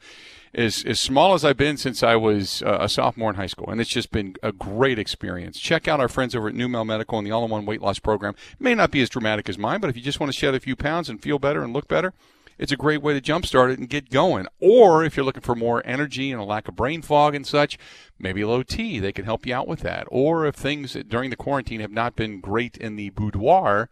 as 0.54 0.84
as 0.84 1.00
small 1.00 1.34
as 1.34 1.44
I've 1.44 1.56
been 1.56 1.76
since 1.76 2.02
I 2.02 2.16
was 2.16 2.62
uh, 2.62 2.78
a 2.80 2.88
sophomore 2.88 3.30
in 3.30 3.36
high 3.36 3.46
school, 3.46 3.68
and 3.70 3.80
it's 3.80 3.90
just 3.90 4.10
been 4.10 4.36
a 4.42 4.52
great 4.52 4.98
experience. 4.98 5.58
Check 5.58 5.88
out 5.88 6.00
our 6.00 6.08
friends 6.08 6.34
over 6.34 6.48
at 6.48 6.54
NuMale 6.54 6.86
Medical 6.86 7.18
and 7.18 7.26
the 7.26 7.32
All 7.32 7.44
in 7.44 7.50
One 7.50 7.66
Weight 7.66 7.82
Loss 7.82 8.00
Program. 8.00 8.34
It 8.52 8.60
may 8.60 8.74
not 8.74 8.90
be 8.90 9.02
as 9.02 9.08
dramatic 9.08 9.48
as 9.48 9.58
mine, 9.58 9.80
but 9.80 9.90
if 9.90 9.96
you 9.96 10.02
just 10.02 10.20
want 10.20 10.32
to 10.32 10.38
shed 10.38 10.54
a 10.54 10.60
few 10.60 10.76
pounds 10.76 11.08
and 11.08 11.22
feel 11.22 11.38
better 11.38 11.62
and 11.62 11.72
look 11.72 11.88
better 11.88 12.12
it's 12.58 12.72
a 12.72 12.76
great 12.76 13.02
way 13.02 13.18
to 13.18 13.20
jumpstart 13.20 13.72
it 13.72 13.78
and 13.78 13.88
get 13.88 14.10
going. 14.10 14.46
Or 14.60 15.04
if 15.04 15.16
you're 15.16 15.24
looking 15.24 15.42
for 15.42 15.54
more 15.54 15.80
energy 15.86 16.32
and 16.32 16.40
a 16.40 16.44
lack 16.44 16.68
of 16.68 16.76
brain 16.76 17.02
fog 17.02 17.34
and 17.34 17.46
such, 17.46 17.78
maybe 18.18 18.44
low 18.44 18.62
T, 18.62 18.98
they 18.98 19.12
can 19.12 19.24
help 19.24 19.46
you 19.46 19.54
out 19.54 19.68
with 19.68 19.80
that. 19.80 20.06
Or 20.10 20.44
if 20.44 20.56
things 20.56 20.94
during 21.06 21.30
the 21.30 21.36
quarantine 21.36 21.80
have 21.80 21.92
not 21.92 22.16
been 22.16 22.40
great 22.40 22.76
in 22.76 22.96
the 22.96 23.10
boudoir, 23.10 23.88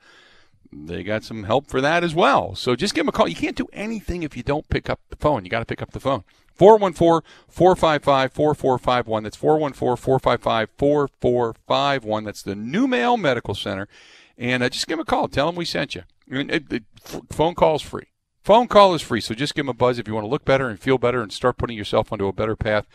they 0.73 1.05
got 1.05 1.23
some 1.23 1.45
help 1.45 1.69
for 1.69 1.81
that 1.81 2.03
as 2.03 2.15
well. 2.15 2.57
So 2.57 2.75
just 2.75 2.95
give 2.95 3.05
them 3.05 3.11
a 3.11 3.13
call. 3.13 3.29
You 3.29 3.37
can't 3.37 3.57
do 3.57 3.69
anything 3.73 4.25
if 4.25 4.37
you 4.37 4.43
don't 4.43 4.69
pick 4.69 4.91
up 4.91 5.01
the 5.09 5.17
phone. 5.17 5.45
You 5.45 5.51
got 5.51 5.61
to 5.61 5.65
pick 5.65 5.81
up 5.81 5.93
the 5.93 6.01
phone. 6.01 6.25
414 6.57 7.29
455 7.49 8.33
4451. 8.33 9.23
That's 9.23 9.37
414 9.37 9.97
455 9.97 10.71
4451. 10.77 12.25
That's 12.25 12.43
the 12.43 12.55
NuMale 12.55 13.19
Medical 13.19 13.55
Center. 13.55 13.89
And 14.39 14.63
uh, 14.63 14.69
just 14.69 14.87
give 14.87 14.99
them 14.99 15.03
a 15.03 15.05
call. 15.05 15.29
Tell 15.29 15.47
them 15.47 15.57
we 15.57 15.65
sent 15.65 15.95
you. 15.95 16.03
I 16.31 16.35
mean, 16.35 16.51
it, 16.51 16.73
it, 16.73 16.85
phone 17.31 17.55
call 17.55 17.77
is 17.77 17.83
free. 17.83 18.09
Phone 18.43 18.69
call 18.69 18.95
is 18.95 19.03
free, 19.03 19.21
so 19.21 19.35
just 19.35 19.55
give 19.57 19.65
them 19.65 19.71
a 19.71 19.75
buzz 19.75 19.99
if 19.99 20.07
you 20.07 20.15
want 20.15 20.25
to 20.25 20.31
look 20.31 20.45
better 20.45 20.69
and 20.69 20.79
feel 20.79 20.99
better 20.99 21.21
and 21.21 21.33
start 21.33 21.57
putting 21.57 21.77
yourself 21.77 22.13
onto 22.13 22.29
a 22.29 22.33
better 22.33 22.55
path 22.55 22.87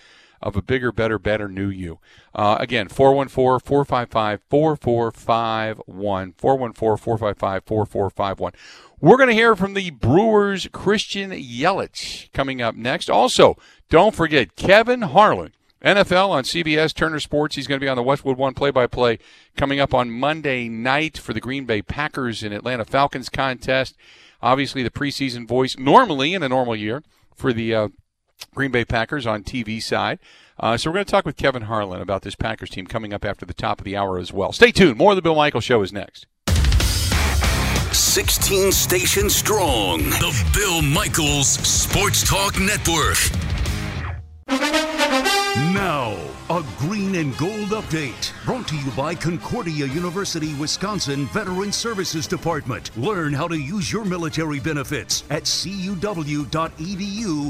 of 0.42 0.56
a 0.56 0.62
bigger, 0.62 0.92
better, 0.92 1.20
better 1.20 1.48
new 1.48 1.70
you. 1.70 2.00
Uh, 2.34 2.58
again, 2.60 2.88
414 2.88 3.60
455 3.66 4.42
4451. 4.50 6.34
414 6.34 6.98
455 6.98 7.64
4451. 7.66 8.54
We're 9.00 9.18
going 9.18 9.30
to 9.30 9.36
hear 9.36 9.56
from 9.56 9.74
the 9.74 9.90
Brewers' 9.92 10.68
Christian 10.72 11.32
Yelich 11.32 12.32
coming 12.34 12.62
up 12.62 12.76
next. 12.76 13.10
Also, 13.10 13.58
don't 13.90 14.16
forget 14.16 14.56
Kevin 14.56 15.02
Harlan. 15.02 15.54
NFL 15.84 16.30
on 16.30 16.44
CBS 16.44 16.94
Turner 16.94 17.20
Sports. 17.20 17.56
He's 17.56 17.66
going 17.66 17.80
to 17.80 17.84
be 17.84 17.90
on 17.90 17.98
the 17.98 18.04
Westwood 18.04 18.38
One 18.38 18.54
play 18.54 18.70
by 18.70 18.86
play 18.86 19.18
coming 19.58 19.80
up 19.80 19.96
on 19.96 20.12
Monday 20.12 20.70
night 20.70 21.18
for 21.18 21.34
the 21.34 21.40
Green 21.40 21.66
Bay 21.66 21.82
Packers 21.82 22.44
and 22.44 22.54
Atlanta 22.54 22.86
Falcons 22.86 23.30
contest. 23.30 23.96
Obviously, 24.44 24.84
the 24.84 24.92
preseason 24.92 25.48
voice 25.48 25.78
normally 25.78 26.36
in 26.36 26.44
a 26.44 26.50
normal 26.50 26.76
year 26.76 27.02
for 27.36 27.52
the 27.52 27.74
uh, 27.74 27.88
Green 28.54 28.72
Bay 28.72 28.86
Packers 28.86 29.26
on 29.26 29.44
TV 29.44 29.82
side. 29.82 30.20
Uh, 30.60 30.78
so 30.78 30.90
we're 30.90 30.96
going 30.96 31.06
to 31.06 31.12
talk 31.12 31.26
with 31.26 31.38
Kevin 31.38 31.64
Harlan 31.64 32.02
about 32.02 32.22
this 32.22 32.36
Packers 32.36 32.70
team 32.70 32.86
coming 32.86 33.14
up 33.14 33.26
after 33.26 33.46
the 33.46 33.54
top 33.54 33.80
of 33.80 33.86
the 33.86 33.98
hour 33.98 34.20
as 34.20 34.32
well. 34.32 34.52
Stay 34.52 34.72
tuned. 34.72 34.98
More 34.98 35.12
of 35.12 35.16
the 35.16 35.22
Bill 35.22 35.36
Michael 35.36 35.62
Show 35.62 35.82
is 35.82 35.92
next. 35.92 36.28
16 37.94 38.72
stations 38.72 39.36
strong. 39.36 40.00
The 40.00 40.52
Bill 40.54 40.82
Michaels 40.82 41.48
Sports 41.48 42.24
Talk 42.28 42.60
Network. 42.60 43.18
Now, 45.56 46.16
a 46.50 46.64
green 46.78 47.16
and 47.16 47.38
gold 47.38 47.72
update 47.72 48.32
brought 48.46 48.70
to 48.70 48.78
you 48.78 48.90
by 48.92 49.14
Concordia 49.14 49.86
University, 49.86 50.54
Wisconsin 50.54 51.26
Veteran 51.28 51.74
Services 51.74 52.26
Department. 52.26 52.90
Learn 52.96 53.34
how 53.34 53.50
to 53.50 53.58
use 53.58 53.92
your 53.92 54.06
military 54.06 54.62
benefits 54.62 55.26
at 55.30 55.44
cuw.edu 55.44 56.48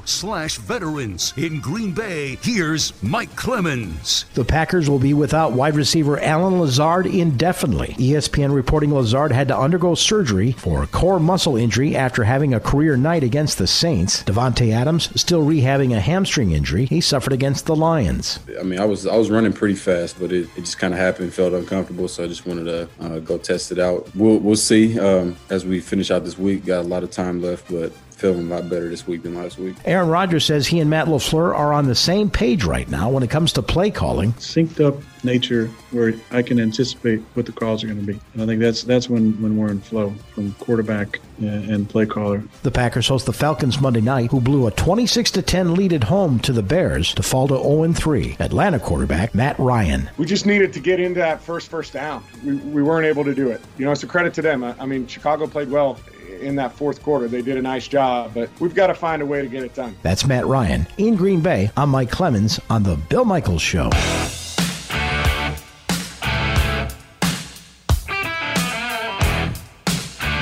slash 0.08 0.58
veterans. 0.58 1.36
In 1.38 1.60
Green 1.60 1.92
Bay, 1.92 2.40
here's 2.42 2.92
Mike 3.04 3.36
Clemens. 3.36 4.26
The 4.34 4.46
Packers 4.46 4.90
will 4.90 4.98
be 4.98 5.14
without 5.14 5.52
wide 5.52 5.76
receiver 5.76 6.20
Allen 6.22 6.60
Lazard 6.60 7.06
indefinitely. 7.06 7.90
ESPN 8.00 8.52
reporting 8.52 8.92
Lazard 8.92 9.32
had 9.32 9.48
to 9.50 9.58
undergo 9.58 9.94
surgery 9.94 10.54
for 10.54 10.82
a 10.82 10.88
core 10.88 11.20
muscle 11.20 11.56
injury 11.56 11.96
after 11.96 12.24
having 12.24 12.56
a 12.56 12.60
career 12.60 12.98
night 12.98 13.24
against 13.24 13.60
the 13.60 13.68
Saints. 13.68 14.24
Davante 14.24 14.74
Adams 14.74 15.10
still 15.22 15.46
rehabbing 15.46 15.96
a 15.96 16.00
hamstring 16.00 16.52
injury 16.52 16.88
he 16.88 17.00
suffered 17.00 17.34
against 17.34 17.68
the 17.68 17.76
Lions. 17.76 17.91
I 18.60 18.64
mean, 18.64 18.80
I 18.80 18.86
was 18.86 19.06
I 19.08 19.16
was 19.16 19.30
running 19.30 19.54
pretty 19.54 19.76
fast, 19.76 20.20
but 20.20 20.32
it, 20.32 20.50
it 20.56 20.62
just 20.62 20.78
kind 20.78 20.94
of 20.94 21.00
happened, 21.00 21.34
felt 21.34 21.54
uncomfortable, 21.54 22.08
so 22.08 22.24
I 22.24 22.28
just 22.28 22.46
wanted 22.46 22.66
to 22.66 22.90
uh, 23.00 23.20
go 23.20 23.38
test 23.38 23.72
it 23.72 23.80
out. 23.80 24.10
We'll 24.16 24.38
we'll 24.40 24.56
see 24.56 25.00
um, 25.00 25.36
as 25.50 25.66
we 25.66 25.80
finish 25.80 26.12
out 26.12 26.24
this 26.24 26.38
week. 26.38 26.66
Got 26.66 26.86
a 26.86 26.88
lot 26.88 27.04
of 27.04 27.12
time 27.12 27.42
left, 27.42 27.70
but 27.70 27.92
feeling 28.22 28.52
a 28.52 28.56
lot 28.56 28.70
better 28.70 28.88
this 28.88 29.08
week 29.08 29.24
than 29.24 29.34
last 29.34 29.58
week. 29.58 29.76
Aaron 29.84 30.08
Rodgers 30.08 30.46
says 30.46 30.68
he 30.68 30.80
and 30.80 30.90
Matt 30.90 31.08
LaFleur 31.08 31.56
are 31.56 31.74
on 31.74 31.88
the 31.88 31.96
same 31.96 32.30
page 32.30 32.64
right 32.64 32.88
now 32.88 33.10
when 33.10 33.24
it 33.24 33.32
comes 33.32 33.52
to 33.54 33.64
play 33.64 33.90
calling. 33.90 34.34
Synced 34.34 34.80
up 34.86 35.02
nature 35.24 35.68
where 35.90 36.14
I 36.32 36.42
can 36.42 36.60
anticipate 36.60 37.20
what 37.34 37.46
the 37.48 37.52
calls 37.52 37.84
are 37.84 37.88
going 37.88 38.00
to 38.00 38.06
be. 38.06 38.20
And 38.34 38.42
I 38.44 38.46
think 38.46 38.60
that's 38.60 38.84
that's 38.84 39.10
when, 39.10 39.40
when 39.42 39.58
we're 39.58 39.70
in 39.70 39.82
flow 39.82 40.14
from 40.34 40.54
quarterback 40.54 41.20
and 41.40 41.90
play 41.90 42.06
caller. 42.06 42.44
The 42.62 42.72
Packers 42.72 43.08
host 43.08 43.26
the 43.26 43.34
Falcons 43.34 43.82
Monday 43.82 44.02
night, 44.02 44.30
who 44.30 44.40
blew 44.40 44.68
a 44.68 44.72
26 44.72 45.32
to 45.32 45.42
10 45.42 45.74
lead 45.74 45.94
at 45.94 46.04
home 46.04 46.40
to 46.42 46.54
the 46.54 46.64
Bears 46.64 47.14
to 47.16 47.24
fall 47.24 47.48
to 47.48 47.56
0 47.56 47.94
3. 47.94 48.38
Atlanta 48.40 48.80
quarterback 48.80 49.34
Matt 49.34 49.58
Ryan. 49.58 50.10
We 50.18 50.26
just 50.28 50.46
needed 50.46 50.74
to 50.74 50.80
get 50.80 51.00
into 51.00 51.20
that 51.20 51.42
first 51.42 51.70
first 51.70 51.94
down. 51.94 52.24
We, 52.46 52.56
we 52.56 52.84
weren't 52.84 53.08
able 53.08 53.24
to 53.24 53.34
do 53.34 53.50
it. 53.50 53.62
You 53.80 53.86
know, 53.86 53.92
it's 53.92 54.04
a 54.04 54.08
credit 54.08 54.36
to 54.36 54.44
them. 54.44 54.64
I, 54.64 54.76
I 54.80 54.86
mean, 54.86 55.08
Chicago 55.08 55.48
played 55.48 55.72
well 55.72 56.00
in 56.42 56.56
that 56.58 56.74
fourth 56.74 57.02
quarter. 57.02 57.28
They 57.28 57.42
did 57.42 57.58
a 57.58 57.62
nice 57.62 57.88
job, 57.88 58.32
but 58.34 58.50
we've 58.60 58.76
got 58.76 58.88
to 58.88 58.94
find 58.94 59.22
a 59.22 59.26
way 59.26 59.42
to 59.42 59.48
get 59.48 59.64
it 59.64 59.74
done. 59.74 59.96
That's 60.04 60.26
Matt 60.26 60.46
Ryan. 60.46 60.88
In 60.98 61.16
Green 61.16 61.42
Bay, 61.42 61.72
I'm 61.78 61.90
Mike 61.90 62.12
Clemens 62.12 62.60
on 62.70 62.84
The 62.84 62.96
Bill 62.96 63.26
Michaels 63.26 63.62
Show. 63.62 63.90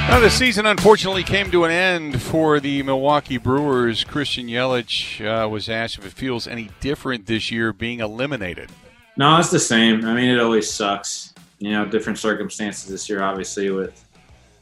Now, 0.10 0.20
the 0.20 0.32
season 0.32 0.66
unfortunately 0.66 1.24
came 1.24 1.52
to 1.52 1.66
an 1.66 1.72
end 1.72 2.20
for 2.20 2.60
the 2.60 2.82
Milwaukee 2.82 3.38
Brewers. 3.38 4.04
Christian 4.04 4.48
Yelich 4.48 5.24
uh, 5.24 5.48
was 5.48 5.70
asked 5.70 6.00
if 6.00 6.06
it 6.06 6.14
feels 6.14 6.48
any 6.48 6.72
different 6.80 7.28
this 7.28 7.52
year 7.52 7.72
being 7.72 8.00
eliminated. 8.00 8.72
No, 9.18 9.38
it's 9.38 9.52
the 9.52 9.60
same. 9.60 10.04
I 10.06 10.16
mean, 10.16 10.30
it 10.30 10.40
always 10.40 10.70
sucks. 10.70 11.34
You 11.60 11.72
know, 11.72 11.86
different 11.86 12.18
circumstances 12.18 12.90
this 12.90 13.08
year, 13.08 13.22
obviously, 13.22 13.70
with 13.70 14.04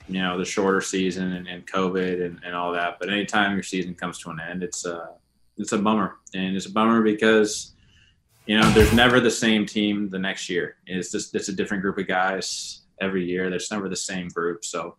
you 0.07 0.21
know 0.21 0.37
the 0.37 0.45
shorter 0.45 0.81
season 0.81 1.33
and, 1.33 1.47
and 1.47 1.65
COVID 1.67 2.25
and, 2.25 2.39
and 2.45 2.55
all 2.55 2.71
that. 2.73 2.97
But 2.99 3.09
anytime 3.09 3.53
your 3.53 3.63
season 3.63 3.95
comes 3.95 4.19
to 4.19 4.29
an 4.29 4.39
end, 4.39 4.63
it's 4.63 4.85
a 4.85 5.09
it's 5.57 5.71
a 5.71 5.77
bummer, 5.77 6.17
and 6.33 6.55
it's 6.55 6.65
a 6.65 6.71
bummer 6.71 7.01
because 7.01 7.73
you 8.45 8.59
know 8.59 8.69
there's 8.71 8.93
never 8.93 9.19
the 9.19 9.31
same 9.31 9.65
team 9.65 10.09
the 10.09 10.19
next 10.19 10.49
year. 10.49 10.77
It's 10.85 11.11
just 11.11 11.35
it's 11.35 11.49
a 11.49 11.53
different 11.53 11.83
group 11.83 11.97
of 11.97 12.07
guys 12.07 12.81
every 13.01 13.25
year. 13.25 13.49
There's 13.49 13.71
never 13.71 13.89
the 13.89 13.95
same 13.95 14.27
group. 14.29 14.63
So 14.65 14.97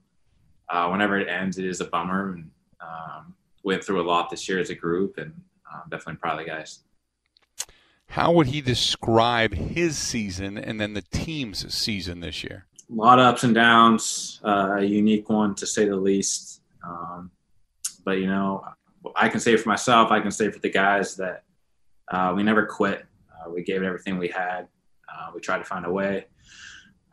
uh, 0.69 0.89
whenever 0.89 1.19
it 1.19 1.29
ends, 1.29 1.59
it 1.59 1.65
is 1.65 1.81
a 1.81 1.87
bummer. 1.87 2.33
And 2.33 2.51
um, 2.81 3.35
went 3.63 3.85
through 3.85 4.01
a 4.01 4.07
lot 4.07 4.31
this 4.31 4.49
year 4.49 4.59
as 4.59 4.71
a 4.71 4.75
group, 4.75 5.19
and 5.19 5.33
uh, 5.73 5.81
definitely 5.91 6.17
proud 6.17 6.39
of 6.39 6.47
the 6.47 6.51
guys. 6.51 6.81
How 8.11 8.33
would 8.33 8.47
he 8.47 8.61
describe 8.61 9.53
his 9.53 9.99
season 9.99 10.57
and 10.57 10.81
then 10.81 10.95
the 10.95 11.03
team's 11.03 11.73
season 11.75 12.21
this 12.21 12.43
year? 12.43 12.65
A 12.91 12.95
lot 12.95 13.19
of 13.19 13.27
ups 13.27 13.45
and 13.45 13.55
downs, 13.55 14.41
uh, 14.45 14.77
a 14.79 14.85
unique 14.85 15.29
one 15.29 15.55
to 15.57 15.67
say 15.67 15.87
the 15.87 15.97
least. 15.97 16.63
Um, 16.83 17.31
but 18.05 18.19
you 18.19 18.27
know, 18.27 18.65
I 19.15 19.29
can 19.29 19.41
say 19.41 19.57
for 19.57 19.69
myself, 19.69 20.11
I 20.11 20.21
can 20.21 20.31
say 20.31 20.51
for 20.51 20.59
the 20.59 20.71
guys 20.71 21.17
that 21.17 21.45
uh, 22.11 22.33
we 22.35 22.43
never 22.43 22.65
quit. 22.65 23.05
Uh, 23.31 23.51
we 23.51 23.63
gave 23.63 23.83
it 23.83 23.87
everything 23.87 24.19
we 24.19 24.29
had. 24.29 24.69
Uh, 25.13 25.31
we 25.35 25.41
tried 25.41 25.59
to 25.59 25.65
find 25.65 25.85
a 25.85 25.91
way. 25.91 26.27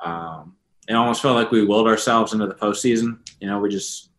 Um, 0.04 0.56
it 0.88 0.94
almost 0.94 1.22
felt 1.22 1.36
like 1.36 1.52
we 1.52 1.66
willed 1.66 1.88
ourselves 1.88 2.34
into 2.34 2.48
the 2.48 2.56
postseason. 2.56 3.20
You 3.40 3.48
know, 3.48 3.60
we 3.60 3.70
just 3.70 4.12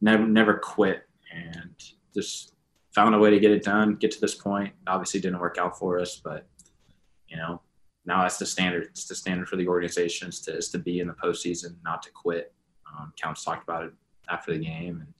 never 0.00 0.26
never 0.26 0.54
quit 0.54 1.02
and 1.32 1.74
just 2.14 2.54
found 2.94 3.14
a 3.14 3.18
way 3.18 3.30
to 3.30 3.40
get 3.40 3.50
it 3.50 3.64
done, 3.64 3.96
get 3.96 4.12
to 4.12 4.20
this 4.20 4.34
point. 4.34 4.72
Obviously, 4.86 5.20
didn't 5.20 5.40
work 5.40 5.58
out 5.58 5.78
for 5.78 5.98
us, 5.98 6.20
but 6.22 6.46
you 7.28 7.36
know, 7.36 7.60
now 8.06 8.22
that's 8.22 8.38
the 8.38 8.46
standard. 8.46 8.84
It's 8.84 9.06
the 9.06 9.14
standard 9.14 9.48
for 9.48 9.56
the 9.56 9.66
organizations 9.66 10.40
to, 10.40 10.56
is 10.56 10.68
to 10.70 10.78
be 10.78 11.00
in 11.00 11.06
the 11.06 11.14
postseason, 11.14 11.76
not 11.84 12.02
to 12.02 12.10
quit. 12.10 12.52
Um, 12.86 13.12
Counsell 13.20 13.52
talked 13.52 13.68
about 13.68 13.84
it 13.84 13.92
after 14.28 14.52
the 14.52 14.58
game, 14.58 15.00
and 15.00 15.14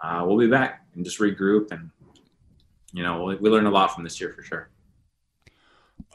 uh, 0.00 0.24
we'll 0.26 0.38
be 0.38 0.48
back 0.48 0.86
and 0.94 1.04
just 1.04 1.18
regroup. 1.18 1.70
And 1.70 1.90
you 2.92 3.02
know, 3.02 3.24
we, 3.24 3.36
we 3.36 3.50
learned 3.50 3.66
a 3.66 3.70
lot 3.70 3.94
from 3.94 4.04
this 4.04 4.20
year 4.20 4.32
for 4.32 4.42
sure. 4.42 4.70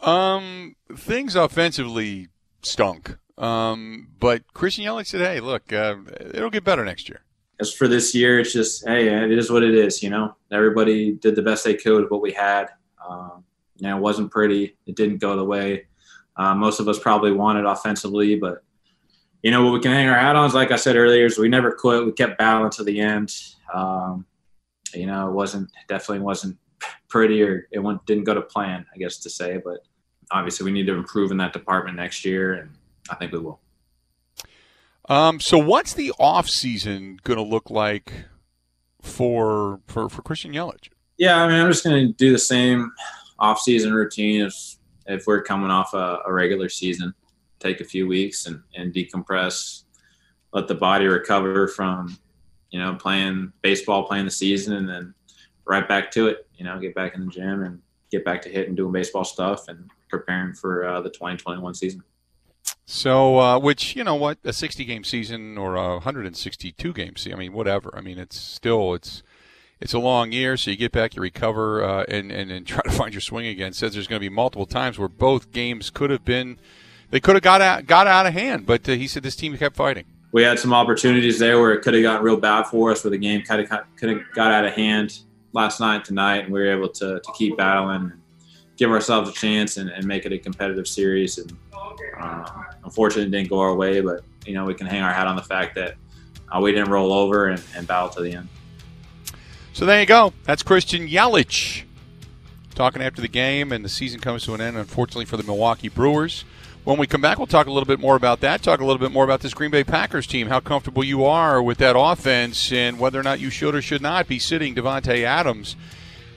Um, 0.02 0.76
things 0.96 1.36
offensively 1.36 2.28
stunk. 2.62 3.18
Um, 3.38 4.10
but 4.20 4.54
Christian 4.54 4.86
Yelich 4.86 5.08
said, 5.08 5.22
"Hey, 5.22 5.40
look, 5.40 5.72
uh, 5.72 5.96
it'll 6.34 6.50
get 6.50 6.64
better 6.66 6.84
next 6.84 7.08
year." 7.08 7.22
As 7.62 7.74
for 7.74 7.88
this 7.88 8.14
year, 8.14 8.40
it's 8.40 8.54
just 8.54 8.86
hey, 8.86 9.08
it 9.08 9.38
is 9.38 9.50
what 9.50 9.64
it 9.64 9.74
is. 9.74 10.04
You 10.04 10.10
know, 10.10 10.36
everybody 10.52 11.14
did 11.14 11.36
the 11.36 11.42
best 11.42 11.64
they 11.64 11.76
could 11.76 12.02
with 12.02 12.12
what 12.12 12.22
we 12.22 12.34
had. 12.34 12.68
Um, 13.08 13.46
you 13.80 13.88
know, 13.88 13.98
it 13.98 14.02
wasn't 14.02 14.32
pretty. 14.32 14.78
It 14.86 14.96
didn't 14.96 15.18
go 15.18 15.36
the 15.36 15.44
way 15.44 15.86
uh, 16.40 16.56
most 16.56 16.80
of 16.80 16.88
us 16.88 16.98
probably 16.98 17.34
wanted 17.34 17.66
offensively, 17.66 18.38
but 18.38 18.64
you 19.44 19.52
know 19.52 19.64
what 19.64 19.74
we 19.74 19.82
can 19.82 19.92
hang 19.92 20.08
our 20.08 20.18
hat 20.18 20.38
on 20.38 20.48
is 20.48 20.54
like 20.54 20.72
I 20.72 20.78
said 20.78 20.96
earlier, 20.96 21.26
is 21.26 21.38
we 21.38 21.50
never 21.50 21.74
quit. 21.74 22.06
We 22.06 22.14
kept 22.14 22.38
battling 22.38 22.72
to 22.72 22.84
the 22.84 23.00
end. 23.00 23.36
Um, 23.74 24.26
you 24.94 25.06
know, 25.06 25.28
it 25.28 25.34
wasn't 25.34 25.70
definitely 25.90 26.24
wasn't 26.24 26.58
pretty 27.10 27.44
or 27.44 27.68
it 27.72 27.80
went, 27.80 28.06
didn't 28.06 28.24
go 28.24 28.34
to 28.34 28.42
plan, 28.42 28.86
I 28.94 28.98
guess 28.98 29.18
to 29.20 29.30
say, 29.30 29.62
but 29.64 29.80
obviously 30.32 30.64
we 30.64 30.72
need 30.72 30.88
to 30.88 30.94
improve 30.94 31.32
in 31.32 31.38
that 31.38 31.52
department 31.52 31.98
next 31.98 32.24
year, 32.24 32.54
and 32.54 32.72
I 33.10 33.16
think 33.16 33.34
we 33.34 33.40
will. 33.40 33.60
Um, 35.10 35.42
so 35.42 35.58
what's 35.58 35.94
the 35.94 36.14
off 36.20 36.48
season 36.48 37.20
going 37.24 37.38
to 37.38 37.44
look 37.44 37.70
like 37.70 38.14
for 39.02 39.82
for 39.88 40.08
for 40.08 40.22
Christian 40.22 40.54
Yelich? 40.54 40.90
Yeah, 41.18 41.44
I 41.44 41.48
mean, 41.50 41.60
I'm 41.60 41.70
just 41.70 41.84
going 41.84 42.08
to 42.08 42.14
do 42.14 42.32
the 42.32 42.40
same 42.40 42.94
off-season 43.40 43.94
routine 43.94 44.42
if 44.42 44.76
if 45.08 45.26
we're 45.26 45.42
coming 45.42 45.72
off 45.72 45.94
a, 45.94 46.20
a, 46.26 46.32
regular 46.32 46.70
season 46.70 47.14
take 47.60 47.82
a 47.82 47.86
few 47.86 48.08
weeks 48.08 48.46
and, 48.46 48.62
and 48.76 48.94
decompress 48.94 49.84
let 50.54 50.68
the 50.68 50.76
body 50.76 51.08
recover 51.08 51.68
from 51.68 52.18
you 52.70 52.80
know 52.80 52.94
playing 52.96 53.52
baseball 53.62 54.04
playing 54.04 54.26
the 54.26 54.32
season 54.32 54.76
and 54.76 54.88
then 54.88 55.14
right 55.66 55.88
back 55.88 56.12
to 56.12 56.28
it 56.28 56.48
you 56.56 56.64
know 56.64 56.80
get 56.80 56.94
back 56.96 57.16
in 57.16 57.26
the 57.26 57.32
gym 57.32 57.64
and 57.64 57.82
get 58.12 58.26
back 58.26 58.42
to 58.42 58.50
hitting 58.50 58.76
doing 58.76 58.92
baseball 58.92 59.24
stuff 59.24 59.68
and 59.68 59.90
preparing 60.10 60.54
for 60.54 60.86
uh, 60.86 61.02
the 61.02 61.10
2021 61.10 61.74
season. 61.76 62.04
So 62.86 63.40
uh, 63.40 63.60
which 63.60 63.96
you 63.96 64.04
know 64.04 64.16
what 64.16 64.40
a 64.44 64.52
60 64.52 64.84
game 64.84 65.04
season 65.04 65.58
or 65.58 65.76
a 65.76 65.94
162 65.94 66.94
game 66.94 67.16
season 67.16 67.34
i 67.34 67.40
mean 67.40 67.54
whatever. 67.54 67.94
I 67.96 68.02
mean 68.02 68.18
it's 68.18 68.40
still 68.40 68.94
it's 68.96 69.22
it's 69.82 69.94
a 69.94 70.00
long 70.00 70.32
year, 70.32 70.58
so 70.58 70.72
you 70.72 70.78
get 70.78 70.92
back, 70.92 71.16
you 71.16 71.22
recover, 71.22 71.84
uh, 71.84 72.04
and, 72.08 72.32
and, 72.32 72.52
and 72.52 72.68
try 72.68 72.82
to 72.82 72.92
find 72.92 73.14
your 73.14 73.22
swing 73.22 73.48
again. 73.48 73.74
Says 73.74 73.94
there's 73.94 74.08
going 74.08 74.20
to 74.22 74.30
be 74.30 74.34
multiple 74.34 74.66
times 74.66 75.00
where 75.00 75.10
both 75.10 75.52
games 75.52 75.90
could 75.90 76.10
have 76.10 76.26
been, 76.26 76.60
they 77.12 77.20
could 77.20 77.36
have 77.36 77.44
got 77.44 77.62
out, 77.62 77.88
got 77.88 78.08
out 78.08 78.26
of 78.26 78.34
hand, 78.34 78.66
but 78.66 78.88
uh, 78.88 78.94
he 78.94 79.08
said 79.08 79.24
this 79.24 79.36
team 79.36 79.58
kept 79.58 79.76
fighting. 79.76 80.06
We 80.32 80.44
had 80.44 80.60
some 80.60 80.74
opportunities 80.74 81.40
there 81.40 81.60
where 81.60 81.74
it 81.74 81.82
could 81.82 81.96
have 81.96 82.04
gotten 82.04 82.24
real 82.24 82.38
bad 82.38 82.68
for 82.68 82.92
us, 82.92 83.04
where 83.04 83.12
the 83.12 83.18
game 83.18 83.42
kind 83.42 83.62
of 83.62 83.70
could 83.96 84.10
have 84.10 84.22
got 84.36 84.52
out 84.52 84.64
of 84.64 84.74
hand 84.74 85.20
last 85.54 85.80
night, 85.80 86.06
tonight, 86.06 86.44
and 86.44 86.54
we 86.54 86.60
were 86.60 86.72
able 86.72 86.90
to, 86.90 87.20
to 87.20 87.32
keep 87.34 87.58
battling, 87.58 88.12
and 88.12 88.22
give 88.78 88.92
ourselves 88.92 89.28
a 89.28 89.34
chance, 89.34 89.78
and, 89.78 89.90
and 89.90 90.06
make 90.06 90.26
it 90.28 90.32
a 90.32 90.38
competitive 90.38 90.88
series. 90.88 91.40
And 91.40 91.58
uh, 92.20 92.46
unfortunately, 92.84 93.32
didn't 93.32 93.50
go 93.50 93.60
our 93.60 93.74
way, 93.74 94.02
but 94.02 94.22
you 94.46 94.54
know 94.54 94.66
we 94.66 94.76
can 94.76 94.86
hang 94.86 95.02
our 95.02 95.12
hat 95.12 95.26
on 95.26 95.36
the 95.36 95.42
fact 95.42 95.74
that 95.76 95.96
uh, 96.52 96.60
we 96.62 96.72
didn't 96.74 96.92
roll 96.92 97.12
over 97.12 97.48
and, 97.48 97.64
and 97.76 97.88
battle 97.88 98.10
to 98.10 98.22
the 98.22 98.34
end. 98.34 98.50
So 99.74 99.86
there 99.86 100.00
you 100.00 100.06
go. 100.06 100.34
That's 100.44 100.64
Christian 100.64 101.08
Yelich 101.08 101.84
talking 102.76 103.02
after 103.02 103.22
the 103.22 103.28
game, 103.28 103.72
and 103.72 103.84
the 103.84 103.90
season 103.90 104.20
comes 104.20 104.44
to 104.46 104.54
an 104.54 104.62
end, 104.62 104.78
unfortunately, 104.78 105.26
for 105.26 105.38
the 105.38 105.44
Milwaukee 105.44 105.90
Brewers. 105.90 106.46
When 106.86 106.98
we 106.98 107.08
come 107.08 107.20
back, 107.20 107.38
we'll 107.38 107.46
talk 107.46 107.68
a 107.68 107.72
little 107.72 107.86
bit 107.86 108.00
more 108.00 108.16
about 108.16 108.40
that. 108.40 108.64
Talk 108.64 108.80
a 108.80 108.86
little 108.86 109.00
bit 109.00 109.12
more 109.12 109.26
about 109.26 109.42
this 109.42 109.54
Green 109.54 109.70
Bay 109.70 109.84
Packers 109.84 110.26
team, 110.26 110.48
how 110.48 110.62
comfortable 110.62 111.04
you 111.04 111.26
are 111.26 111.62
with 111.62 111.78
that 111.80 112.00
offense, 112.00 112.72
and 112.72 112.98
whether 112.98 113.20
or 113.20 113.24
not 113.24 113.40
you 113.40 113.50
should 113.50 113.76
or 113.76 113.82
should 113.82 114.02
not 114.02 114.28
be 114.28 114.40
sitting 114.40 114.74
Davante 114.74 115.24
Adams 115.24 115.76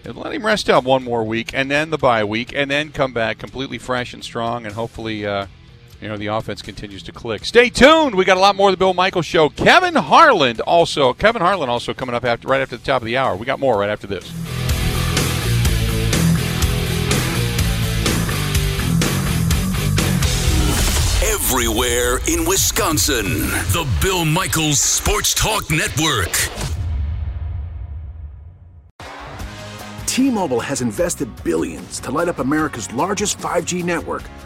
and 0.04 0.16
let 0.16 0.32
him 0.32 0.44
rest 0.44 0.68
up 0.68 0.82
one 0.82 1.04
more 1.04 1.22
week, 1.22 1.52
and 1.54 1.70
then 1.70 1.90
the 1.90 1.98
bye 1.98 2.24
week, 2.24 2.52
and 2.52 2.70
then 2.70 2.90
come 2.90 3.12
back 3.12 3.38
completely 3.38 3.78
fresh 3.78 4.12
and 4.12 4.24
strong, 4.24 4.66
and 4.66 4.74
hopefully. 4.74 5.24
Uh, 5.24 5.46
you 6.02 6.08
know 6.08 6.16
the 6.16 6.26
offense 6.26 6.60
continues 6.60 7.02
to 7.04 7.12
click. 7.12 7.44
Stay 7.44 7.70
tuned. 7.70 8.16
We 8.16 8.24
got 8.24 8.36
a 8.36 8.40
lot 8.40 8.56
more 8.56 8.70
of 8.70 8.72
the 8.72 8.76
Bill 8.76 8.92
Michaels 8.92 9.24
show. 9.24 9.48
Kevin 9.48 9.94
Harlan 9.94 10.60
also. 10.62 11.12
Kevin 11.14 11.40
Harlan 11.40 11.68
also 11.68 11.94
coming 11.94 12.14
up 12.14 12.24
after 12.24 12.48
right 12.48 12.60
after 12.60 12.76
the 12.76 12.84
top 12.84 13.02
of 13.02 13.06
the 13.06 13.16
hour. 13.16 13.36
We 13.36 13.46
got 13.46 13.60
more 13.60 13.78
right 13.78 13.88
after 13.88 14.08
this. 14.08 14.28
Everywhere 21.24 22.18
in 22.26 22.48
Wisconsin, 22.48 23.24
the 23.70 23.88
Bill 24.00 24.24
Michaels 24.24 24.80
Sports 24.80 25.34
Talk 25.34 25.70
Network. 25.70 26.48
T-Mobile 30.06 30.60
has 30.60 30.82
invested 30.82 31.28
billions 31.44 32.00
to 32.00 32.10
light 32.10 32.28
up 32.28 32.38
America's 32.38 32.92
largest 32.92 33.38
5G 33.38 33.84
network 33.84 34.24